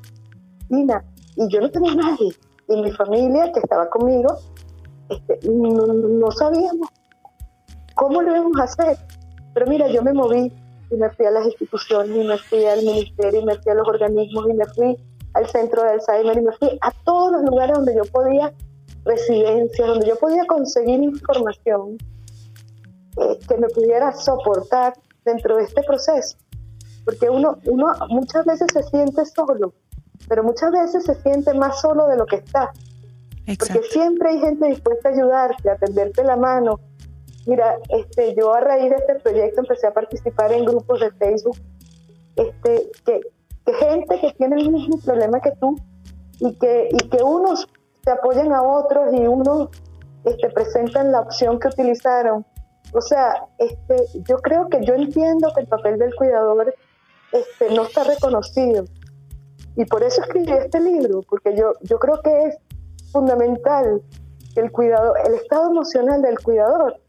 Tina, 0.69 1.03
y 1.35 1.47
yo 1.49 1.61
no 1.61 1.69
tenía 1.69 1.95
nadie. 1.95 2.33
Y 2.69 2.81
mi 2.81 2.91
familia 2.91 3.51
que 3.51 3.59
estaba 3.59 3.89
conmigo, 3.89 4.37
este, 5.09 5.39
no, 5.49 5.87
no 5.87 6.31
sabíamos 6.31 6.89
cómo 7.95 8.21
lo 8.21 8.35
íbamos 8.35 8.59
a 8.59 8.63
hacer. 8.63 8.97
Pero 9.53 9.67
mira, 9.67 9.87
yo 9.87 10.01
me 10.01 10.13
moví 10.13 10.51
y 10.89 10.95
me 10.95 11.09
fui 11.11 11.25
a 11.25 11.31
las 11.31 11.45
instituciones 11.45 12.15
y 12.15 12.27
me 12.27 12.37
fui 12.37 12.65
al 12.65 12.83
ministerio 12.83 13.41
y 13.41 13.45
me 13.45 13.55
fui 13.55 13.71
a 13.71 13.75
los 13.75 13.87
organismos 13.87 14.45
y 14.49 14.53
me 14.53 14.65
fui 14.65 14.97
al 15.33 15.47
centro 15.47 15.83
de 15.83 15.89
Alzheimer 15.91 16.37
y 16.37 16.41
me 16.41 16.51
fui 16.53 16.77
a 16.81 16.91
todos 17.03 17.31
los 17.33 17.43
lugares 17.43 17.75
donde 17.75 17.95
yo 17.95 18.03
podía, 18.11 18.53
residencias, 19.03 19.87
donde 19.87 20.07
yo 20.07 20.15
podía 20.15 20.45
conseguir 20.45 21.01
información 21.01 21.97
eh, 23.17 23.39
que 23.47 23.57
me 23.57 23.67
pudiera 23.69 24.13
soportar 24.13 24.93
dentro 25.25 25.57
de 25.57 25.63
este 25.63 25.83
proceso. 25.83 26.37
Porque 27.05 27.29
uno, 27.29 27.57
uno 27.65 27.93
muchas 28.09 28.45
veces 28.45 28.67
se 28.71 28.83
siente 28.83 29.25
solo, 29.25 29.73
pero 30.27 30.43
muchas 30.43 30.71
veces 30.71 31.03
se 31.03 31.15
siente 31.15 31.53
más 31.53 31.81
solo 31.81 32.07
de 32.07 32.17
lo 32.17 32.25
que 32.25 32.37
está. 32.37 32.71
Porque 33.45 33.81
siempre 33.89 34.29
hay 34.29 34.39
gente 34.39 34.67
dispuesta 34.67 35.09
a 35.09 35.11
ayudarte, 35.11 35.69
a 35.69 35.75
tenderte 35.75 36.23
la 36.23 36.37
mano. 36.37 36.79
Mira, 37.45 37.77
este, 37.89 38.33
yo 38.35 38.53
a 38.53 38.61
raíz 38.61 38.89
de 38.89 38.95
este 38.95 39.15
proyecto 39.15 39.61
empecé 39.61 39.87
a 39.87 39.93
participar 39.93 40.53
en 40.53 40.63
grupos 40.63 41.01
de 41.01 41.11
Facebook 41.11 41.57
este, 42.37 42.89
que, 43.05 43.21
que 43.65 43.73
gente 43.73 44.19
que 44.19 44.33
tiene 44.33 44.61
el 44.61 44.71
mismo 44.71 44.97
problema 44.99 45.41
que 45.41 45.51
tú 45.59 45.75
y 46.39 46.55
que, 46.55 46.89
y 46.91 47.09
que 47.09 47.21
unos 47.21 47.67
se 48.03 48.11
apoyan 48.11 48.53
a 48.53 48.61
otros 48.61 49.13
y 49.13 49.27
unos 49.27 49.69
este, 50.23 50.49
presentan 50.49 51.11
la 51.11 51.21
opción 51.21 51.59
que 51.59 51.67
utilizaron. 51.67 52.45
O 52.93 53.01
sea, 53.01 53.45
este, 53.57 53.95
yo 54.27 54.37
creo 54.37 54.69
que 54.69 54.85
yo 54.85 54.93
entiendo 54.93 55.51
que 55.53 55.61
el 55.61 55.67
papel 55.67 55.97
del 55.97 56.13
cuidador 56.15 56.73
este, 57.31 57.73
no 57.73 57.83
está 57.83 58.03
reconocido. 58.03 58.85
Y 59.75 59.85
por 59.85 60.03
eso 60.03 60.21
escribí 60.21 60.51
este 60.51 60.79
libro, 60.79 61.21
porque 61.29 61.55
yo, 61.55 61.73
yo 61.81 61.97
creo 61.99 62.21
que 62.21 62.45
es 62.45 62.57
fundamental 63.11 64.01
que 64.53 64.61
el 64.61 64.71
cuidador, 64.71 65.17
el 65.25 65.33
estado 65.35 65.71
emocional 65.71 66.21
del 66.21 66.39
cuidador 66.39 66.99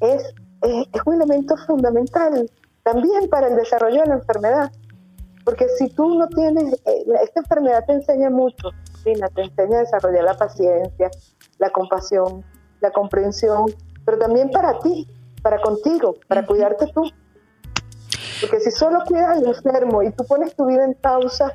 es, 0.00 0.22
es, 0.62 0.86
es 0.92 1.02
un 1.06 1.14
elemento 1.14 1.56
fundamental 1.66 2.50
también 2.82 3.28
para 3.28 3.48
el 3.48 3.56
desarrollo 3.56 4.00
de 4.00 4.08
la 4.08 4.14
enfermedad. 4.14 4.72
Porque 5.44 5.66
si 5.76 5.88
tú 5.88 6.18
no 6.18 6.28
tienes, 6.28 6.74
eh, 6.84 7.04
esta 7.22 7.40
enfermedad 7.40 7.84
te 7.86 7.94
enseña 7.94 8.30
mucho, 8.30 8.70
Rina, 9.04 9.28
te 9.28 9.42
enseña 9.42 9.78
a 9.78 9.80
desarrollar 9.80 10.24
la 10.24 10.34
paciencia, 10.34 11.10
la 11.58 11.70
compasión, 11.70 12.44
la 12.80 12.90
comprensión, 12.90 13.66
pero 14.04 14.18
también 14.18 14.50
para 14.50 14.78
ti, 14.78 15.08
para 15.42 15.60
contigo, 15.60 16.16
para 16.28 16.46
cuidarte 16.46 16.86
tú. 16.94 17.02
Porque 18.40 18.60
si 18.60 18.70
solo 18.70 19.00
cuidas 19.06 19.38
al 19.38 19.46
enfermo 19.46 20.02
y 20.02 20.10
tú 20.12 20.24
pones 20.24 20.54
tu 20.54 20.66
vida 20.66 20.84
en 20.84 20.94
pausa, 20.94 21.52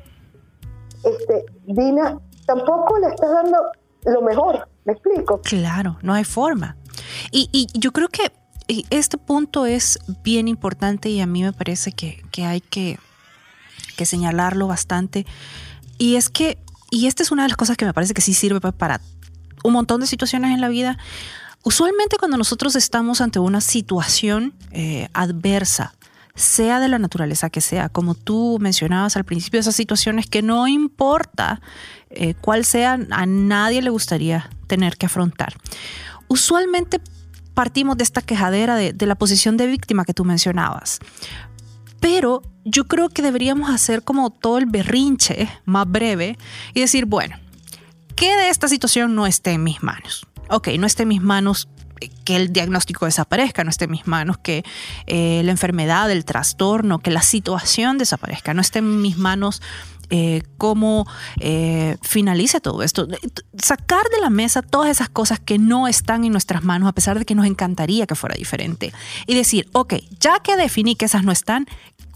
este, 1.04 1.44
Dina, 1.66 2.18
tampoco 2.46 2.98
le 2.98 3.08
estás 3.08 3.30
dando 3.30 3.58
lo 4.04 4.22
mejor, 4.22 4.68
¿me 4.84 4.92
explico? 4.94 5.40
Claro, 5.42 5.98
no 6.02 6.14
hay 6.14 6.24
forma. 6.24 6.76
Y, 7.30 7.48
y 7.52 7.66
yo 7.78 7.92
creo 7.92 8.08
que 8.08 8.32
este 8.90 9.18
punto 9.18 9.66
es 9.66 9.98
bien 10.22 10.48
importante 10.48 11.08
y 11.08 11.20
a 11.20 11.26
mí 11.26 11.42
me 11.42 11.52
parece 11.52 11.92
que, 11.92 12.22
que 12.30 12.44
hay 12.44 12.60
que 12.60 12.98
que 13.98 14.06
señalarlo 14.06 14.68
bastante. 14.68 15.26
Y 15.98 16.14
es 16.14 16.30
que, 16.30 16.56
y 16.90 17.08
esta 17.08 17.22
es 17.22 17.32
una 17.32 17.42
de 17.42 17.48
las 17.48 17.58
cosas 17.58 17.76
que 17.76 17.84
me 17.84 17.92
parece 17.92 18.14
que 18.14 18.22
sí 18.22 18.32
sirve 18.32 18.60
para 18.60 19.02
un 19.64 19.72
montón 19.74 20.00
de 20.00 20.06
situaciones 20.06 20.54
en 20.54 20.62
la 20.62 20.68
vida. 20.68 20.96
Usualmente 21.64 22.16
cuando 22.16 22.38
nosotros 22.38 22.76
estamos 22.76 23.20
ante 23.20 23.40
una 23.40 23.60
situación 23.60 24.54
eh, 24.70 25.08
adversa, 25.12 25.94
sea 26.38 26.78
de 26.80 26.88
la 26.88 26.98
naturaleza 26.98 27.50
que 27.50 27.60
sea, 27.60 27.88
como 27.88 28.14
tú 28.14 28.58
mencionabas 28.60 29.16
al 29.16 29.24
principio, 29.24 29.58
esas 29.60 29.74
situaciones 29.74 30.26
que 30.26 30.40
no 30.40 30.68
importa 30.68 31.60
eh, 32.10 32.34
cuál 32.40 32.64
sea, 32.64 32.98
a 33.10 33.26
nadie 33.26 33.82
le 33.82 33.90
gustaría 33.90 34.48
tener 34.66 34.96
que 34.96 35.06
afrontar. 35.06 35.54
Usualmente 36.28 37.00
partimos 37.54 37.96
de 37.96 38.04
esta 38.04 38.22
quejadera 38.22 38.76
de, 38.76 39.06
la 39.06 39.16
posición 39.16 39.56
de 39.56 39.66
víctima 39.66 40.04
que 40.04 40.14
tú 40.14 40.24
mencionabas. 40.24 41.00
Pero 41.98 42.42
yo 42.64 42.84
creo 42.84 43.08
que 43.08 43.22
deberíamos 43.22 43.70
hacer 43.70 44.04
como 44.04 44.30
todo 44.30 44.58
el 44.58 44.66
berrinche 44.66 45.48
más 45.64 45.90
breve 45.90 46.38
y 46.72 46.80
decir, 46.80 47.06
bueno, 47.06 47.36
¿qué 48.14 48.36
de 48.36 48.50
esta 48.50 48.68
situación 48.68 49.16
no 49.16 49.26
esté 49.26 49.50
en 49.50 49.64
mis 49.64 49.82
manos? 49.82 50.24
Ok, 50.50 50.68
no 50.78 50.86
esté 50.86 51.02
en 51.02 51.08
mis 51.08 51.20
manos 51.20 51.68
que 52.24 52.36
el 52.36 52.52
diagnóstico 52.52 53.06
desaparezca, 53.06 53.64
no 53.64 53.70
esté 53.70 53.84
en 53.86 53.92
mis 53.92 54.06
manos 54.06 54.38
que 54.38 54.64
eh, 55.06 55.42
la 55.44 55.50
enfermedad, 55.50 56.10
el 56.10 56.24
trastorno, 56.24 56.98
que 56.98 57.10
la 57.10 57.22
situación 57.22 57.98
desaparezca, 57.98 58.54
no 58.54 58.60
esté 58.60 58.80
en 58.80 59.00
mis 59.00 59.16
manos 59.16 59.62
eh, 60.10 60.42
cómo 60.56 61.06
eh, 61.38 61.98
finalice 62.00 62.60
todo 62.60 62.82
esto. 62.82 63.06
Sacar 63.62 64.02
de 64.10 64.20
la 64.20 64.30
mesa 64.30 64.62
todas 64.62 64.90
esas 64.90 65.10
cosas 65.10 65.38
que 65.38 65.58
no 65.58 65.86
están 65.86 66.24
en 66.24 66.32
nuestras 66.32 66.64
manos, 66.64 66.88
a 66.88 66.92
pesar 66.92 67.18
de 67.18 67.26
que 67.26 67.34
nos 67.34 67.44
encantaría 67.44 68.06
que 68.06 68.14
fuera 68.14 68.34
diferente. 68.34 68.92
Y 69.26 69.34
decir, 69.34 69.68
ok, 69.72 69.94
ya 70.18 70.40
que 70.40 70.56
definí 70.56 70.96
que 70.96 71.04
esas 71.04 71.24
no 71.24 71.32
están, 71.32 71.66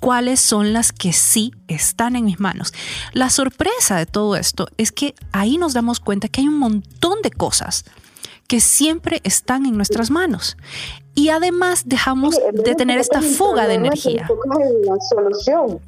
cuáles 0.01 0.41
son 0.41 0.73
las 0.73 0.91
que 0.91 1.13
sí 1.13 1.53
están 1.69 2.17
en 2.17 2.25
mis 2.25 2.41
manos. 2.41 2.73
La 3.13 3.29
sorpresa 3.29 3.97
de 3.97 4.07
todo 4.07 4.37
esto 4.37 4.69
es 4.79 4.91
que 4.91 5.15
ahí 5.33 5.59
nos 5.59 5.75
damos 5.75 6.01
cuenta 6.01 6.29
que 6.29 6.41
hay 6.41 6.49
un 6.49 6.59
montón 6.59 7.21
de 7.23 7.31
cosas 7.31 7.85
que 8.53 8.61
siempre 8.61 9.23
están 9.25 9.65
en 9.65 9.79
nuestras 9.79 10.11
manos. 10.11 10.59
Y 11.15 11.31
además 11.31 11.85
dejamos 11.87 12.39
de 12.53 12.75
tener 12.75 12.99
esta 12.99 13.23
fuga 13.23 13.67
de 13.67 13.77
energía. 13.77 14.29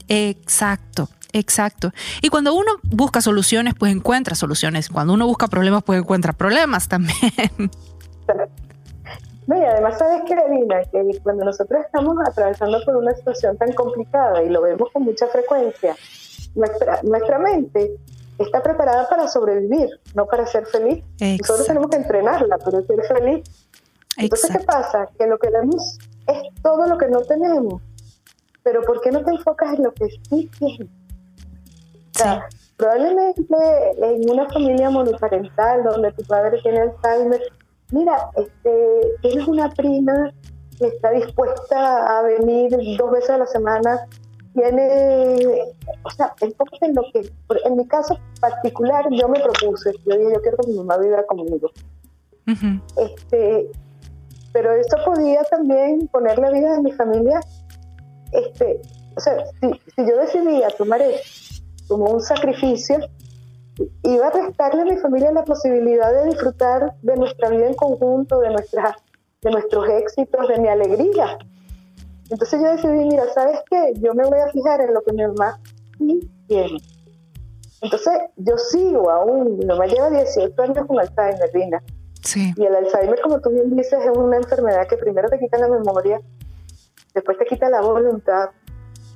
Exacto, 0.09 1.11
exacto. 1.35 1.92
Y 2.22 2.31
cuando 2.31 2.55
uno 2.55 2.72
busca 2.85 3.20
soluciones, 3.20 3.74
pues 3.79 3.92
encuentra 3.92 4.35
soluciones. 4.35 4.88
Cuando 4.88 5.12
uno 5.12 5.27
busca 5.27 5.46
problemas, 5.48 5.83
pues 5.83 6.00
encuentra 6.00 6.33
problemas 6.33 6.88
también. 6.88 7.12
Y 9.46 9.53
además, 9.53 9.98
¿sabes 9.98 10.22
qué, 10.27 10.35
Lina? 10.50 10.81
Que 10.90 11.20
cuando 11.22 11.44
nosotros 11.44 11.85
estamos 11.85 12.16
atravesando 12.27 12.83
por 12.87 12.96
una 12.96 13.12
situación 13.14 13.59
tan 13.59 13.74
complicada 13.74 14.42
y 14.42 14.48
lo 14.48 14.62
vemos 14.62 14.90
con 14.90 15.03
mucha 15.03 15.27
frecuencia, 15.27 15.94
nuestra, 16.55 17.00
nuestra 17.03 17.38
mente 17.38 17.94
está 18.38 18.62
preparada 18.62 19.09
para 19.09 19.29
sobrevivir, 19.29 19.88
no 20.14 20.27
para 20.27 20.47
ser 20.47 20.66
feliz. 20.66 21.05
Nosotros 21.20 21.66
tenemos 21.66 21.90
que 21.90 21.97
entrenarla 21.97 22.59
para 22.59 22.83
ser 22.83 23.03
feliz. 23.07 23.44
Entonces, 24.16 24.51
¿qué 24.51 24.64
pasa? 24.64 25.09
Que 25.18 25.27
lo 25.27 25.38
que 25.38 25.51
vemos 25.51 25.99
es 26.27 26.62
todo 26.62 26.87
lo 26.87 26.99
que 26.99 27.09
no 27.09 27.23
tenemos. 27.23 27.83
Pero 28.62 28.83
¿por 28.83 29.01
qué 29.01 29.11
no 29.11 29.23
te 29.23 29.31
enfocas 29.31 29.75
en 29.75 29.85
lo 29.85 29.92
que 29.92 30.09
sí 30.09 30.51
tienes? 30.59 30.88
O 32.14 32.18
sea, 32.18 32.49
probablemente 32.77 33.44
en 33.99 34.31
una 34.31 34.49
familia 34.49 34.90
monoparental 34.90 35.83
donde 35.83 36.12
tu 36.12 36.23
padre 36.25 36.61
tiene 36.62 36.81
Alzheimer, 36.81 37.42
mira, 37.90 38.31
este, 38.37 39.01
tienes 39.20 39.47
una 39.49 39.68
prima 39.70 40.33
que 40.79 40.87
está 40.87 41.11
dispuesta 41.11 42.18
a 42.18 42.23
venir 42.23 42.77
dos 42.99 43.11
veces 43.11 43.31
a 43.31 43.38
la 43.38 43.47
semana, 43.47 44.07
tiene, 44.55 45.37
o 46.05 46.11
sea, 46.11 46.35
enfócate 46.40 46.87
en 46.87 46.95
lo 46.95 47.03
que, 47.12 47.31
en 47.64 47.77
mi 47.77 47.87
caso 47.87 48.19
particular, 48.40 49.05
yo 49.11 49.29
me 49.29 49.40
propuse, 49.40 49.93
yo 50.07 50.17
dije, 50.17 50.33
yo 50.35 50.40
quiero 50.40 50.57
que 50.59 50.71
mi 50.71 50.79
mamá 50.79 50.99
viva 50.99 51.25
conmigo. 51.27 51.71
este, 52.47 53.71
pero 54.53 54.73
eso 54.73 54.97
podía 55.05 55.43
también 55.45 56.09
poner 56.09 56.38
la 56.38 56.51
vida 56.51 56.75
de 56.75 56.83
mi 56.83 56.93
familia 56.93 57.40
este, 58.35 58.81
o 59.17 59.21
sea, 59.21 59.45
si, 59.61 59.71
si 59.95 60.09
yo 60.09 60.17
decidía 60.17 60.69
tomar 60.77 61.01
esto 61.01 61.25
como 61.88 62.07
un 62.07 62.21
sacrificio, 62.21 62.99
iba 64.03 64.27
a 64.27 64.31
restarle 64.31 64.83
a 64.83 64.85
mi 64.85 64.97
familia 64.97 65.33
la 65.33 65.45
posibilidad 65.45 66.12
de 66.12 66.31
disfrutar 66.31 66.95
de 67.03 67.17
nuestra 67.17 67.51
vida 67.51 67.67
en 67.67 67.75
conjunto, 67.75 68.40
de, 68.40 68.51
nuestra, 68.51 68.97
de 69.43 69.51
nuestros 69.51 69.88
éxitos, 69.88 70.49
de 70.49 70.59
mi 70.59 70.69
alegría. 70.69 71.38
Entonces 72.30 72.60
yo 72.60 72.68
decidí, 72.68 73.08
mira, 73.08 73.24
¿sabes 73.34 73.60
qué? 73.70 73.92
Yo 73.96 74.14
me 74.14 74.24
voy 74.24 74.38
a 74.38 74.48
fijar 74.48 74.80
en 74.80 74.94
lo 74.94 75.02
que 75.02 75.12
mi 75.12 75.26
mamá 75.26 75.58
sí 75.98 76.30
tiene. 76.48 76.78
Entonces 77.82 78.12
yo 78.37 78.56
sigo 78.56 79.10
aún, 79.10 79.58
mi 79.58 79.66
mamá 79.66 79.87
lleva 79.87 80.08
18 80.10 80.62
años 80.62 80.87
con 80.87 80.98
Alzheimer, 80.98 81.50
Rina. 81.52 81.82
Sí. 82.22 82.54
Y 82.56 82.64
el 82.64 82.74
Alzheimer, 82.74 83.20
como 83.20 83.40
tú 83.40 83.50
bien 83.50 83.76
dices, 83.76 84.00
es 84.02 84.16
una 84.16 84.38
enfermedad 84.38 84.87
que 84.88 84.96
primero 84.96 85.28
te 85.28 85.38
quita 85.38 85.58
la 85.58 85.68
memoria, 85.68 86.20
después 87.12 87.37
te 87.37 87.44
quita 87.44 87.68
la 87.68 87.82
voluntad 87.82 88.50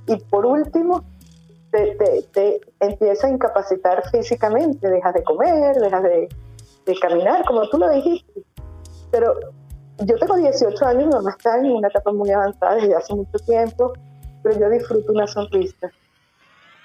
y 0.07 0.17
por 0.17 0.45
último 0.45 1.05
te, 1.71 1.97
te, 1.97 2.23
te 2.33 2.61
empieza 2.81 3.27
a 3.27 3.31
incapacitar 3.31 4.03
físicamente, 4.11 4.89
dejas 4.89 5.15
de 5.15 5.23
comer, 5.23 5.77
dejas 5.77 6.03
de, 6.03 6.29
de 6.85 6.99
caminar, 6.99 7.45
como 7.47 7.69
tú 7.69 7.79
lo 7.79 7.89
dijiste. 7.91 8.43
Pero 9.11 9.35
yo 10.05 10.17
tengo 10.17 10.37
18 10.37 10.87
años, 10.87 11.07
mi 11.07 11.13
mamá 11.13 11.31
está 11.31 11.59
en 11.59 11.73
una 11.73 11.89
etapa 11.89 12.13
muy 12.13 12.31
avanzada 12.31 12.77
desde 12.77 12.95
hace 12.95 13.15
mucho 13.15 13.39
tiempo, 13.47 13.93
pero 14.43 14.59
yo 14.59 14.71
disfruto 14.71 15.13
una 15.13 15.27
sonrisa. 15.27 15.91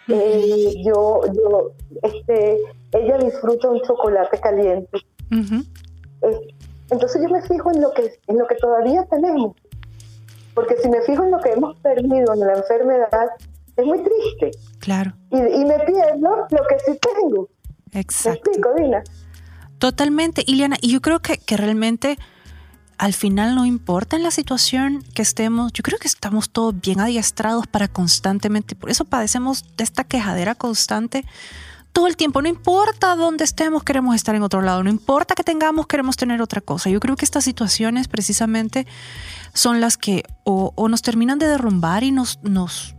Eh, 0.08 0.74
yo, 0.84 1.22
yo, 1.34 1.72
este, 2.02 2.58
ella 2.92 3.18
disfruta 3.20 3.70
un 3.70 3.82
chocolate 3.82 4.38
caliente. 4.40 4.98
Ujú. 5.32 5.64
Eh, 6.24 6.54
entonces 6.90 7.22
yo 7.22 7.30
me 7.30 7.42
fijo 7.44 7.72
en 7.72 7.82
lo 7.82 7.92
que 7.92 8.20
en 8.28 8.38
lo 8.38 8.46
que 8.48 8.56
todavía 8.56 9.06
tenemos, 9.06 9.56
porque 10.54 10.76
si 10.78 10.90
me 10.90 11.02
fijo 11.02 11.24
en 11.24 11.32
lo 11.32 11.40
que 11.40 11.52
hemos 11.52 11.80
perdido 11.80 12.34
en 12.34 12.40
la 12.42 12.54
enfermedad 12.54 13.30
es 13.76 13.86
muy 13.86 14.04
triste 14.04 14.52
Claro, 14.80 15.14
y, 15.32 15.38
y 15.38 15.66
me 15.66 15.80
pierdo 15.80 16.48
lo 16.50 16.68
que 16.68 16.80
sí 16.86 17.00
tengo. 17.00 17.50
¿Me 17.94 18.02
exacto. 18.02 18.50
explico, 18.52 18.74
Dina? 18.76 19.04
Totalmente, 19.80 20.44
Iliana. 20.46 20.78
Y 20.82 20.92
yo 20.92 21.02
creo 21.02 21.20
que, 21.20 21.38
que 21.38 21.58
realmente 21.58 22.18
al 22.98 23.14
final 23.14 23.56
no 23.56 23.66
importa 23.66 24.16
en 24.16 24.24
la 24.24 24.32
situación 24.32 25.04
que 25.14 25.22
estemos, 25.22 25.74
yo 25.74 25.84
creo 25.84 26.00
que 26.00 26.08
estamos 26.08 26.50
todos 26.50 26.80
bien 26.80 27.00
adiestrados 27.00 27.68
para 27.68 27.88
constantemente, 27.88 28.76
por 28.76 28.90
eso 28.90 29.06
padecemos 29.06 29.66
de 29.78 29.84
esta 29.84 30.04
quejadera 30.04 30.56
constante 30.56 31.26
todo 31.94 32.08
el 32.08 32.18
tiempo, 32.18 32.42
no 32.42 32.50
importa 32.50 33.16
dónde 33.16 33.44
estemos, 33.44 33.84
queremos 33.84 34.16
estar 34.16 34.34
en 34.34 34.42
otro 34.42 34.62
lado, 34.62 34.84
no 34.84 34.90
importa 34.90 35.36
que 35.36 35.44
tengamos, 35.44 35.86
queremos 35.86 36.18
tener 36.18 36.42
otra 36.42 36.60
cosa. 36.60 36.90
Yo 36.90 37.00
creo 37.00 37.16
que 37.16 37.24
estas 37.24 37.44
situaciones 37.44 38.08
precisamente 38.08 38.88
son 39.54 39.80
las 39.80 39.96
que 39.96 40.24
o, 40.44 40.74
o 40.76 40.90
nos 40.90 41.04
terminan 41.04 41.38
de 41.38 41.48
derrumbar 41.48 42.04
y 42.04 42.12
nos, 42.12 42.40
nos, 42.42 42.96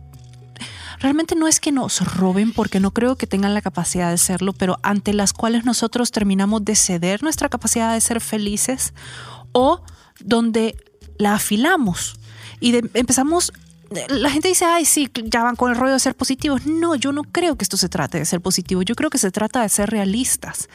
realmente 0.99 1.35
no 1.35 1.49
es 1.49 1.59
que 1.59 1.73
nos 1.73 2.01
roben 2.15 2.53
porque 2.53 2.79
no 2.79 2.91
creo 2.91 3.17
que 3.17 3.27
tengan 3.27 3.53
la 3.53 3.61
capacidad 3.61 4.07
de 4.07 4.13
hacerlo, 4.13 4.53
pero 4.53 4.79
ante 4.81 5.13
las 5.13 5.33
cuales 5.33 5.65
nosotros 5.65 6.11
terminamos 6.11 6.63
de 6.63 6.75
ceder 6.75 7.21
nuestra 7.21 7.49
capacidad 7.49 7.93
de 7.93 7.99
ser 7.99 8.21
felices 8.21 8.93
o 9.57 9.81
donde 10.19 10.75
la 11.17 11.35
afilamos 11.35 12.17
y 12.59 12.73
de- 12.73 12.89
empezamos 12.93 13.53
la 14.09 14.31
gente 14.31 14.47
dice, 14.49 14.65
ay, 14.65 14.83
sí, 14.83 15.09
ya 15.25 15.43
van 15.43 15.55
con 15.55 15.71
el 15.71 15.77
rollo 15.77 15.93
de 15.93 15.99
ser 15.99 16.15
positivos. 16.15 16.65
No, 16.65 16.95
yo 16.95 17.11
no 17.11 17.23
creo 17.23 17.55
que 17.55 17.63
esto 17.63 17.77
se 17.77 17.87
trate 17.87 18.17
de 18.17 18.25
ser 18.25 18.41
positivo. 18.41 18.81
Yo 18.81 18.95
creo 18.95 19.11
que 19.11 19.19
se 19.19 19.29
trata 19.31 19.61
de 19.61 19.69
ser 19.69 19.89
realistas. 19.91 20.67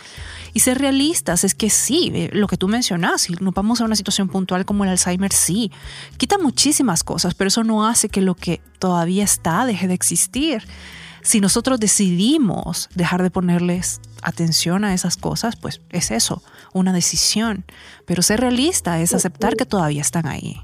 Y 0.55 0.61
ser 0.61 0.79
realistas 0.79 1.43
es 1.45 1.55
que 1.55 1.71
sí, 1.71 2.11
eh, 2.15 2.31
lo 2.33 2.47
que 2.47 2.57
tú 2.57 2.69
mencionas, 2.69 3.23
si 3.23 3.35
nos 3.35 3.53
vamos 3.53 3.81
a 3.81 3.85
una 3.85 3.97
situación 3.97 4.29
puntual 4.29 4.65
como 4.65 4.85
el 4.85 4.91
Alzheimer, 4.91 5.33
sí, 5.33 5.71
quita 6.19 6.39
muchísimas 6.39 7.03
cosas, 7.03 7.35
pero 7.35 7.49
eso 7.49 7.65
no 7.65 7.85
hace 7.87 8.09
que 8.09 8.21
lo 8.23 8.37
que 8.37 8.63
todavía 8.79 9.25
está 9.25 9.67
deje 9.67 9.89
de 9.89 9.95
existir. 9.95 10.63
Si 11.23 11.41
nosotros 11.41 11.81
decidimos 11.81 12.89
dejar 12.95 13.23
de 13.23 13.31
ponerles 13.31 14.01
atención 14.23 14.85
a 14.85 14.95
esas 14.95 15.17
cosas, 15.17 15.57
pues 15.57 15.81
es 15.91 16.11
eso, 16.11 16.43
una 16.73 16.93
decisión. 16.93 17.65
Pero 18.07 18.23
ser 18.23 18.41
realista 18.41 19.01
es 19.01 19.15
aceptar 19.15 19.57
que 19.57 19.67
todavía 19.67 20.01
están 20.01 20.27
ahí. 20.27 20.57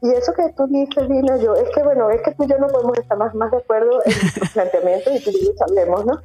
Y 0.00 0.10
eso 0.10 0.32
que 0.32 0.52
tú 0.56 0.66
dices, 0.68 1.08
Dina, 1.08 1.36
yo, 1.38 1.54
es 1.56 1.68
que 1.74 1.82
bueno, 1.82 2.08
es 2.10 2.22
que 2.22 2.32
tú 2.32 2.44
y 2.44 2.46
yo 2.46 2.56
no 2.58 2.68
podemos 2.68 2.96
estar 2.98 3.18
más, 3.18 3.34
más 3.34 3.50
de 3.50 3.56
acuerdo 3.56 4.00
en 4.04 4.12
los 4.40 4.50
planteamientos 4.50 5.12
y 5.12 5.24
tú 5.24 5.30
y 5.30 5.46
yo 5.46 5.52
sabemos, 5.66 6.06
¿no? 6.06 6.20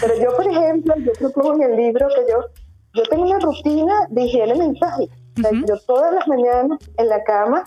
Pero 0.00 0.14
yo, 0.22 0.36
por 0.36 0.46
ejemplo, 0.46 0.94
yo 0.98 1.12
propongo 1.18 1.54
en 1.54 1.72
el 1.72 1.76
libro 1.76 2.06
que 2.08 2.30
yo, 2.30 2.44
yo 2.94 3.02
tengo 3.10 3.24
una 3.24 3.40
rutina 3.40 4.06
de 4.10 4.22
higiene 4.22 4.54
mental. 4.54 5.10
O 5.36 5.40
sea, 5.40 5.50
Ujú. 5.50 5.66
yo 5.66 5.78
todas 5.86 6.14
las 6.14 6.28
mañanas 6.28 6.78
en 6.96 7.08
la 7.08 7.22
cama 7.24 7.64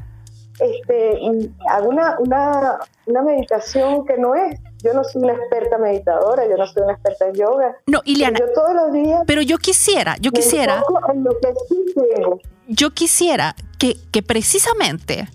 este, 0.62 1.20
mm, 1.22 1.68
hago 1.70 1.90
una, 1.90 2.18
una, 2.20 2.80
una 3.08 3.22
meditación 3.22 4.06
que 4.06 4.18
no 4.18 4.36
es, 4.36 4.60
yo 4.84 4.94
no 4.94 5.04
soy 5.04 5.24
una 5.24 5.34
experta 5.34 5.78
meditadora, 5.78 6.44
yo 6.48 6.58
no 6.58 6.66
soy 6.68 6.84
una 6.84 6.94
experta 6.94 7.28
en 7.28 7.36
yoga. 7.36 7.76
No, 7.88 8.02
Ileana, 8.06 8.40
yo 8.40 8.46
todos 8.54 8.74
los 8.74 8.92
días 8.94 9.22
pero 9.28 9.42
yo 9.42 9.58
quisiera, 9.58 10.16
yo 10.20 10.32
quisiera, 10.32 10.84
en 11.14 11.24
lo 11.24 11.32
que 11.40 11.54
sí 11.70 11.86
tengo. 12.16 12.40
yo 12.68 12.92
quisiera 12.92 13.56
que, 13.80 13.98
que 14.12 14.22
precisamente 14.24 15.28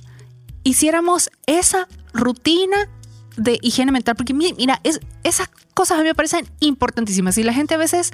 hiciéramos 0.65 1.31
esa 1.47 1.87
rutina 2.13 2.89
de 3.37 3.59
higiene 3.61 3.93
mental, 3.93 4.17
porque 4.17 4.33
mi- 4.35 4.55
mira, 4.55 4.81
es, 4.83 4.99
esas 5.27 5.49
cosas 5.75 5.99
a 5.99 6.03
mí 6.03 6.09
me 6.09 6.15
parecen 6.15 6.47
importantísimas 6.61 7.37
y 7.37 7.43
la 7.43 7.53
gente 7.53 7.75
a 7.75 7.79
veces 7.79 8.13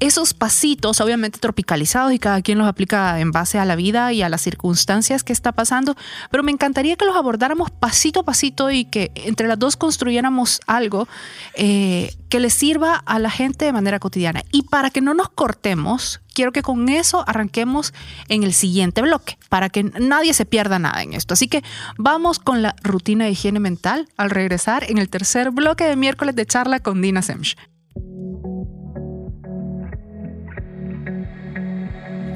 esos 0.00 0.34
pasitos, 0.34 1.00
obviamente 1.00 1.38
tropicalizados 1.38 2.12
y 2.12 2.18
cada 2.18 2.42
quien 2.42 2.58
los 2.58 2.66
aplica 2.66 3.20
en 3.20 3.32
base 3.32 3.58
a 3.58 3.64
la 3.64 3.76
vida 3.76 4.12
y 4.12 4.22
a 4.22 4.28
las 4.28 4.40
circunstancias 4.40 5.22
que 5.22 5.32
está 5.32 5.52
pasando, 5.52 5.96
pero 6.30 6.42
me 6.42 6.50
encantaría 6.50 6.96
que 6.96 7.04
los 7.04 7.16
abordáramos 7.16 7.70
pasito 7.70 8.20
a 8.20 8.22
pasito 8.24 8.70
y 8.70 8.84
que 8.84 9.12
entre 9.14 9.46
las 9.46 9.58
dos 9.58 9.76
construyéramos 9.76 10.60
algo 10.66 11.06
eh, 11.54 12.14
que 12.28 12.40
les 12.40 12.54
sirva 12.54 12.96
a 12.96 13.18
la 13.18 13.30
gente 13.30 13.64
de 13.64 13.72
manera 13.72 13.98
cotidiana. 13.98 14.42
Y 14.52 14.62
para 14.62 14.90
que 14.90 15.00
no 15.00 15.14
nos 15.14 15.28
cortemos, 15.28 16.20
quiero 16.32 16.52
que 16.52 16.62
con 16.62 16.88
eso 16.88 17.24
arranquemos 17.26 17.92
en 18.28 18.44
el 18.44 18.54
siguiente 18.54 19.02
bloque, 19.02 19.36
para 19.48 19.68
que 19.68 19.82
nadie 19.82 20.32
se 20.32 20.46
pierda 20.46 20.78
nada 20.78 21.02
en 21.02 21.12
esto. 21.12 21.34
Así 21.34 21.48
que 21.48 21.62
vamos 21.98 22.38
con 22.38 22.62
la 22.62 22.76
rutina 22.82 23.24
de 23.24 23.32
higiene 23.32 23.60
mental 23.60 24.08
al 24.16 24.30
regresar 24.30 24.88
en 24.88 24.98
el 24.98 25.08
tercer 25.08 25.50
bloque 25.50 25.84
de 25.84 25.96
miércoles 25.96 26.36
charla 26.44 26.80
con 26.80 27.00
Dina 27.00 27.20
Semch. 27.20 27.54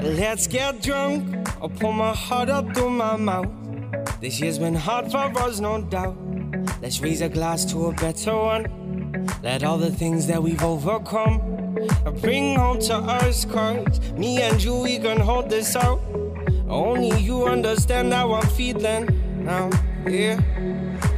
Let's 0.02 0.46
get 0.46 0.82
drunk. 0.82 1.48
I'll 1.62 1.70
pour 1.70 1.92
my 1.92 2.12
heart 2.12 2.50
up 2.50 2.74
through 2.74 2.90
my 2.90 3.16
mouth. 3.16 3.48
This 4.20 4.38
year's 4.38 4.58
been 4.58 4.74
hard 4.74 5.10
for 5.10 5.18
us, 5.18 5.60
no 5.60 5.80
doubt. 5.80 6.16
Let's 6.82 7.00
raise 7.00 7.22
a 7.22 7.28
glass 7.28 7.64
to 7.72 7.86
a 7.86 7.92
better 7.92 8.36
one. 8.36 8.66
Let 9.42 9.62
all 9.64 9.78
the 9.78 9.90
things 9.90 10.26
that 10.26 10.42
we've 10.42 10.62
overcome 10.62 11.40
bring 12.20 12.56
home 12.56 12.80
to 12.80 12.94
us, 12.96 13.44
cause 13.44 14.00
me 14.12 14.42
and 14.42 14.62
you, 14.62 14.76
we 14.76 14.98
can 14.98 15.18
hold 15.18 15.48
this 15.48 15.74
out. 15.74 16.00
Only 16.68 17.18
you 17.20 17.46
understand 17.46 18.12
how 18.12 18.34
I'm 18.34 18.46
feeling 18.48 19.08
now, 19.44 19.70
yeah. 20.06 20.40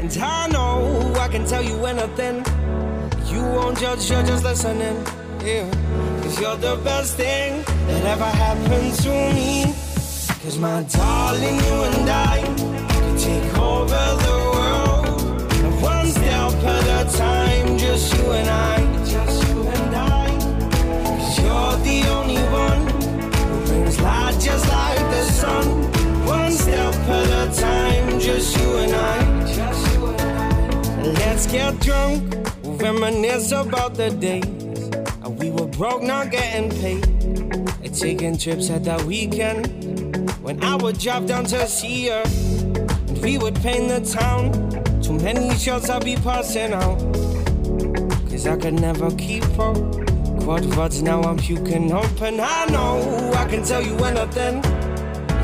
And 0.00 0.16
I 0.18 0.46
know 0.48 1.12
I 1.18 1.28
can 1.28 1.44
tell 1.46 1.62
you 1.62 1.84
anything. 1.86 2.44
You 3.36 3.42
won't 3.42 3.78
judge, 3.78 4.08
you're 4.10 4.22
just 4.22 4.44
listening. 4.44 4.96
Yeah. 5.44 5.68
Cause 6.22 6.40
you're 6.40 6.56
the 6.56 6.80
best 6.82 7.18
thing 7.18 7.62
that 7.86 8.04
ever 8.14 8.24
happened 8.24 8.94
to 9.04 9.10
me. 9.36 9.64
Cause 10.42 10.58
my 10.58 10.82
darling, 10.84 11.56
you 11.56 11.76
and 11.88 12.08
I 12.08 12.38
can 12.92 13.18
take 13.18 13.58
over 13.58 14.04
the 14.24 14.36
world. 14.54 15.82
One 15.82 16.06
step 16.06 16.52
at 16.74 16.86
a 16.96 17.16
time, 17.18 17.76
just 17.76 18.16
you 18.16 18.24
and 18.32 18.48
I. 18.48 19.04
Just 19.04 19.48
you 19.48 19.60
and 19.68 19.94
I. 19.94 20.28
Cause 21.18 21.38
you're 21.38 21.76
the 21.88 21.98
only 22.16 22.42
one 22.64 22.82
who 22.88 23.66
brings 23.66 24.00
light 24.00 24.40
just 24.40 24.66
like 24.66 25.00
the 25.14 25.22
sun. 25.40 25.66
One 26.24 26.52
step 26.52 26.94
at 26.94 27.30
a 27.42 27.60
time, 27.60 28.18
just 28.18 28.56
you 28.56 28.76
and 28.78 28.94
I. 28.94 29.46
Just 29.52 29.94
you 29.94 30.06
and 30.06 30.20
I. 30.22 31.02
Let's 31.20 31.46
get 31.46 31.78
drunk, 31.80 32.34
reminisce 32.78 33.52
about 33.52 33.94
the 33.94 34.10
days 34.10 34.66
we 35.38 35.50
were 35.50 35.66
broke, 35.66 36.02
not 36.02 36.30
getting 36.30 36.70
paid. 36.70 37.04
And 37.84 37.94
taking 37.94 38.38
trips 38.38 38.70
at 38.70 38.84
that 38.84 39.02
weekend 39.04 39.66
when 40.42 40.62
I 40.62 40.76
would 40.76 40.98
drive 40.98 41.26
down 41.26 41.44
to 41.46 41.66
see 41.66 42.08
her 42.08 42.22
and 42.24 43.22
we 43.22 43.38
would 43.38 43.54
paint 43.56 43.88
the 43.88 44.00
town. 44.00 44.52
Too 45.02 45.18
many 45.18 45.54
shots 45.56 45.90
I'd 45.90 46.04
be 46.04 46.16
passing 46.16 46.72
out. 46.72 46.98
Cause 48.30 48.46
I 48.46 48.56
could 48.56 48.74
never 48.74 49.10
keep 49.16 49.44
up. 49.58 49.76
Quad 50.42 50.64
words 50.76 51.02
now 51.02 51.22
I'm 51.22 51.36
puking 51.36 51.90
and 51.90 52.40
I 52.40 52.66
know 52.66 53.32
I 53.34 53.44
can 53.46 53.64
tell 53.64 53.82
you 53.82 53.96
anything. 54.04 54.62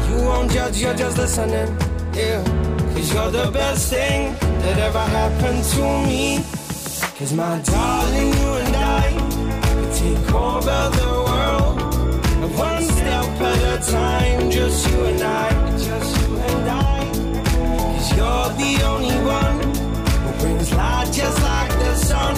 You 0.08 0.24
won't 0.26 0.50
judge, 0.50 0.80
you're 0.80 0.94
just 0.94 1.18
listening. 1.18 1.76
Yeah, 2.14 2.44
cause 2.92 3.12
you're 3.12 3.30
the 3.30 3.50
best 3.52 3.90
thing 3.90 4.34
that 4.34 4.78
ever 4.78 5.00
happened 5.00 5.64
to 5.64 6.06
me. 6.06 6.61
Cause 7.22 7.34
my 7.34 7.60
darling, 7.60 8.32
you 8.34 8.48
and 8.66 8.74
I 8.74 9.12
could 9.62 9.92
take 9.94 10.34
over 10.34 10.90
the 10.98 11.06
world. 11.28 11.80
And 12.42 12.58
one 12.58 12.82
step 12.82 13.40
at 13.40 13.62
a 13.62 13.92
time, 13.92 14.50
just 14.50 14.90
you 14.90 15.04
and 15.04 15.22
I, 15.22 15.78
just 15.78 16.20
you 16.20 16.36
and 16.36 16.68
I. 16.68 17.04
Cause 17.94 18.10
you're 18.16 18.48
the 18.58 18.82
only 18.90 19.18
one 19.24 19.58
who 20.24 20.32
brings 20.40 20.72
light 20.72 21.12
just 21.12 21.40
like 21.44 21.70
the 21.70 21.94
sun. 21.94 22.34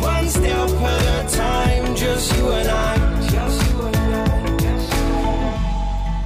One 0.00 0.28
step 0.30 0.70
at 0.70 1.04
a 1.20 1.36
time, 1.36 1.94
just 1.94 2.34
you 2.34 2.48
and 2.48 2.68
I, 2.70 2.96
just 3.28 3.70
you 3.70 3.82
and 3.82 3.96
I. 3.96 4.32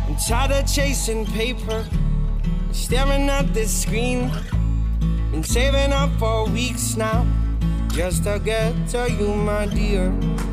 I'm 0.07 0.15
tired 0.15 0.53
of 0.53 0.73
chasing 0.73 1.27
paper, 1.27 1.85
staring 2.71 3.29
at 3.29 3.53
this 3.53 3.83
screen. 3.83 4.31
Been 5.33 5.43
saving 5.43 5.93
up 5.93 6.17
for 6.21 6.49
weeks 6.49 6.95
now 6.97 7.27
just 7.99 8.23
to 8.23 8.39
get 8.39 8.73
to 8.87 9.11
you, 9.11 9.35
my 9.35 9.67
dear. 9.67 10.05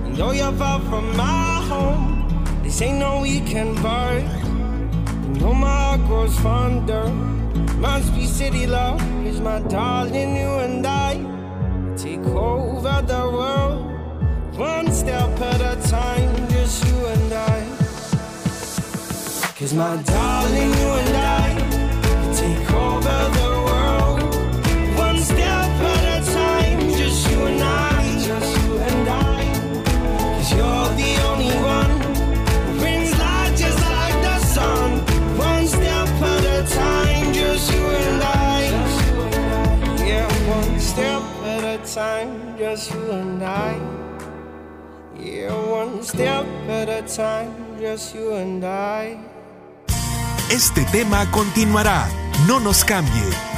And 0.05 0.15
though 0.15 0.31
you're 0.31 0.51
far 0.53 0.79
from 0.89 1.15
my 1.15 1.61
home, 1.69 2.43
this 2.63 2.81
ain't 2.81 2.97
no 2.97 3.21
weekend 3.21 3.83
bar. 3.83 4.17
You 4.17 5.39
know 5.41 5.53
my 5.53 5.67
heart 5.67 6.01
grows 6.07 6.35
fonder. 6.39 7.07
Must 7.77 8.15
be 8.15 8.25
city 8.25 8.65
love, 8.65 8.99
is 9.27 9.41
my 9.41 9.59
darling, 9.59 10.35
you 10.35 10.51
and 10.65 10.87
I 10.87 11.13
take 11.95 12.25
over 12.25 13.03
the 13.13 13.23
world. 13.37 13.77
One 14.57 14.91
step 14.91 15.39
at 15.39 15.61
a 15.61 15.75
time, 15.87 16.49
just 16.49 16.83
you 16.87 16.97
and 17.13 17.31
I. 17.31 17.59
Cause 19.59 19.73
my 19.75 19.97
darling, 20.01 20.71
you 20.81 20.89
and 21.01 21.17
I 21.37 21.45
take 22.33 22.71
over 22.73 23.19
the 23.37 23.49
world. 23.49 23.64
Time, 41.95 42.57
just 42.57 42.91
you 42.91 43.11
and 43.11 43.41
I. 43.41 43.79
Yeah, 45.17 45.53
one 45.69 46.03
step 46.03 46.45
at 46.67 46.89
a 46.89 47.01
time, 47.03 47.79
just 47.79 48.13
you 48.13 48.33
and 48.33 48.63
I. 48.65 49.17
Este 50.49 50.85
tema 50.91 51.25
continuará. 51.31 52.07
No 52.47 52.59
nos 52.59 52.83
cambie. 52.83 53.55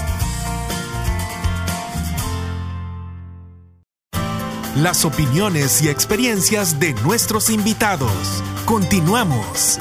Las 4.82 5.06
opiniones 5.06 5.82
y 5.82 5.90
experiencias 5.90 6.80
de 6.80 6.94
nuestros 7.02 7.50
invitados. 7.50 8.44
Continuamos. 8.64 9.80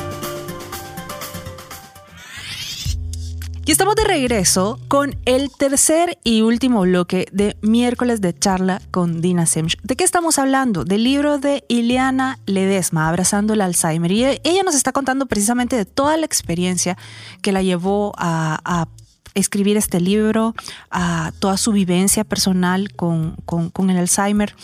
Y 3.67 3.73
estamos 3.73 3.95
de 3.95 4.05
regreso 4.05 4.81
con 4.89 5.15
el 5.27 5.51
tercer 5.51 6.17
y 6.25 6.41
último 6.41 6.81
bloque 6.81 7.27
de 7.31 7.59
miércoles 7.61 8.23
de 8.23 8.39
charla 8.39 8.81
con 8.91 9.21
Dina 9.21 9.45
Semch. 9.45 9.77
¿De 9.83 9.97
qué 9.97 10.05
estamos 10.05 10.39
hablando? 10.39 10.87
Del 10.87 11.05
libro 11.05 11.37
de 11.37 11.65
Ileana 11.69 12.39
Ledesma, 12.47 13.11
Abrazando 13.11 13.53
el 13.53 13.61
Alzheimer. 13.61 14.11
Y 14.11 14.25
ella 14.25 14.63
nos 14.65 14.75
está 14.75 14.93
contando 14.93 15.27
precisamente 15.27 15.77
de 15.77 15.85
toda 15.85 16.17
la 16.17 16.25
experiencia 16.25 16.97
que 17.43 17.53
la 17.53 17.61
llevó 17.61 18.15
a, 18.17 18.61
a 18.65 18.89
escribir 19.37 19.77
este 19.77 20.01
libro, 20.01 20.55
a 20.91 21.33
toda 21.39 21.57
su 21.57 21.71
vivencia 21.71 22.25
personal 22.25 22.93
con, 22.95 23.37
con, 23.45 23.91
el 23.91 23.99
Alzheimer 23.99 24.57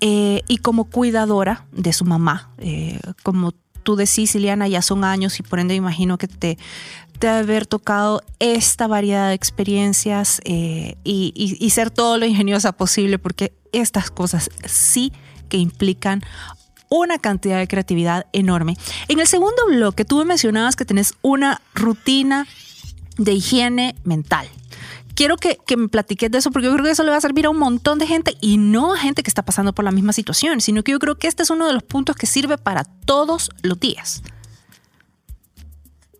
eh, 0.00 0.42
y 0.48 0.58
como 0.58 0.84
cuidadora 0.84 1.66
de 1.72 1.92
su 1.92 2.04
mamá. 2.04 2.50
Eh, 2.58 2.98
como 3.22 3.52
tú 3.82 3.96
decís, 3.96 4.34
Ileana, 4.34 4.68
ya 4.68 4.80
son 4.80 5.04
años 5.04 5.38
y 5.40 5.42
por 5.42 5.58
ende 5.58 5.74
imagino 5.74 6.18
que 6.18 6.28
te, 6.28 6.56
te 7.18 7.28
ha 7.28 7.38
haber 7.38 7.66
tocado 7.66 8.22
esta 8.38 8.86
variedad 8.86 9.28
de 9.28 9.34
experiencias 9.34 10.40
eh, 10.44 10.96
y, 11.04 11.70
ser 11.70 11.90
todo 11.90 12.18
lo 12.18 12.26
ingeniosa 12.26 12.72
posible 12.72 13.18
porque 13.18 13.52
estas 13.72 14.10
cosas 14.10 14.50
sí 14.64 15.12
que 15.48 15.56
implican 15.56 16.22
una 16.90 17.18
cantidad 17.18 17.58
de 17.58 17.66
creatividad 17.66 18.26
enorme. 18.32 18.76
En 19.08 19.18
el 19.18 19.26
segundo 19.26 19.66
bloque, 19.66 20.04
tú 20.04 20.18
me 20.18 20.26
mencionabas 20.26 20.76
que 20.76 20.84
tenés 20.84 21.14
una 21.22 21.62
rutina 21.74 22.46
de 23.18 23.32
higiene 23.32 23.94
mental. 24.04 24.48
Quiero 25.14 25.36
que, 25.36 25.58
que, 25.66 25.76
me 25.76 25.88
platiques 25.88 26.30
de 26.30 26.38
eso 26.38 26.50
porque 26.50 26.66
yo 26.66 26.72
creo 26.72 26.86
que 26.86 26.90
eso 26.92 27.02
le 27.02 27.10
va 27.10 27.18
a 27.18 27.20
servir 27.20 27.46
a 27.46 27.50
un 27.50 27.58
montón 27.58 27.98
de 27.98 28.06
gente 28.06 28.34
y 28.40 28.56
no 28.56 28.94
a 28.94 28.96
gente 28.96 29.22
que 29.22 29.28
está 29.28 29.42
pasando 29.42 29.74
por 29.74 29.84
la 29.84 29.90
misma 29.90 30.12
situación, 30.12 30.60
sino 30.60 30.82
que 30.82 30.92
yo 30.92 30.98
creo 30.98 31.16
que 31.16 31.28
este 31.28 31.42
es 31.42 31.50
uno 31.50 31.66
de 31.66 31.74
los 31.74 31.82
puntos 31.82 32.16
que 32.16 32.26
sirve 32.26 32.56
para 32.56 32.84
todos 32.84 33.50
los 33.62 33.78
días. 33.78 34.22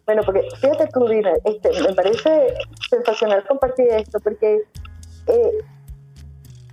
Bueno, 0.05 0.23
porque 0.25 0.47
fíjate 0.61 0.89
tú, 0.93 1.09
Dina, 1.09 1.33
este, 1.45 1.71
me 1.83 1.95
parece 1.95 2.55
sensacional 2.91 3.45
compartir 3.47 3.87
esto 3.89 4.21
porque 4.21 4.61
eh, 5.27 5.51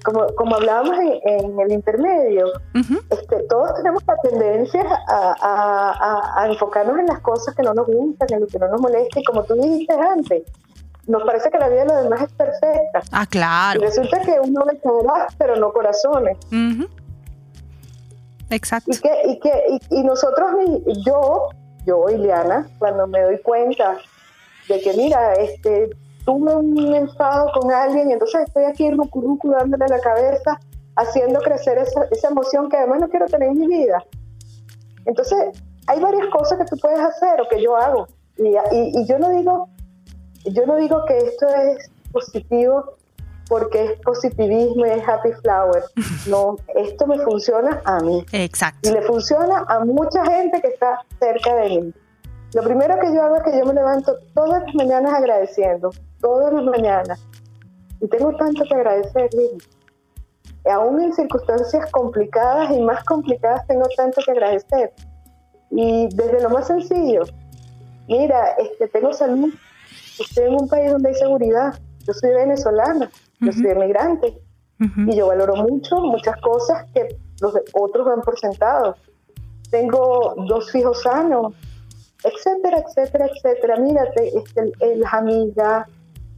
como, 0.03 0.27
como 0.35 0.55
hablábamos 0.55 0.97
en, 0.99 1.19
en 1.25 1.59
el 1.59 1.71
intermedio, 1.71 2.47
uh 2.47 2.77
-huh. 2.77 3.01
este, 3.09 3.43
todos 3.49 3.73
tenemos 3.75 4.03
la 4.07 4.15
tendencia 4.17 4.81
a, 5.07 5.35
a, 5.41 5.91
a, 5.91 6.41
a, 6.43 6.47
enfocarnos 6.47 6.97
en 6.99 7.07
las 7.07 7.19
cosas 7.19 7.53
que 7.55 7.63
no 7.63 7.73
nos 7.73 7.87
gustan, 7.87 8.27
en 8.31 8.41
lo 8.41 8.47
que 8.47 8.59
no 8.59 8.67
nos 8.69 8.81
molesta, 8.81 9.19
y 9.19 9.23
como 9.23 9.43
tú 9.43 9.55
dijiste 9.55 9.93
antes, 9.93 10.43
nos 11.07 11.23
parece 11.23 11.49
que 11.49 11.57
la 11.57 11.69
vida 11.69 11.81
de 11.81 11.85
los 11.87 12.03
demás 12.03 12.21
es 12.21 12.31
perfecta. 12.33 13.01
Ah, 13.11 13.25
claro. 13.25 13.81
Y 13.81 13.85
resulta 13.85 14.21
que 14.21 14.39
uno 14.39 14.63
le 14.65 14.79
quedará, 14.79 15.27
pero 15.37 15.55
no 15.55 15.73
corazones. 15.73 16.37
Uh 16.51 16.55
-huh. 16.55 16.89
Exacto. 18.51 18.91
Y, 18.91 18.97
que, 18.99 19.21
y, 19.25 19.39
que, 19.39 19.63
y, 19.89 19.99
y 19.99 20.03
nosotros, 20.03 20.51
yo, 21.05 21.49
yo, 21.85 22.09
Ileana, 22.09 22.67
cuando 22.79 23.07
me 23.07 23.21
doy 23.21 23.39
cuenta 23.41 23.97
de 24.67 24.79
que, 24.81 24.93
mira, 24.93 25.33
este 25.33 25.89
tuve 26.29 26.55
un 26.55 26.93
enfado 26.93 27.51
con 27.53 27.71
alguien 27.71 28.09
y 28.09 28.13
entonces 28.13 28.41
estoy 28.45 28.65
aquí 28.65 28.91
rucu, 28.91 29.19
rucu 29.19 29.49
dándole 29.49 29.87
la 29.87 29.99
cabeza, 29.99 30.59
haciendo 30.95 31.39
crecer 31.39 31.79
esa, 31.79 32.03
esa, 32.11 32.29
emoción 32.29 32.69
que 32.69 32.77
además 32.77 32.99
no 32.99 33.09
quiero 33.09 33.25
tener 33.25 33.49
en 33.49 33.57
mi 33.57 33.67
vida. 33.67 34.03
Entonces, 35.05 35.59
hay 35.87 35.99
varias 35.99 36.27
cosas 36.27 36.59
que 36.59 36.65
tú 36.65 36.77
puedes 36.79 36.99
hacer 36.99 37.41
o 37.41 37.49
que 37.49 37.61
yo 37.63 37.75
hago. 37.75 38.07
Y, 38.37 38.49
y, 38.49 38.99
y 38.99 39.05
yo 39.07 39.17
no 39.17 39.29
digo, 39.29 39.69
yo 40.45 40.67
no 40.67 40.75
digo 40.75 41.03
que 41.07 41.17
esto 41.17 41.47
es 41.47 41.89
positivo 42.11 42.93
porque 43.47 43.85
es 43.85 44.01
positivismo 44.01 44.85
y 44.85 44.89
es 44.89 45.07
happy 45.07 45.31
flower. 45.41 45.83
No, 46.27 46.57
esto 46.75 47.07
me 47.07 47.17
funciona 47.19 47.81
a 47.85 47.99
mí. 48.01 48.23
Exacto. 48.33 48.87
Y 48.87 48.93
le 48.93 49.01
funciona 49.01 49.65
a 49.67 49.83
mucha 49.83 50.23
gente 50.25 50.61
que 50.61 50.67
está 50.67 50.99
cerca 51.19 51.55
de 51.55 51.69
mí. 51.69 51.93
Lo 52.53 52.63
primero 52.63 52.99
que 52.99 53.13
yo 53.13 53.23
hago 53.23 53.37
es 53.37 53.43
que 53.43 53.57
yo 53.57 53.65
me 53.65 53.73
levanto 53.73 54.15
todas 54.35 54.63
las 54.63 54.75
mañanas 54.75 55.13
agradeciendo, 55.13 55.91
todas 56.19 56.53
las 56.53 56.63
mañanas. 56.63 57.19
Y 58.01 58.07
tengo 58.07 58.35
tanto 58.35 58.63
que 58.63 58.75
agradecer, 58.75 59.29
Lili. 59.33 59.57
Aún 60.69 61.01
en 61.01 61.13
circunstancias 61.13 61.89
complicadas 61.91 62.71
y 62.71 62.81
más 62.81 63.03
complicadas 63.05 63.65
tengo 63.67 63.87
tanto 63.95 64.21
que 64.25 64.31
agradecer. 64.31 64.93
Y 65.71 66.07
desde 66.15 66.41
lo 66.41 66.49
más 66.49 66.67
sencillo, 66.67 67.23
mira, 68.07 68.51
este, 68.57 68.87
tengo 68.87 69.13
salud, 69.13 69.53
estoy 70.19 70.45
en 70.45 70.55
un 70.55 70.67
país 70.67 70.91
donde 70.91 71.09
hay 71.09 71.15
seguridad, 71.15 71.79
yo 72.05 72.13
soy 72.13 72.31
venezolana, 72.31 73.05
uh 73.05 73.45
-huh. 73.45 73.45
yo 73.45 73.51
soy 73.53 73.71
emigrante 73.71 74.41
uh 74.79 74.83
-huh. 74.83 75.13
y 75.13 75.15
yo 75.15 75.27
valoro 75.27 75.55
mucho 75.57 75.97
muchas 75.99 76.35
cosas 76.41 76.85
que 76.93 77.07
los 77.41 77.53
otros 77.73 78.07
dan 78.07 78.21
por 78.21 78.37
sentado. 78.39 78.95
Tengo 79.69 80.33
dos 80.47 80.73
hijos 80.73 81.03
sanos, 81.03 81.53
etcétera, 82.23 82.79
etcétera, 82.79 83.27
etcétera. 83.27 83.77
Mírate, 83.77 84.37
este, 84.37 84.95
las 84.95 85.13
amigas, 85.13 85.87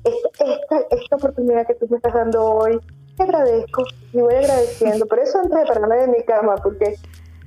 esta, 0.04 0.46
esta, 0.46 0.96
esta, 0.96 1.16
oportunidad 1.16 1.68
que 1.68 1.76
tú 1.76 1.88
me 1.90 1.98
estás 1.98 2.14
dando 2.14 2.44
hoy, 2.44 2.80
te 3.18 3.24
agradezco 3.24 3.84
y 4.14 4.22
voy 4.22 4.36
agradeciendo. 4.36 5.06
Por 5.06 5.20
eso 5.20 5.40
antes 5.40 5.60
de 5.60 5.66
pararme 5.66 5.96
de 5.98 6.08
mi 6.08 6.24
cama, 6.24 6.56
porque 6.58 6.96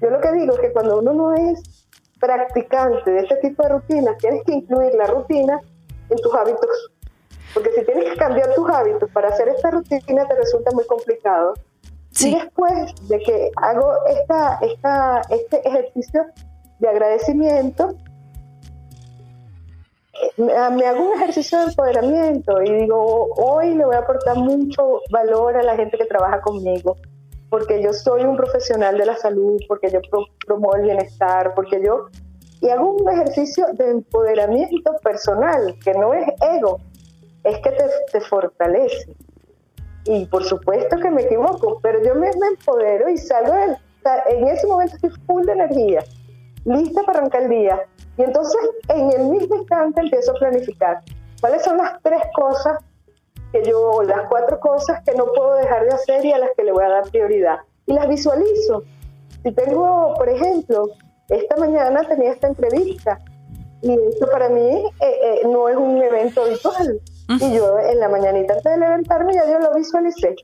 yo 0.00 0.10
lo 0.10 0.20
que 0.20 0.32
digo 0.32 0.54
es 0.54 0.60
que 0.60 0.72
cuando 0.72 0.98
uno 0.98 1.12
no 1.12 1.34
es 1.34 1.62
practicante 2.20 3.10
de 3.10 3.20
este 3.20 3.36
tipo 3.36 3.62
de 3.62 3.68
rutinas, 3.70 4.16
tienes 4.18 4.42
que 4.44 4.52
incluir 4.52 4.94
la 4.94 5.06
rutina 5.06 5.60
en 6.10 6.16
tus 6.18 6.34
hábitos. 6.34 6.90
Porque 7.52 7.70
si 7.72 7.84
tienes 7.84 8.10
que 8.10 8.16
cambiar 8.16 8.52
tus 8.54 8.68
hábitos 8.68 9.10
para 9.12 9.28
hacer 9.28 9.48
esta 9.48 9.70
rutina, 9.70 10.26
te 10.26 10.34
resulta 10.34 10.70
muy 10.72 10.84
complicado. 10.86 11.54
Sí. 12.10 12.30
Y 12.30 12.34
después 12.34 13.08
de 13.08 13.18
que 13.20 13.50
hago 13.56 13.92
esta, 14.08 14.58
esta, 14.62 15.22
este 15.30 15.68
ejercicio 15.68 16.26
de 16.78 16.88
agradecimiento, 16.88 17.96
me 20.36 20.86
hago 20.86 21.10
un 21.10 21.14
ejercicio 21.14 21.58
de 21.58 21.64
empoderamiento 21.66 22.62
y 22.62 22.72
digo, 22.72 23.30
hoy 23.36 23.74
le 23.74 23.84
voy 23.84 23.94
a 23.94 24.00
aportar 24.00 24.36
mucho 24.36 25.00
valor 25.10 25.56
a 25.56 25.62
la 25.62 25.76
gente 25.76 25.96
que 25.96 26.04
trabaja 26.04 26.40
conmigo, 26.40 26.96
porque 27.50 27.82
yo 27.82 27.92
soy 27.92 28.24
un 28.24 28.36
profesional 28.36 28.98
de 28.98 29.06
la 29.06 29.16
salud, 29.16 29.60
porque 29.68 29.90
yo 29.90 30.00
pro 30.10 30.26
promuevo 30.46 30.76
el 30.76 30.82
bienestar, 30.82 31.54
porque 31.54 31.82
yo... 31.84 32.08
Y 32.60 32.70
hago 32.70 32.92
un 32.92 33.08
ejercicio 33.10 33.66
de 33.74 33.90
empoderamiento 33.90 34.96
personal, 35.02 35.76
que 35.84 35.92
no 35.92 36.14
es 36.14 36.26
ego, 36.56 36.80
es 37.42 37.58
que 37.58 37.70
te, 37.70 37.84
te 38.10 38.20
fortalece. 38.22 39.14
Y 40.06 40.24
por 40.26 40.44
supuesto 40.44 40.96
que 40.96 41.10
me 41.10 41.22
equivoco, 41.22 41.78
pero 41.82 42.02
yo 42.02 42.14
me, 42.14 42.30
me 42.40 42.46
empodero 42.48 43.10
y 43.10 43.18
salgo 43.18 43.52
del, 43.52 43.76
en 44.28 44.48
ese 44.48 44.66
momento 44.66 44.96
estoy 44.96 45.10
full 45.26 45.44
de 45.44 45.52
energía, 45.52 46.04
lista 46.64 47.02
para 47.02 47.18
arrancar 47.18 47.42
el 47.42 47.48
día 47.50 47.80
y 48.16 48.22
entonces 48.22 48.60
en 48.88 49.10
el 49.12 49.26
mismo 49.26 49.56
instante 49.56 50.00
empiezo 50.00 50.32
a 50.32 50.34
planificar 50.34 51.00
cuáles 51.40 51.62
son 51.62 51.78
las 51.78 52.00
tres 52.02 52.22
cosas 52.34 52.78
que 53.52 53.62
yo, 53.64 54.02
las 54.02 54.28
cuatro 54.28 54.58
cosas 54.60 55.02
que 55.04 55.14
no 55.14 55.26
puedo 55.32 55.54
dejar 55.54 55.84
de 55.84 55.94
hacer 55.94 56.24
y 56.24 56.32
a 56.32 56.38
las 56.38 56.50
que 56.56 56.64
le 56.64 56.72
voy 56.72 56.84
a 56.84 56.88
dar 56.88 57.10
prioridad. 57.10 57.58
Y 57.86 57.92
las 57.92 58.08
visualizo. 58.08 58.82
Si 59.42 59.52
tengo, 59.52 60.14
por 60.16 60.28
ejemplo, 60.28 60.90
esta 61.28 61.56
mañana 61.56 62.02
tenía 62.04 62.32
esta 62.32 62.48
entrevista 62.48 63.20
Y 63.82 63.92
eso 63.92 64.28
para 64.30 64.48
mí 64.48 64.86
eh, 65.00 65.18
eh, 65.22 65.40
no 65.46 65.68
es 65.68 65.76
un 65.76 66.02
evento 66.02 66.42
habitual. 66.42 67.00
Y 67.28 67.54
yo 67.54 67.78
en 67.78 68.00
la 68.00 68.08
mañanita 68.08 68.54
antes 68.54 68.72
de 68.72 68.78
levantarme 68.78 69.34
ya 69.34 69.46
yo 69.50 69.58
lo 69.58 69.74
visualicé. 69.74 70.34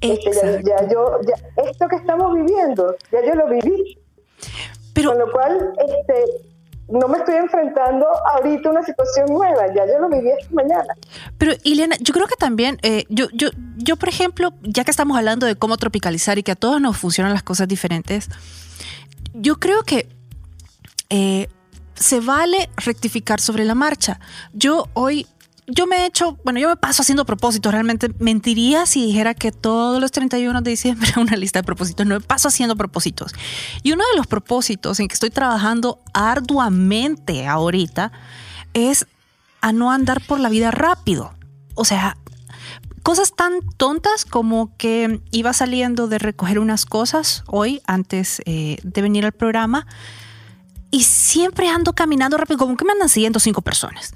Este, 0.00 0.32
ya, 0.32 0.60
ya, 0.60 0.88
yo, 0.88 1.20
ya, 1.22 1.34
esto 1.64 1.88
que 1.88 1.96
estamos 1.96 2.34
viviendo, 2.34 2.94
ya 3.10 3.24
yo 3.24 3.34
lo 3.34 3.48
viví. 3.48 3.98
Pero, 4.94 5.10
Con 5.10 5.18
lo 5.18 5.32
cual, 5.32 5.74
este, 5.78 6.24
no 6.88 7.08
me 7.08 7.18
estoy 7.18 7.36
enfrentando 7.36 8.06
ahorita 8.32 8.70
una 8.70 8.82
situación 8.82 9.26
nueva, 9.28 9.66
ya 9.74 9.86
yo 9.86 9.98
lo 9.98 10.08
viví 10.08 10.30
esta 10.30 10.54
mañana. 10.54 10.94
pero 11.36 11.52
Ileana, 11.64 11.96
yo 12.00 12.14
creo 12.14 12.26
que 12.26 12.36
también, 12.36 12.78
eh, 12.82 13.04
yo, 13.08 13.26
yo, 13.32 13.48
yo, 13.76 13.96
por 13.96 14.08
ejemplo, 14.08 14.52
ya 14.62 14.84
que 14.84 14.90
estamos 14.90 15.16
hablando 15.16 15.46
de 15.46 15.56
cómo 15.56 15.76
tropicalizar 15.76 16.38
y 16.38 16.42
que 16.42 16.52
a 16.52 16.56
todos 16.56 16.80
nos 16.80 16.96
funcionan 16.96 17.32
las 17.32 17.42
cosas 17.42 17.66
diferentes, 17.66 18.28
yo 19.34 19.56
creo 19.56 19.82
que 19.82 20.08
eh, 21.10 21.48
se 21.94 22.20
vale 22.20 22.70
rectificar 22.76 23.40
sobre 23.40 23.64
la 23.64 23.74
marcha. 23.74 24.20
Yo 24.52 24.88
hoy 24.94 25.26
yo 25.68 25.86
me 25.86 25.98
he 25.98 26.06
hecho, 26.06 26.38
bueno, 26.44 26.60
yo 26.60 26.68
me 26.68 26.76
paso 26.76 27.02
haciendo 27.02 27.24
propósitos. 27.24 27.72
Realmente 27.72 28.10
mentiría 28.18 28.86
si 28.86 29.04
dijera 29.04 29.34
que 29.34 29.50
todos 29.50 30.00
los 30.00 30.12
31 30.12 30.62
de 30.62 30.70
diciembre 30.70 31.10
una 31.16 31.36
lista 31.36 31.60
de 31.60 31.64
propósitos. 31.64 32.06
No 32.06 32.14
me 32.14 32.20
paso 32.20 32.48
haciendo 32.48 32.76
propósitos. 32.76 33.32
Y 33.82 33.92
uno 33.92 34.04
de 34.12 34.16
los 34.16 34.26
propósitos 34.26 35.00
en 35.00 35.08
que 35.08 35.14
estoy 35.14 35.30
trabajando 35.30 36.00
arduamente 36.12 37.46
ahorita 37.46 38.12
es 38.74 39.06
a 39.60 39.72
no 39.72 39.90
andar 39.90 40.20
por 40.20 40.38
la 40.38 40.48
vida 40.48 40.70
rápido. 40.70 41.34
O 41.74 41.84
sea, 41.84 42.16
cosas 43.02 43.34
tan 43.34 43.60
tontas 43.76 44.24
como 44.24 44.76
que 44.76 45.20
iba 45.32 45.52
saliendo 45.52 46.06
de 46.06 46.18
recoger 46.18 46.58
unas 46.58 46.86
cosas 46.86 47.42
hoy 47.46 47.82
antes 47.86 48.40
eh, 48.46 48.78
de 48.82 49.02
venir 49.02 49.24
al 49.24 49.32
programa 49.32 49.86
y 50.90 51.02
siempre 51.02 51.68
ando 51.68 51.92
caminando 51.92 52.36
rápido, 52.36 52.58
como 52.58 52.76
que 52.76 52.84
me 52.84 52.92
andan 52.92 53.08
siguiendo 53.08 53.40
cinco 53.40 53.62
personas. 53.62 54.12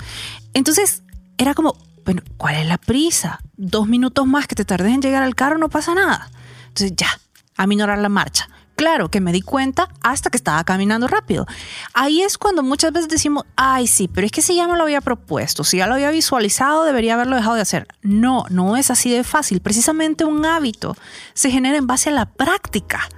Entonces, 0.55 1.03
era 1.41 1.55
como, 1.55 1.75
bueno, 2.05 2.23
¿cuál 2.37 2.57
es 2.57 2.67
la 2.67 2.77
prisa? 2.77 3.41
Dos 3.57 3.89
minutos 3.89 4.27
más 4.27 4.47
que 4.47 4.55
te 4.55 4.67
tardes 4.67 4.93
en 4.93 5.01
llegar 5.01 5.23
al 5.23 5.35
carro, 5.35 5.57
no 5.57 5.71
pasa 5.71 5.95
nada. 5.95 6.31
Entonces 6.69 6.93
ya, 6.95 7.09
a 7.57 7.67
minorar 7.67 7.99
la 7.99 8.11
marcha. 8.11 8.47
Claro 8.77 9.11
que 9.11 9.23
me 9.23 9.33
di 9.33 9.41
cuenta 9.41 9.89
hasta 10.03 10.29
que 10.29 10.37
estaba 10.37 10.63
caminando 10.65 11.09
rápido. 11.09 11.47
Ahí 11.95 12.21
es 12.21 12.37
cuando 12.37 12.63
muchas 12.63 12.93
veces 12.93 13.09
decimos, 13.09 13.45
ay 13.57 13.87
sí, 13.87 14.07
pero 14.07 14.27
es 14.27 14.33
que 14.33 14.43
si 14.43 14.55
ya 14.55 14.69
me 14.69 14.77
lo 14.77 14.83
había 14.83 15.01
propuesto, 15.01 15.65
si 15.65 15.79
ya 15.79 15.87
lo 15.87 15.95
había 15.95 16.11
visualizado, 16.11 16.85
debería 16.85 17.15
haberlo 17.15 17.37
dejado 17.37 17.55
de 17.55 17.63
hacer. 17.63 17.89
No, 18.03 18.45
no 18.51 18.77
es 18.77 18.91
así 18.91 19.11
de 19.11 19.25
fácil. 19.25 19.63
Precisamente 19.63 20.27
un 20.27 20.45
hábito 20.45 20.95
se 21.33 21.51
genera 21.51 21.79
en 21.79 21.87
base 21.87 22.11
a 22.11 22.13
la 22.13 22.27
práctica. 22.27 23.09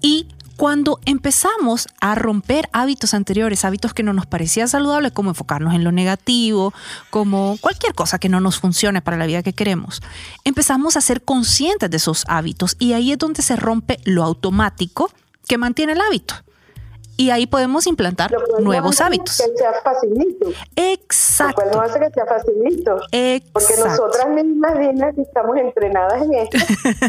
Y 0.00 0.26
cuando 0.62 1.00
empezamos 1.06 1.88
a 2.00 2.14
romper 2.14 2.68
hábitos 2.72 3.14
anteriores, 3.14 3.64
hábitos 3.64 3.94
que 3.94 4.04
no 4.04 4.12
nos 4.12 4.26
parecían 4.26 4.68
saludables, 4.68 5.10
como 5.10 5.30
enfocarnos 5.30 5.74
en 5.74 5.82
lo 5.82 5.90
negativo, 5.90 6.72
como 7.10 7.56
cualquier 7.60 7.94
cosa 7.94 8.20
que 8.20 8.28
no 8.28 8.38
nos 8.38 8.60
funcione 8.60 9.02
para 9.02 9.16
la 9.16 9.26
vida 9.26 9.42
que 9.42 9.54
queremos, 9.54 10.02
empezamos 10.44 10.96
a 10.96 11.00
ser 11.00 11.22
conscientes 11.22 11.90
de 11.90 11.96
esos 11.96 12.24
hábitos 12.28 12.76
y 12.78 12.92
ahí 12.92 13.10
es 13.10 13.18
donde 13.18 13.42
se 13.42 13.56
rompe 13.56 13.98
lo 14.04 14.22
automático 14.22 15.10
que 15.48 15.58
mantiene 15.58 15.94
el 15.94 16.00
hábito. 16.00 16.36
Y 17.16 17.30
ahí 17.30 17.48
podemos 17.48 17.88
implantar 17.88 18.32
nuevos 18.60 19.00
hábitos. 19.00 19.38
Que 19.38 19.56
sea 19.58 19.72
facilito. 19.82 20.48
Exacto. 20.76 21.60
Lo 21.60 21.70
cual 21.72 21.76
no 21.76 21.90
hace 21.90 21.98
que 21.98 22.10
sea 22.10 22.26
facilito. 22.26 23.00
Exacto. 23.10 23.50
Porque 23.52 23.74
nosotras 23.78 24.28
mismas, 24.28 24.74
que 25.16 25.22
estamos 25.22 25.56
entrenadas 25.56 26.22
en 26.22 26.34
esto, 26.34 26.58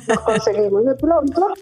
nos 0.07 0.19
conseguimos 0.25 0.85
de 0.85 0.95
pronto 0.95 1.53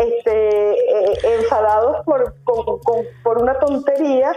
este, 0.00 0.72
eh, 0.72 1.18
enfadados 1.38 2.04
por, 2.04 2.34
con, 2.44 2.78
con, 2.80 3.04
por 3.22 3.42
una 3.42 3.58
tontería 3.58 4.32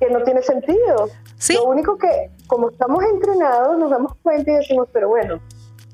que 0.00 0.10
no 0.10 0.22
tiene 0.22 0.42
sentido. 0.42 1.08
¿Sí? 1.38 1.54
Lo 1.54 1.64
único 1.64 1.96
que, 1.98 2.30
como 2.46 2.70
estamos 2.70 3.04
entrenados, 3.04 3.78
nos 3.78 3.90
damos 3.90 4.14
cuenta 4.22 4.50
y 4.50 4.54
decimos, 4.54 4.88
pero 4.92 5.08
bueno, 5.08 5.40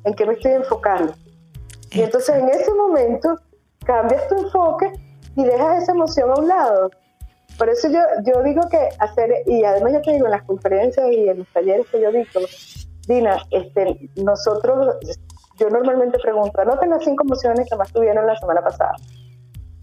¿en 0.05 0.15
qué 0.15 0.25
me 0.27 0.35
estoy 0.35 0.53
enfocando? 0.53 1.13
Y 1.91 2.03
entonces 2.03 2.37
en 2.37 2.49
ese 2.49 2.73
momento 2.73 3.39
cambias 3.85 4.29
tu 4.29 4.39
enfoque 4.39 4.93
y 5.37 5.45
dejas 5.45 5.83
esa 5.83 5.93
emoción 5.93 6.31
a 6.31 6.35
un 6.35 6.49
lado. 6.49 6.91
Por 7.59 7.69
eso 7.69 7.89
yo, 7.89 8.01
yo 8.25 8.43
digo 8.43 8.63
que 8.71 8.89
hacer, 9.01 9.43
y 9.47 9.65
además 9.65 9.93
ya 9.93 10.03
te 10.03 10.13
digo, 10.13 10.27
en 10.27 10.33
las 10.33 10.45
conferencias 10.45 11.07
y 11.11 11.29
en 11.29 11.39
los 11.39 11.49
talleres 11.49 11.87
que 11.91 12.01
yo 12.01 12.13
digo, 12.13 12.41
Dina, 13.07 13.43
este, 13.51 14.11
nosotros 14.17 14.97
yo 15.61 15.69
normalmente 15.69 16.19
pregunto, 16.19 16.59
anoten 16.59 16.89
las 16.91 17.05
cinco 17.05 17.25
emociones 17.25 17.69
que 17.69 17.77
más 17.77 17.93
tuvieron 17.93 18.27
la 18.27 18.37
semana 18.37 18.63
pasada. 18.63 18.95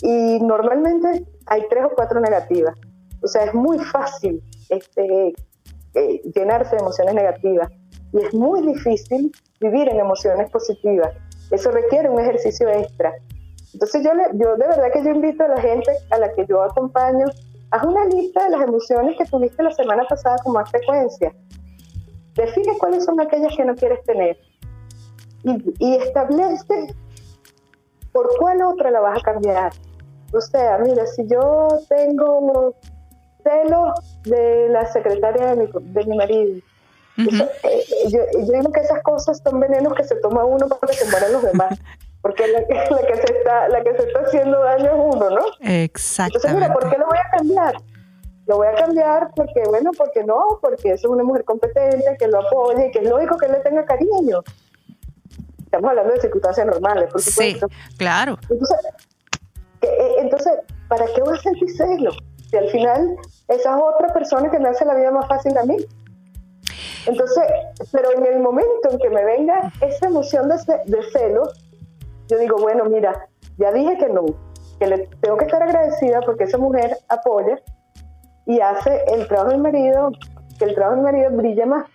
Y 0.02 0.40
normalmente 0.40 1.24
hay 1.46 1.64
tres 1.70 1.86
o 1.86 1.92
cuatro 1.96 2.20
negativas. 2.20 2.76
O 3.22 3.28
sea, 3.28 3.44
es 3.44 3.54
muy 3.54 3.78
fácil 3.80 4.42
este, 4.70 5.34
eh, 5.94 6.22
llenarse 6.36 6.76
de 6.76 6.82
emociones 6.82 7.14
negativas. 7.14 7.70
Y 8.12 8.22
es 8.22 8.34
muy 8.34 8.62
difícil 8.62 9.32
vivir 9.60 9.88
en 9.90 10.00
emociones 10.00 10.50
positivas. 10.50 11.14
Eso 11.52 11.70
requiere 11.70 12.10
un 12.10 12.20
ejercicio 12.20 12.68
extra. 12.70 13.14
Entonces 13.74 14.04
yo, 14.04 14.14
le, 14.16 14.24
yo 14.34 14.56
de 14.56 14.68
verdad 14.68 14.92
que 14.92 15.04
yo 15.04 15.12
invito 15.12 15.44
a 15.44 15.50
la 15.50 15.62
gente 15.62 15.92
a 16.10 16.18
la 16.18 16.34
que 16.34 16.46
yo 16.48 16.64
acompaño, 16.64 17.26
haz 17.70 17.84
una 17.84 18.06
lista 18.06 18.46
de 18.46 18.50
las 18.50 18.62
emociones 18.62 19.16
que 19.18 19.26
tuviste 19.26 19.62
la 19.62 19.72
semana 19.72 20.04
pasada 20.10 20.38
con 20.44 20.54
más 20.54 20.72
frecuencia. 20.72 21.34
Define 22.34 22.78
cuáles 22.80 23.06
son 23.06 23.20
aquellas 23.22 23.56
que 23.56 23.66
no 23.66 23.76
quieres 23.76 24.04
tener 24.06 24.38
y, 25.48 25.74
y 25.80 25.96
establece 25.96 26.96
por 28.12 28.28
cuál 28.40 28.62
otra 28.64 28.92
la 28.92 29.00
vas 29.00 29.20
a 29.20 29.22
cambiar. 29.22 29.72
O 30.34 30.42
sea, 30.42 30.78
mira, 30.80 31.06
si 31.08 31.26
yo 31.28 31.68
tengo 31.88 32.76
celos 33.44 34.20
de 34.24 34.70
la 34.70 34.86
secretaria 34.92 35.56
de 35.56 35.56
mi, 35.56 35.70
de 35.72 36.06
mi 36.06 36.18
marido, 36.18 36.56
uh 37.18 37.22
-huh. 37.22 37.34
eso, 37.34 37.44
eh, 37.64 37.84
yo, 38.10 38.20
yo, 38.40 38.54
digo 38.54 38.72
que 38.72 38.82
esas 38.82 39.02
cosas 39.04 39.42
son 39.44 39.60
venenos 39.60 39.94
que 39.94 40.04
se 40.04 40.16
toma 40.16 40.44
uno 40.44 40.68
para 40.68 40.92
que 40.92 40.98
se 40.98 41.10
mueran 41.10 41.32
los 41.32 41.44
demás. 41.44 41.80
Porque 42.22 42.48
la, 42.48 42.60
la, 42.60 43.08
que 43.08 43.16
se 43.16 43.38
está, 43.38 43.70
la 43.70 43.84
que 43.84 43.96
se 43.96 44.08
está 44.08 44.20
haciendo 44.20 44.60
daño 44.60 44.86
es 44.86 45.16
uno, 45.16 45.30
¿no? 45.30 45.46
Exacto. 45.62 46.40
Entonces, 46.40 46.54
mira, 46.56 46.74
¿por 46.74 46.90
qué 46.90 46.98
lo 46.98 47.06
voy 47.06 47.18
a 47.18 47.38
cambiar? 47.38 47.76
Lo 48.48 48.58
voy 48.58 48.68
a 48.68 48.74
cambiar 48.74 49.30
porque, 49.36 49.64
bueno, 49.70 49.92
porque 49.96 50.24
no, 50.24 50.60
porque 50.62 50.94
es 50.94 51.06
una 51.06 51.24
mujer 51.24 51.46
competente, 51.46 52.18
que 52.18 52.28
lo 52.28 52.40
apoye, 52.40 52.92
que 52.92 53.00
es 53.00 53.10
lógico 53.10 53.38
que 53.38 53.48
le 53.48 53.60
tenga 53.60 53.86
cariño. 53.86 54.42
Estamos 55.78 55.90
hablando 55.92 56.14
de 56.14 56.22
circunstancias 56.22 56.66
normales, 56.66 57.12
por 57.12 57.22
supuesto. 57.22 57.68
Sí, 57.70 57.96
claro. 57.98 58.38
Entonces, 58.50 58.78
que, 59.80 59.88
eh, 59.88 60.16
entonces, 60.20 60.54
¿para 60.88 61.06
qué 61.06 61.22
voy 61.22 61.38
a 61.38 61.42
sentir 61.42 61.70
celos? 61.76 62.18
Si 62.50 62.58
al 62.58 62.68
final 62.70 63.16
esa 63.48 63.76
es 63.76 63.82
otra 63.82 64.12
persona 64.14 64.50
que 64.50 64.58
me 64.60 64.70
hace 64.70 64.86
la 64.86 64.96
vida 64.96 65.12
más 65.12 65.28
fácil 65.28 65.56
a 65.58 65.64
mí. 65.64 65.78
Entonces, 67.06 67.44
pero 67.92 68.12
en 68.12 68.26
el 68.26 68.40
momento 68.40 68.90
en 68.90 68.98
que 68.98 69.10
me 69.10 69.24
venga 69.24 69.72
esa 69.82 70.08
emoción 70.08 70.50
de, 70.50 70.56
de 70.86 71.04
celos, 71.12 71.64
yo 72.28 72.38
digo, 72.40 72.58
bueno, 72.58 72.86
mira, 72.86 73.28
ya 73.58 73.72
dije 73.72 73.98
que 73.98 74.10
no, 74.10 74.26
que 74.80 74.88
le 74.88 75.08
tengo 75.22 75.38
que 75.38 75.46
estar 75.46 75.62
agradecida 75.62 76.22
porque 76.22 76.46
esa 76.46 76.58
mujer 76.58 76.98
apoya 77.08 77.60
y 78.46 78.60
hace 78.62 79.04
el 79.14 79.28
trabajo 79.28 79.52
del 79.52 79.62
marido, 79.62 80.12
que 80.58 80.66
el 80.66 80.76
trabajo 80.76 80.96
del 80.96 81.04
marido 81.04 81.32
brille 81.32 81.66
más. 81.66 81.86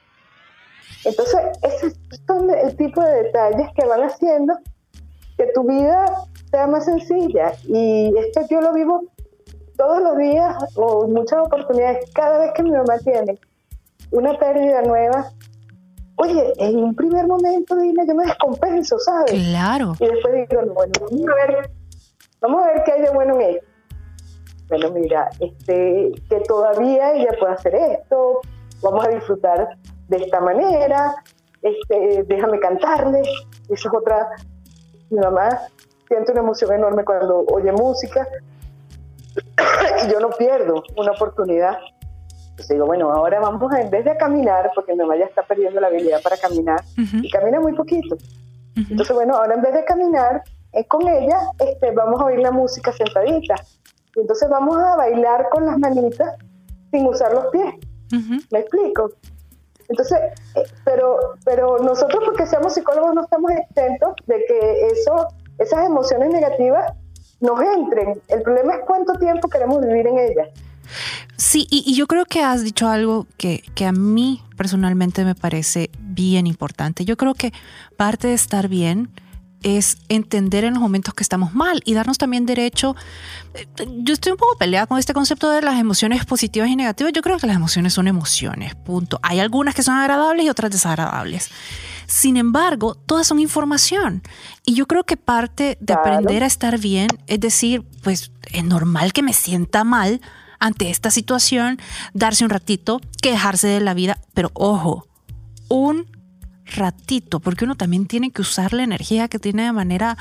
Entonces, 1.05 1.41
esos 1.63 1.95
son 2.27 2.51
el 2.51 2.77
tipo 2.77 3.03
de 3.03 3.25
detalles 3.25 3.69
que 3.75 3.87
van 3.87 4.03
haciendo 4.03 4.55
que 5.37 5.47
tu 5.55 5.65
vida 5.65 6.07
sea 6.51 6.67
más 6.67 6.85
sencilla. 6.85 7.53
Y 7.65 8.13
esto 8.19 8.43
yo 8.51 8.61
lo 8.61 8.73
vivo 8.73 9.05
todos 9.77 10.03
los 10.03 10.17
días 10.17 10.57
o 10.77 11.07
muchas 11.09 11.41
oportunidades. 11.41 12.11
Cada 12.15 12.39
vez 12.39 12.53
que 12.55 12.63
mi 12.63 12.71
mamá 12.71 12.99
tiene 12.99 13.39
una 14.11 14.39
pérdida 14.39 14.83
nueva, 14.83 15.31
oye, 16.17 16.53
en 16.59 16.77
un 16.77 16.95
primer 16.95 17.27
momento, 17.27 17.77
Dina, 17.77 18.05
yo 18.07 18.15
me 18.15 18.27
descompenso, 18.27 18.99
¿sabes? 18.99 19.33
Claro. 19.33 19.95
Y 19.99 20.07
después 20.07 20.49
digo, 20.49 20.63
no, 20.63 20.75
bueno, 20.75 20.93
vamos 21.01 21.27
a 21.29 21.47
ver, 21.47 21.71
vamos 22.41 22.63
a 22.63 22.67
ver 22.67 22.83
qué 22.85 22.93
hay 22.93 23.03
de 23.03 23.11
bueno 23.11 23.41
en 23.41 23.57
esto. 23.57 23.67
Bueno, 24.69 24.91
mira, 24.93 25.29
este, 25.41 26.13
que 26.31 26.41
todavía 26.47 27.13
ella 27.13 27.31
puede 27.39 27.53
hacer 27.53 27.75
esto, 27.75 28.41
vamos 28.83 29.05
a 29.05 29.09
disfrutar 29.09 29.77
de 30.09 30.17
esta 30.17 30.41
manera, 30.41 31.15
este, 31.63 32.25
déjame 32.25 32.59
cantarle, 32.59 33.21
esa 33.69 33.89
es 33.89 33.95
otra, 33.95 34.29
mi 35.11 35.19
mamá 35.19 35.49
siente 36.09 36.33
una 36.33 36.41
emoción 36.41 36.73
enorme 36.73 37.05
cuando 37.05 37.45
oye 37.53 37.73
música 37.73 38.27
y 40.05 40.13
yo 40.13 40.21
no 40.21 40.31
pierdo 40.31 40.83
una 40.97 41.13
oportunidad. 41.13 41.79
Entonces 42.51 42.69
digo, 42.69 42.87
bueno, 42.87 43.11
ahora 43.11 43.41
vamos 43.41 43.73
a, 43.73 43.81
en 43.81 43.91
vez 43.91 44.05
de 44.05 44.17
caminar, 44.17 44.71
porque 44.75 44.93
mi 44.93 44.99
mamá 44.99 45.17
ya 45.17 45.25
está 45.25 45.43
perdiendo 45.43 45.81
la 45.81 45.87
habilidad 45.87 46.21
para 46.23 46.37
caminar, 46.37 46.81
uh 46.99 47.01
-huh. 47.01 47.25
y 47.25 47.31
camina 47.31 47.61
muy 47.61 47.73
poquito. 47.73 48.15
Uh 48.15 48.81
-huh. 48.81 48.91
Entonces, 48.91 49.15
bueno, 49.17 49.37
ahora 49.37 49.55
en 49.55 49.63
vez 49.63 49.73
de 49.73 49.85
caminar 49.85 50.43
eh, 50.73 50.87
con 50.87 51.09
ella, 51.09 51.39
este, 51.59 51.91
vamos 51.93 52.21
a 52.21 52.27
oír 52.27 52.41
la 52.41 52.51
música 52.51 52.93
sentadita. 52.93 53.55
Y 54.15 54.21
entonces 54.21 54.49
vamos 54.51 54.77
a 54.77 54.97
bailar 54.97 55.49
con 55.51 55.65
las 55.65 55.79
manitas 55.79 56.37
sin 56.91 57.07
usar 57.07 57.33
los 57.33 57.47
pies. 57.47 57.75
Uh 58.13 58.17
-huh. 58.17 58.47
¿Me 58.51 58.59
explico? 58.59 59.11
Entonces, 59.89 60.19
eh, 60.55 60.63
pero, 60.85 61.19
pero 61.45 61.79
nosotros 61.79 62.23
porque 62.25 62.47
seamos 62.47 62.75
psicólogos 62.75 63.15
no 63.15 63.23
estamos 63.23 63.51
exentos 63.53 64.15
de 64.27 64.45
que 64.47 64.89
eso, 64.89 65.29
esas 65.59 65.87
emociones 65.87 66.31
negativas 66.31 66.93
nos 67.41 67.61
entren. 67.61 68.21
El 68.29 68.43
problema 68.43 68.75
es 68.75 68.81
cuánto 68.87 69.15
tiempo 69.15 69.49
queremos 69.49 69.81
vivir 69.81 70.07
en 70.07 70.19
ellas. 70.19 70.49
Sí, 71.37 71.67
y, 71.71 71.83
y 71.87 71.95
yo 71.95 72.07
creo 72.07 72.25
que 72.25 72.43
has 72.43 72.63
dicho 72.63 72.89
algo 72.89 73.27
que, 73.37 73.65
que 73.75 73.87
a 73.87 73.93
mí 73.93 74.43
personalmente 74.57 75.25
me 75.25 75.35
parece 75.35 75.91
bien 75.99 76.47
importante. 76.47 77.05
Yo 77.05 77.17
creo 77.17 77.35
que 77.35 77.53
parte 77.97 78.29
de 78.29 78.35
estar 78.35 78.69
bien 78.69 79.11
es 79.63 79.99
entender 80.09 80.65
en 80.65 80.75
los 80.75 80.83
momentos 80.83 81.15
que 81.15 81.23
estamos 81.23 81.55
mal 81.55 81.83
y 81.85 81.95
darnos 81.95 82.19
también 82.19 82.47
derecho. 82.47 82.95
eh, 83.55 83.67
Yo 83.99 84.15
estoy 84.15 84.33
un 84.33 84.39
poco 84.39 84.57
peleada 84.59 84.87
con 84.87 84.99
este 84.99 85.15
concepto 85.15 85.51
de 85.51 85.63
las 85.63 85.79
emociones 85.79 86.25
positivas 86.25 86.69
y 86.69 86.77
negativas. 86.77 87.13
Yo 87.13 87.23
creo 87.23 87.39
que 87.39 87.47
las 87.47 87.57
emociones 87.57 87.95
son 87.95 88.09
emociones, 88.09 88.75
punto. 88.75 89.19
Hay 89.23 89.41
algunas 89.41 89.75
que 89.75 89.83
son 89.83 89.97
agradables 89.97 90.47
y 90.47 90.49
otras 90.49 90.71
desagradables. 90.71 91.51
Sin 92.07 92.37
embargo, 92.37 92.95
todas 92.95 93.27
son 93.27 93.39
información. 93.39 94.23
Y 94.67 94.75
yo 94.75 94.87
creo 94.87 95.05
que 95.05 95.17
parte 95.17 95.79
de 95.81 95.95
aprender 95.95 96.45
a 96.45 96.47
estar 96.47 96.79
bien 96.79 97.09
es 97.27 97.41
decir, 97.41 97.85
pues 98.03 98.33
es 98.53 98.65
normal 98.65 99.13
que 99.13 99.23
me 99.23 99.33
sienta 99.33 99.85
mal 99.85 100.21
ante 100.59 100.91
esta 100.91 101.11
situación, 101.11 101.79
darse 102.15 102.45
un 102.45 102.51
ratito, 102.51 103.01
quejarse 103.21 103.67
de 103.67 103.81
la 103.81 103.95
vida, 103.95 104.19
pero 104.33 104.51
ojo, 104.55 105.09
un 105.69 106.07
ratito, 106.73 107.41
porque 107.41 107.65
uno 107.65 107.77
también 107.77 108.07
tiene 108.07 108.31
que 108.31 108.43
usar 108.43 108.73
la 108.73 108.83
energía 108.83 109.29
que 109.29 109.39
tiene 109.39 109.65
de 109.65 109.73
manera 109.73 110.17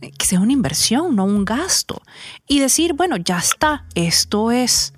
eh, 0.00 0.10
que 0.16 0.26
sea 0.26 0.40
una 0.40 0.52
inversión, 0.52 1.16
no 1.16 1.24
un 1.24 1.44
gasto. 1.44 2.02
Y 2.46 2.58
decir, 2.60 2.94
bueno, 2.94 3.16
ya 3.16 3.38
está, 3.38 3.84
esto 3.94 4.50
es. 4.50 4.94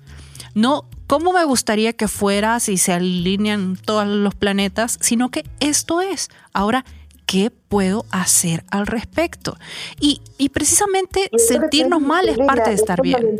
No 0.55 0.85
cómo 1.07 1.33
me 1.33 1.43
gustaría 1.45 1.93
que 1.93 2.07
fuera 2.07 2.59
si 2.59 2.77
se 2.77 2.93
alinean 2.93 3.77
todos 3.77 4.07
los 4.07 4.35
planetas, 4.35 4.97
sino 5.01 5.29
que 5.29 5.45
esto 5.59 6.01
es. 6.01 6.29
Ahora, 6.53 6.85
¿qué 7.25 7.51
puedo 7.51 8.05
hacer 8.11 8.63
al 8.71 8.87
respecto? 8.87 9.57
Y, 9.99 10.21
y 10.37 10.49
precisamente 10.49 11.29
Y 11.31 11.39
sentirnos 11.39 12.01
mal 12.01 12.27
es 12.29 12.37
parte 12.37 12.69
de 12.69 12.75
estar 12.75 13.01
bien. 13.01 13.39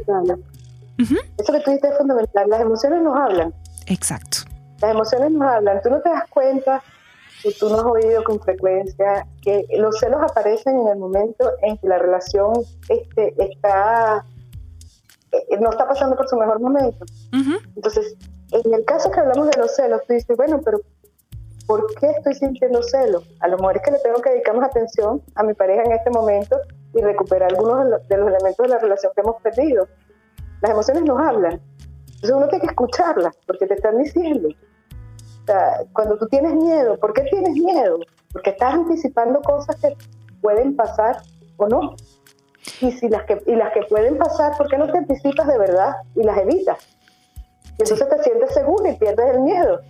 Ujú. 0.99 1.15
Eso 1.37 1.53
que 1.53 1.59
tú 1.61 1.71
dices 1.71 1.91
es 1.91 1.97
fundamental. 1.97 2.49
Las 2.49 2.61
emociones 2.61 3.01
nos 3.01 3.15
hablan. 3.17 3.53
Exacto. 3.87 4.39
Las 4.81 4.91
emociones 4.91 5.31
nos 5.31 5.47
hablan. 5.47 5.81
Tú 5.81 5.89
no 5.89 6.01
te 6.01 6.09
das 6.09 6.23
cuenta, 6.29 6.83
y 7.43 7.53
tú 7.53 7.69
no 7.69 7.79
has 7.79 7.85
oído 7.85 8.23
con 8.23 8.39
frecuencia, 8.39 9.27
que 9.41 9.65
los 9.77 9.99
celos 9.99 10.21
aparecen 10.21 10.79
en 10.79 10.87
el 10.87 10.97
momento 10.97 11.51
en 11.61 11.77
que 11.77 11.87
la 11.87 11.97
relación 11.97 12.53
este, 12.87 13.33
está, 13.37 14.25
eh, 15.31 15.57
no 15.59 15.71
está 15.71 15.87
pasando 15.87 16.15
por 16.15 16.27
su 16.27 16.37
mejor 16.37 16.59
momento. 16.59 17.05
Ujú. 17.33 17.57
Entonces, 17.75 18.15
en 18.51 18.73
el 18.73 18.85
caso 18.85 19.11
que 19.11 19.19
hablamos 19.19 19.49
de 19.49 19.59
los 19.59 19.75
celos, 19.75 20.01
tú 20.07 20.13
dices, 20.13 20.37
bueno, 20.37 20.61
pero 20.63 20.79
¿por 21.67 21.85
qué 21.95 22.11
estoy 22.11 22.33
sintiendo 22.35 22.81
celos? 22.83 23.27
A 23.41 23.47
lo 23.47 23.57
mejor 23.57 23.77
es 23.77 23.83
que 23.83 23.91
le 23.91 23.99
tengo 23.99 24.21
que 24.21 24.29
dedicar 24.29 24.55
más 24.55 24.69
atención 24.69 25.21
a 25.35 25.43
mi 25.43 25.53
pareja 25.53 25.83
en 25.83 25.91
este 25.91 26.11
momento 26.11 26.57
y 26.93 27.01
recuperar 27.01 27.51
algunos 27.51 27.83
de 27.83 27.89
los, 27.89 28.07
de 28.07 28.17
los 28.17 28.27
elementos 28.29 28.63
de 28.65 28.69
la 28.69 28.79
relación 28.79 29.11
que 29.15 29.21
hemos 29.21 29.41
perdido. 29.41 29.87
Las 30.61 30.71
emociones 30.71 31.03
nos 31.03 31.19
hablan. 31.19 31.59
Entonces 32.05 32.31
uno 32.31 32.47
tiene 32.47 32.61
que 32.61 32.69
escucharlas 32.69 33.35
porque 33.45 33.67
te 33.67 33.73
están 33.73 33.97
diciendo. 33.97 34.47
O 35.43 35.45
sea, 35.45 35.83
cuando 35.91 36.17
tú 36.17 36.27
tienes 36.27 36.53
miedo, 36.55 36.97
¿por 36.97 37.13
qué 37.13 37.23
tienes 37.23 37.53
miedo? 37.53 37.99
Porque 38.31 38.51
estás 38.51 38.73
anticipando 38.73 39.41
cosas 39.41 39.75
que 39.75 39.95
pueden 40.41 40.75
pasar 40.75 41.21
o 41.57 41.67
no. 41.67 41.95
Y, 42.79 42.91
si 42.93 43.09
las 43.09 43.23
que, 43.23 43.41
y 43.45 43.55
las 43.55 43.73
que 43.73 43.81
pueden 43.83 44.17
pasar, 44.17 44.57
¿por 44.57 44.69
qué 44.69 44.77
no 44.77 44.89
te 44.89 44.97
anticipas 44.97 45.45
de 45.47 45.57
verdad 45.57 45.95
y 46.15 46.23
las 46.23 46.37
evitas? 46.37 46.77
Y 47.77 47.81
entonces 47.81 48.07
te 48.07 48.23
sientes 48.23 48.53
seguro 48.53 48.87
y 48.89 48.95
pierdes 48.95 49.35
el 49.35 49.41
miedo. 49.41 49.81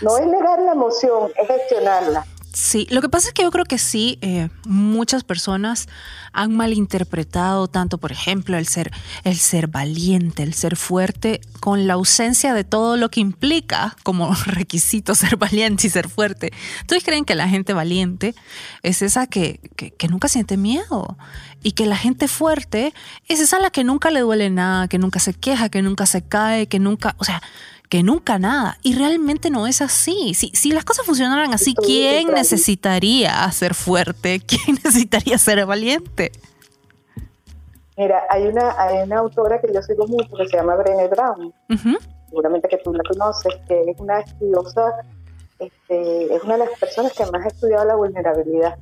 No 0.00 0.16
es 0.16 0.26
negar 0.26 0.60
la 0.60 0.72
emoción, 0.72 1.30
es 1.36 1.48
gestionarla. 1.48 2.24
Sí, 2.52 2.86
lo 2.90 3.00
que 3.00 3.08
pasa 3.08 3.28
es 3.28 3.34
que 3.34 3.44
yo 3.44 3.50
creo 3.50 3.64
que 3.64 3.78
sí, 3.78 4.18
eh, 4.20 4.50
muchas 4.66 5.24
personas 5.24 5.88
han 6.32 6.54
malinterpretado 6.54 7.66
tanto, 7.66 7.96
por 7.96 8.12
ejemplo, 8.12 8.58
el 8.58 8.66
ser, 8.66 8.90
el 9.24 9.38
ser 9.38 9.68
valiente, 9.68 10.42
el 10.42 10.52
ser 10.52 10.76
fuerte, 10.76 11.40
con 11.60 11.86
la 11.86 11.94
ausencia 11.94 12.52
de 12.52 12.64
todo 12.64 12.98
lo 12.98 13.10
que 13.10 13.20
implica 13.20 13.96
como 14.02 14.34
requisito 14.46 15.14
ser 15.14 15.38
valiente 15.38 15.86
y 15.86 15.90
ser 15.90 16.10
fuerte. 16.10 16.52
Entonces 16.82 17.04
creen 17.04 17.24
que 17.24 17.34
la 17.34 17.48
gente 17.48 17.72
valiente 17.72 18.34
es 18.82 19.00
esa 19.00 19.26
que, 19.26 19.60
que, 19.76 20.08
nunca 20.08 20.28
siente 20.28 20.58
miedo 20.58 21.16
y 21.62 21.72
que 21.72 21.86
la 21.86 21.96
gente 21.96 22.28
fuerte 22.28 22.92
es 23.28 23.40
esa 23.40 23.60
la 23.60 23.70
que 23.70 23.82
nunca 23.82 24.10
le 24.10 24.20
duele 24.20 24.50
nada, 24.50 24.88
que 24.88 24.98
nunca 24.98 25.20
se 25.20 25.32
queja, 25.32 25.70
que 25.70 25.80
nunca 25.80 26.04
se 26.04 26.20
cae, 26.20 26.66
que 26.66 26.78
nunca, 26.78 27.14
o 27.18 27.24
sea, 27.24 27.40
que 27.92 28.02
nunca 28.02 28.38
nada. 28.38 28.78
Y 28.82 28.94
realmente 28.94 29.50
no 29.50 29.66
es 29.66 29.82
así. 29.82 30.32
Si, 30.32 30.48
si 30.54 30.72
las 30.72 30.82
cosas 30.82 31.04
funcionaran 31.04 31.52
así, 31.52 31.74
¿quién 31.74 32.28
necesitaría 32.28 33.52
ser 33.52 33.74
fuerte? 33.74 34.40
¿Quién 34.46 34.78
necesitaría 34.82 35.36
ser 35.36 35.66
valiente? 35.66 36.32
Mira, 37.98 38.22
hay 38.30 38.46
una, 38.46 38.80
hay 38.80 39.02
una 39.02 39.18
autora 39.18 39.60
que 39.60 39.70
yo 39.74 39.82
sigo 39.82 40.06
mucho 40.06 40.34
que 40.34 40.48
se 40.48 40.56
llama 40.56 40.74
Brené 40.76 41.06
Brown, 41.08 41.52
Ujú, 41.68 41.98
seguramente 42.30 42.66
que 42.66 42.78
tú 42.78 42.94
la 42.94 43.04
conoces, 43.04 43.52
que 43.68 43.82
es 43.82 44.00
una 44.00 44.20
estudiosa, 44.20 44.90
este, 45.58 46.34
es 46.34 46.42
una 46.44 46.54
de 46.54 46.64
las 46.64 46.78
personas 46.80 47.12
que 47.12 47.26
más 47.26 47.44
ha 47.44 47.48
estudiado 47.48 47.84
la 47.84 47.96
vulnerabilidad. 47.96 48.78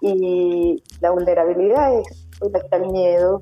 Y 0.00 0.82
la 1.00 1.10
vulnerabilidad 1.12 2.00
es 2.00 2.26
donde 2.40 2.58
está 2.58 2.76
el 2.76 2.88
miedo, 2.88 3.40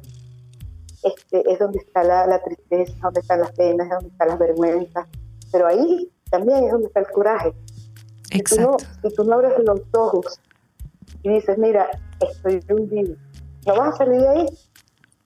este, 1.02 1.50
es 1.50 1.58
donde 1.58 1.78
está 1.78 2.02
la, 2.02 2.26
la 2.26 2.42
tristeza, 2.42 2.94
donde 3.02 3.20
están 3.20 3.40
las 3.40 3.52
penas, 3.52 3.88
donde 3.88 4.08
están 4.08 4.28
las 4.28 4.38
vergüenzas. 4.38 5.06
Pero 5.50 5.66
ahí 5.66 6.10
también 6.30 6.64
es 6.64 6.72
donde 6.72 6.86
está 6.86 7.00
el 7.00 7.08
coraje. 7.08 7.52
Si 8.30 8.42
tú, 8.42 8.56
no, 8.60 8.72
Exacto. 8.72 9.08
si 9.08 9.14
tú 9.14 9.24
no 9.24 9.34
abres 9.34 9.52
los 9.64 9.80
ojos 9.94 10.40
y 11.22 11.28
dices, 11.28 11.58
mira, 11.58 11.88
estoy 12.20 12.60
hundido, 12.70 13.16
no 13.66 13.76
vas 13.76 13.94
a 13.94 13.98
salir 13.98 14.20
de 14.20 14.28
ahí. 14.28 14.46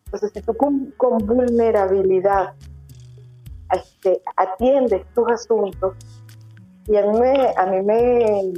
Entonces, 0.07 0.33
si 0.35 0.43
tú 0.43 0.55
con, 0.55 0.93
con 0.97 1.19
vulnerabilidad 1.19 2.55
este, 3.73 4.23
atiendes 4.37 5.05
tus 5.15 5.31
asuntos, 5.31 5.95
y 6.89 6.97
a 6.97 7.07
mí 7.07 7.19
me, 7.19 7.55
a 7.57 7.67
mí 7.67 7.83
me, 7.83 8.53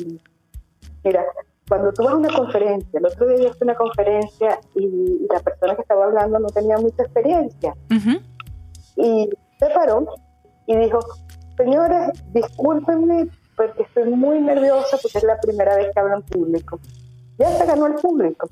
mira, 1.03 1.25
cuando 1.69 1.93
tú 1.93 2.03
vas 2.03 2.15
a 2.15 2.17
una 2.17 2.35
conferencia, 2.35 2.99
el 2.99 3.07
otro 3.07 3.29
día 3.29 3.39
yo 3.39 3.49
a 3.49 3.57
una 3.61 3.75
conferencia 3.75 4.59
y, 4.75 5.27
la 5.31 5.41
persona 5.41 5.75
que 5.75 5.83
estaba 5.83 6.07
hablando 6.07 6.39
no 6.39 6.49
tenía 6.49 6.79
mucha 6.79 7.03
experiencia 7.03 7.75
Ujú. 7.91 8.21
y 8.97 9.29
se 9.59 9.67
paró 9.75 10.07
y 10.67 10.77
dijo, 10.77 10.99
señores, 11.57 12.11
discúlpenme 12.33 13.29
porque 13.57 13.83
estoy 13.83 14.11
muy 14.11 14.41
nerviosa 14.41 14.99
porque 15.03 15.19
es 15.19 15.25
la 15.25 15.39
primera 15.41 15.77
vez 15.77 15.89
que 15.93 16.01
hablo 16.01 16.17
en 16.17 16.23
público. 16.23 16.81
Ya 17.39 17.57
se 17.57 17.67
ganó 17.67 17.87
el 17.87 17.95
público. 17.95 18.49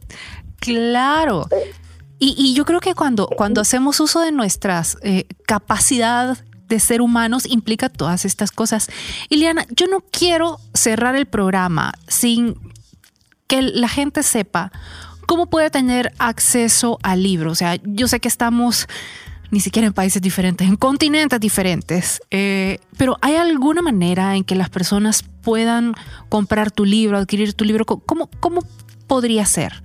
Claro. 0.61 1.47
Eh. 1.51 1.73
Y, 2.19 2.35
y 2.39 2.55
yo 2.55 2.65
creo 2.65 2.81
que 2.81 2.95
cuando, 2.95 3.29
cuando 3.29 3.61
hacemos 3.61 4.01
uso 4.01 4.21
de 4.21 4.33
nuestras 4.33 4.97
eh, 5.03 5.27
capacidad 5.47 6.37
de 6.69 6.81
ser 6.81 7.01
humanos 7.01 7.47
implica 7.47 7.89
todas 7.89 8.25
estas 8.25 8.51
cosas. 8.51 8.89
Ileana, 9.29 9.67
yo 9.71 9.87
no 9.87 10.01
quiero 10.01 10.59
cerrar 10.75 11.15
el 11.15 11.27
programa 11.27 11.93
sin 12.09 12.57
que 13.47 13.63
la 13.63 13.89
gente 13.89 14.23
sepa 14.23 14.73
cómo 15.27 15.47
puede 15.47 15.71
tener 15.71 16.13
acceso 16.19 16.99
al 17.03 17.23
libro. 17.23 17.51
O 17.51 17.55
sea, 17.55 17.77
yo 17.85 18.09
sé 18.09 18.21
que 18.21 18.29
estamos 18.29 18.89
ni 19.51 19.61
siquiera 19.61 19.87
en 19.87 19.93
países 19.93 20.21
diferentes, 20.21 20.67
en 20.67 20.77
continentes 20.77 21.39
diferentes, 21.39 22.21
eh, 22.31 22.79
pero 22.99 23.17
¿hay 23.21 23.37
alguna 23.37 23.81
manera 23.81 24.37
en 24.37 24.45
que 24.45 24.55
las 24.55 24.71
personas 24.71 25.23
puedan 25.23 25.95
comprar 26.29 26.71
tu 26.71 26.85
libro, 26.85 27.17
adquirir 27.17 27.55
tu 27.55 27.65
libro? 27.65 27.85
¿Cómo, 27.85 28.29
cómo 28.41 28.63
podría 29.07 29.47
ser? 29.47 29.83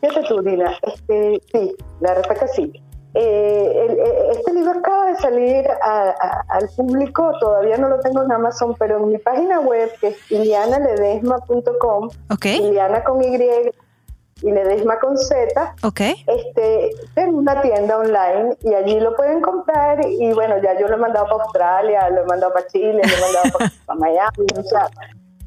Fíjate 0.00 0.22
tú, 0.26 0.40
Dina, 0.42 0.74
este, 0.82 1.42
sí, 1.52 1.72
la 2.00 2.14
respuesta 2.14 2.46
es 2.46 2.52
sí. 2.56 2.72
Eh, 3.14 3.86
el- 3.88 3.98
eh, 3.98 4.28
este 4.32 4.52
libro 4.52 4.70
acaba 4.78 5.06
de 5.06 5.16
salir 5.16 5.68
a- 5.82 6.10
a- 6.10 6.44
al 6.48 6.68
público, 6.76 7.32
todavía 7.40 7.76
no 7.76 7.88
lo 7.88 7.98
tengo 8.00 8.22
en 8.22 8.30
Amazon, 8.30 8.76
pero 8.78 8.98
en 8.98 9.08
mi 9.08 9.18
página 9.18 9.58
web, 9.60 9.90
que 10.00 10.08
es 10.08 10.30
ilianaledesma.com, 10.30 12.08
¿Ok? 12.30 12.46
Iliana 12.46 13.02
con 13.04 13.22
Y 13.22 13.36
y 14.42 14.52
Ledesma 14.52 14.98
con 15.00 15.18
Z, 15.18 15.74
¿Ok? 15.82 16.00
este, 16.26 16.90
en 17.16 17.34
una 17.34 17.60
tienda 17.60 17.98
online 17.98 18.56
y 18.62 18.72
allí 18.74 18.98
lo 18.98 19.14
pueden 19.14 19.42
comprar 19.42 20.00
y 20.06 20.32
bueno, 20.32 20.56
ya 20.62 20.78
yo 20.78 20.88
lo 20.88 20.94
he 20.94 20.98
mandado 20.98 21.26
para 21.26 21.42
Australia, 21.44 22.08
lo 22.10 22.22
he 22.22 22.24
mandado 22.24 22.52
para 22.54 22.66
Chile, 22.68 23.02
lo 23.02 23.16
he 23.16 23.20
mandado 23.20 23.52
para, 23.52 23.70
para 23.86 23.98
Miami, 24.00 24.46
o 24.58 24.62
sea, 24.62 24.88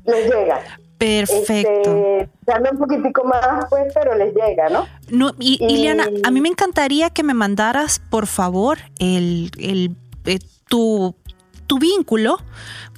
les 0.05 0.29
llega. 0.31 0.59
Perfecto. 1.05 1.95
Este, 1.97 2.29
tarda 2.45 2.71
un 2.71 2.77
poquitico 2.77 3.23
más, 3.25 3.65
pues, 3.69 3.91
pero 3.93 4.15
les 4.15 4.33
llega, 4.33 4.69
¿no? 4.69 4.85
No, 5.09 5.31
y, 5.39 5.57
y- 5.59 5.73
Ileana, 5.73 6.07
a 6.23 6.31
mí 6.31 6.39
me 6.41 6.49
encantaría 6.49 7.09
que 7.09 7.23
me 7.23 7.33
mandaras, 7.33 7.99
por 7.99 8.27
favor, 8.27 8.77
el, 8.99 9.51
el, 9.57 9.95
eh, 10.25 10.39
tu, 10.69 11.15
tu 11.67 11.79
vínculo 11.79 12.37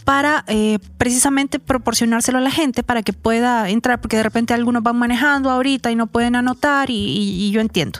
para 0.04 0.44
eh, 0.48 0.78
precisamente 1.00 1.58
proporcionárselo 1.60 2.38
a 2.38 2.42
la 2.42 2.52
gente 2.52 2.84
para 2.84 3.02
que 3.02 3.12
pueda 3.12 3.70
entrar, 3.70 4.00
porque 4.02 4.18
de 4.18 4.24
repente 4.24 4.54
algunos 4.54 4.84
van 4.84 4.98
manejando 4.98 5.50
ahorita 5.50 5.90
y 5.90 5.96
no 5.96 6.06
pueden 6.08 6.36
anotar 6.36 6.92
y, 6.92 6.94
y- 6.94 7.48
y 7.48 7.52
yo 7.52 7.60
entiendo. 7.60 8.00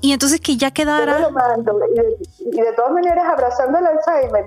Y 0.00 0.12
entonces 0.12 0.40
que 0.40 0.56
ya 0.56 0.68
Yo 0.68 0.84
me 0.86 0.92
lo 0.92 0.96
quedara... 1.04 1.30
mando. 1.30 1.78
Y 1.92 1.96
de, 1.98 2.58
y 2.58 2.60
de 2.62 2.72
todas 2.72 2.92
maneras, 2.92 3.26
abrazando 3.30 3.78
el 3.78 3.84
Alzheimer, 3.86 4.46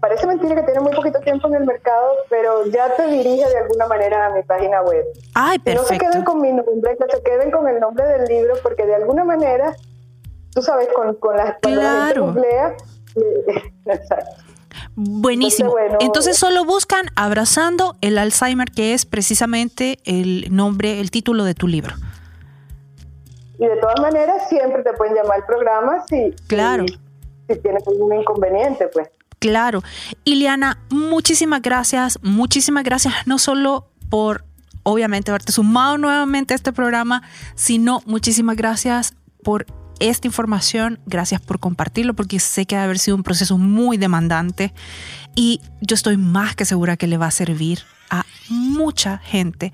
parece 0.00 0.26
mentira 0.26 0.54
que 0.54 0.62
tiene 0.62 0.80
muy 0.80 0.94
poquito 0.94 1.20
tiempo 1.20 1.48
en 1.48 1.54
el 1.54 1.64
mercado, 1.64 2.14
pero 2.28 2.66
ya 2.66 2.94
te 2.96 3.06
dirige 3.08 3.48
de 3.48 3.58
alguna 3.58 3.86
manera 3.86 4.26
a 4.26 4.30
mi 4.30 4.42
página 4.42 4.82
web. 4.82 5.04
Ay, 5.34 5.58
Que 5.58 5.74
no 5.74 5.82
se 5.82 5.98
queden 5.98 6.24
perfecto. 6.24 6.32
con 6.32 6.40
mi 6.40 6.52
nombre, 6.52 6.96
que 6.96 7.16
se 7.16 7.22
queden 7.22 7.50
con 7.50 7.68
el 7.68 7.80
nombre 7.80 8.04
del 8.04 8.24
libro, 8.26 8.54
porque 8.62 8.86
de 8.86 8.94
alguna 8.94 9.24
manera 9.24 9.74
tú 10.54 10.62
sabes, 10.62 10.88
con, 10.94 11.14
con 11.16 11.36
las 11.36 11.58
claro. 11.60 12.34
exacto. 13.86 14.42
Buenísimo. 14.94 15.74
Entonces, 16.00 16.36
solo 16.36 16.64
buscan 16.64 17.06
Abrazando 17.16 17.96
el 18.00 18.18
Alzheimer, 18.18 18.70
que 18.70 18.94
es 18.94 19.06
precisamente 19.06 19.98
el 20.04 20.46
nombre, 20.54 21.00
el 21.00 21.10
título 21.10 21.44
de 21.44 21.54
tu 21.54 21.66
libro. 21.66 21.94
Y 23.58 23.66
de 23.66 23.76
todas 23.76 24.00
maneras, 24.00 24.48
siempre 24.48 24.82
te 24.82 24.92
pueden 24.94 25.14
llamar 25.14 25.38
al 25.38 25.46
programa 25.46 26.04
si, 26.08 26.34
claro. 26.46 26.86
si, 27.48 27.56
tienes 27.58 27.86
algún 27.86 28.14
inconveniente, 28.14 28.88
pues. 28.88 29.08
Claro. 29.40 29.82
Iliana, 30.24 30.78
muchísimas 30.90 31.62
gracias, 31.62 32.18
muchísimas 32.22 32.84
gracias, 32.84 33.14
no 33.26 33.38
solo 33.38 33.90
por 34.10 34.44
obviamente 34.82 35.30
haberte 35.30 35.52
sumado 35.52 35.98
nuevamente 35.98 36.54
a 36.54 36.56
este 36.56 36.72
programa, 36.72 37.22
sino 37.54 38.02
muchísimas 38.06 38.56
gracias 38.56 39.14
por 39.42 39.66
esta 39.98 40.26
información, 40.26 40.98
gracias 41.06 41.40
por 41.40 41.58
compartirlo, 41.58 42.14
porque 42.14 42.38
sé 42.38 42.66
que 42.66 42.76
ha 42.76 42.84
haber 42.84 42.98
sido 42.98 43.16
un 43.16 43.22
proceso 43.22 43.58
muy 43.58 43.96
demandante 43.96 44.72
y 45.34 45.60
yo 45.80 45.94
estoy 45.94 46.16
más 46.16 46.54
que 46.54 46.64
segura 46.64 46.96
que 46.96 47.06
le 47.06 47.16
va 47.16 47.26
a 47.26 47.30
servir 47.30 47.80
a 48.10 48.26
mucha 48.48 49.18
gente. 49.18 49.72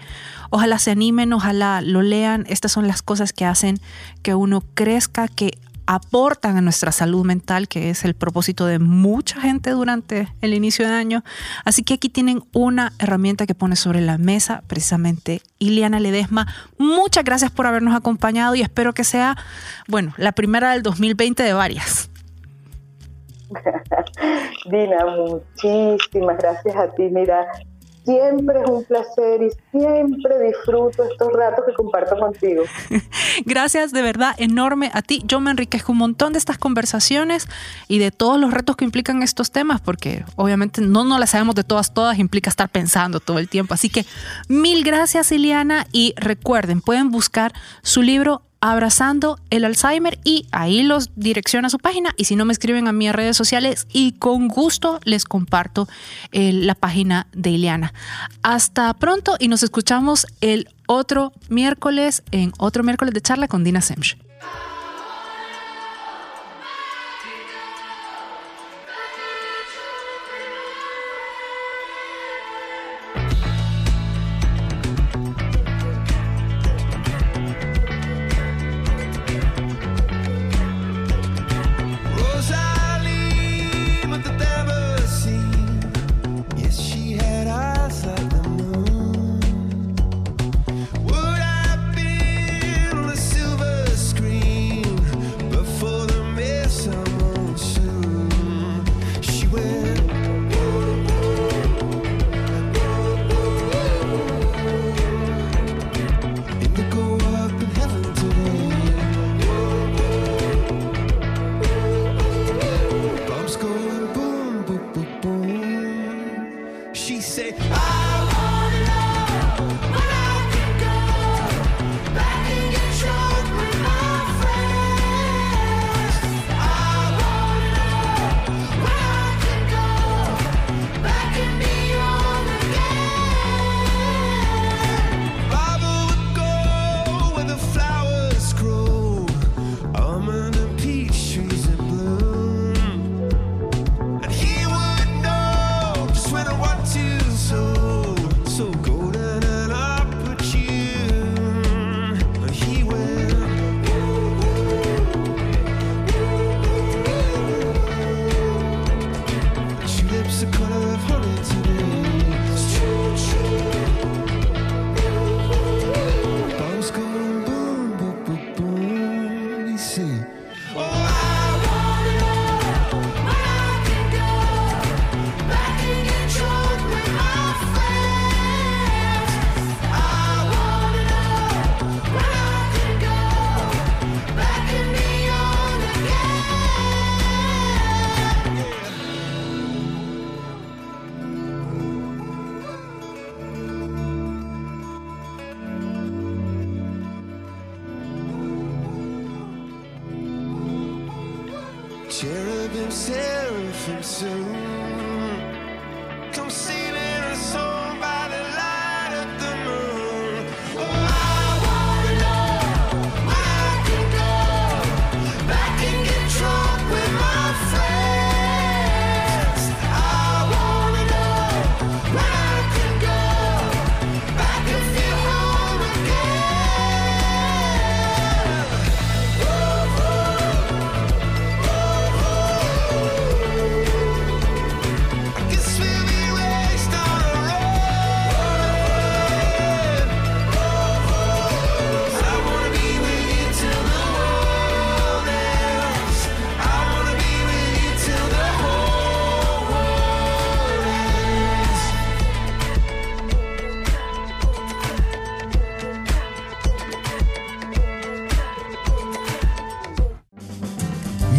Ojalá 0.50 0.78
se 0.78 0.90
animen, 0.90 1.32
ojalá 1.32 1.80
lo 1.80 2.02
lean. 2.02 2.44
Estas 2.48 2.72
son 2.72 2.86
las 2.86 3.02
cosas 3.02 3.32
que 3.32 3.46
hacen 3.46 3.80
que 4.22 4.34
uno 4.34 4.62
crezca, 4.74 5.26
que 5.26 5.58
aportan 5.86 6.56
a 6.56 6.60
nuestra 6.60 6.92
salud 6.92 7.24
mental, 7.24 7.68
que 7.68 7.90
es 7.90 8.04
el 8.04 8.14
propósito 8.14 8.66
de 8.66 8.78
mucha 8.78 9.40
gente 9.40 9.70
durante 9.70 10.28
el 10.40 10.54
inicio 10.54 10.86
de 10.86 10.94
año. 10.94 11.22
Así 11.64 11.82
que 11.82 11.94
aquí 11.94 12.08
tienen 12.08 12.42
una 12.52 12.92
herramienta 12.98 13.46
que 13.46 13.54
pone 13.54 13.76
sobre 13.76 14.00
la 14.00 14.18
mesa 14.18 14.62
precisamente 14.66 15.40
Iliana 15.58 16.00
Ledesma. 16.00 16.46
Muchas 16.78 17.24
gracias 17.24 17.50
por 17.50 17.66
habernos 17.66 17.94
acompañado 17.94 18.54
y 18.54 18.62
espero 18.62 18.92
que 18.92 19.04
sea, 19.04 19.36
bueno, 19.88 20.12
la 20.16 20.32
primera 20.32 20.72
del 20.72 20.82
2020 20.82 21.42
de 21.42 21.52
varias. 21.52 22.10
Dina, 24.70 25.04
muchísimas 25.06 26.38
gracias 26.38 26.76
a 26.76 26.92
ti. 26.94 27.04
Mira, 27.04 27.46
Siempre 28.06 28.60
es 28.62 28.70
un 28.70 28.84
placer 28.84 29.42
y 29.42 29.50
siempre 29.76 30.40
disfruto 30.46 31.02
estos 31.04 31.32
ratos 31.32 31.64
que 31.66 31.74
comparto 31.74 32.16
contigo. 32.16 32.62
Gracias 33.44 33.90
de 33.90 34.00
verdad 34.00 34.34
enorme 34.38 34.90
a 34.94 35.02
ti. 35.02 35.22
Yo 35.26 35.40
me 35.40 35.50
enriquezco 35.50 35.90
un 35.90 35.98
montón 35.98 36.32
de 36.32 36.38
estas 36.38 36.56
conversaciones 36.56 37.48
y 37.88 37.98
de 37.98 38.12
todos 38.12 38.40
los 38.40 38.54
retos 38.54 38.76
que 38.76 38.84
implican 38.84 39.24
estos 39.24 39.50
temas, 39.50 39.80
porque 39.80 40.24
obviamente 40.36 40.80
no 40.80 41.04
nos 41.04 41.18
las 41.18 41.30
sabemos 41.30 41.56
de 41.56 41.64
todas, 41.64 41.92
todas, 41.92 42.18
implica 42.20 42.48
estar 42.48 42.68
pensando 42.68 43.18
todo 43.18 43.40
el 43.40 43.48
tiempo. 43.48 43.74
Así 43.74 43.90
que 43.90 44.06
mil 44.48 44.84
gracias, 44.84 45.32
Iliana, 45.32 45.86
y 45.90 46.14
recuerden, 46.16 46.80
pueden 46.80 47.10
buscar 47.10 47.52
su 47.82 48.02
libro 48.02 48.45
abrazando 48.60 49.38
el 49.50 49.64
Alzheimer 49.64 50.18
y 50.24 50.46
ahí 50.50 50.82
los 50.82 51.10
direcciona 51.16 51.66
a 51.68 51.70
su 51.70 51.78
página 51.78 52.14
y 52.16 52.24
si 52.24 52.36
no 52.36 52.44
me 52.44 52.52
escriben 52.52 52.88
a 52.88 52.92
mis 52.92 53.12
redes 53.12 53.36
sociales 53.36 53.86
y 53.92 54.12
con 54.12 54.48
gusto 54.48 55.00
les 55.04 55.24
comparto 55.24 55.88
eh, 56.32 56.52
la 56.52 56.74
página 56.74 57.26
de 57.32 57.50
Ileana. 57.50 57.92
Hasta 58.42 58.92
pronto 58.94 59.36
y 59.38 59.48
nos 59.48 59.62
escuchamos 59.62 60.26
el 60.40 60.68
otro 60.86 61.32
miércoles 61.48 62.22
en 62.30 62.52
otro 62.58 62.82
miércoles 62.82 63.14
de 63.14 63.20
charla 63.20 63.48
con 63.48 63.64
Dina 63.64 63.80
Semch. 63.80 64.16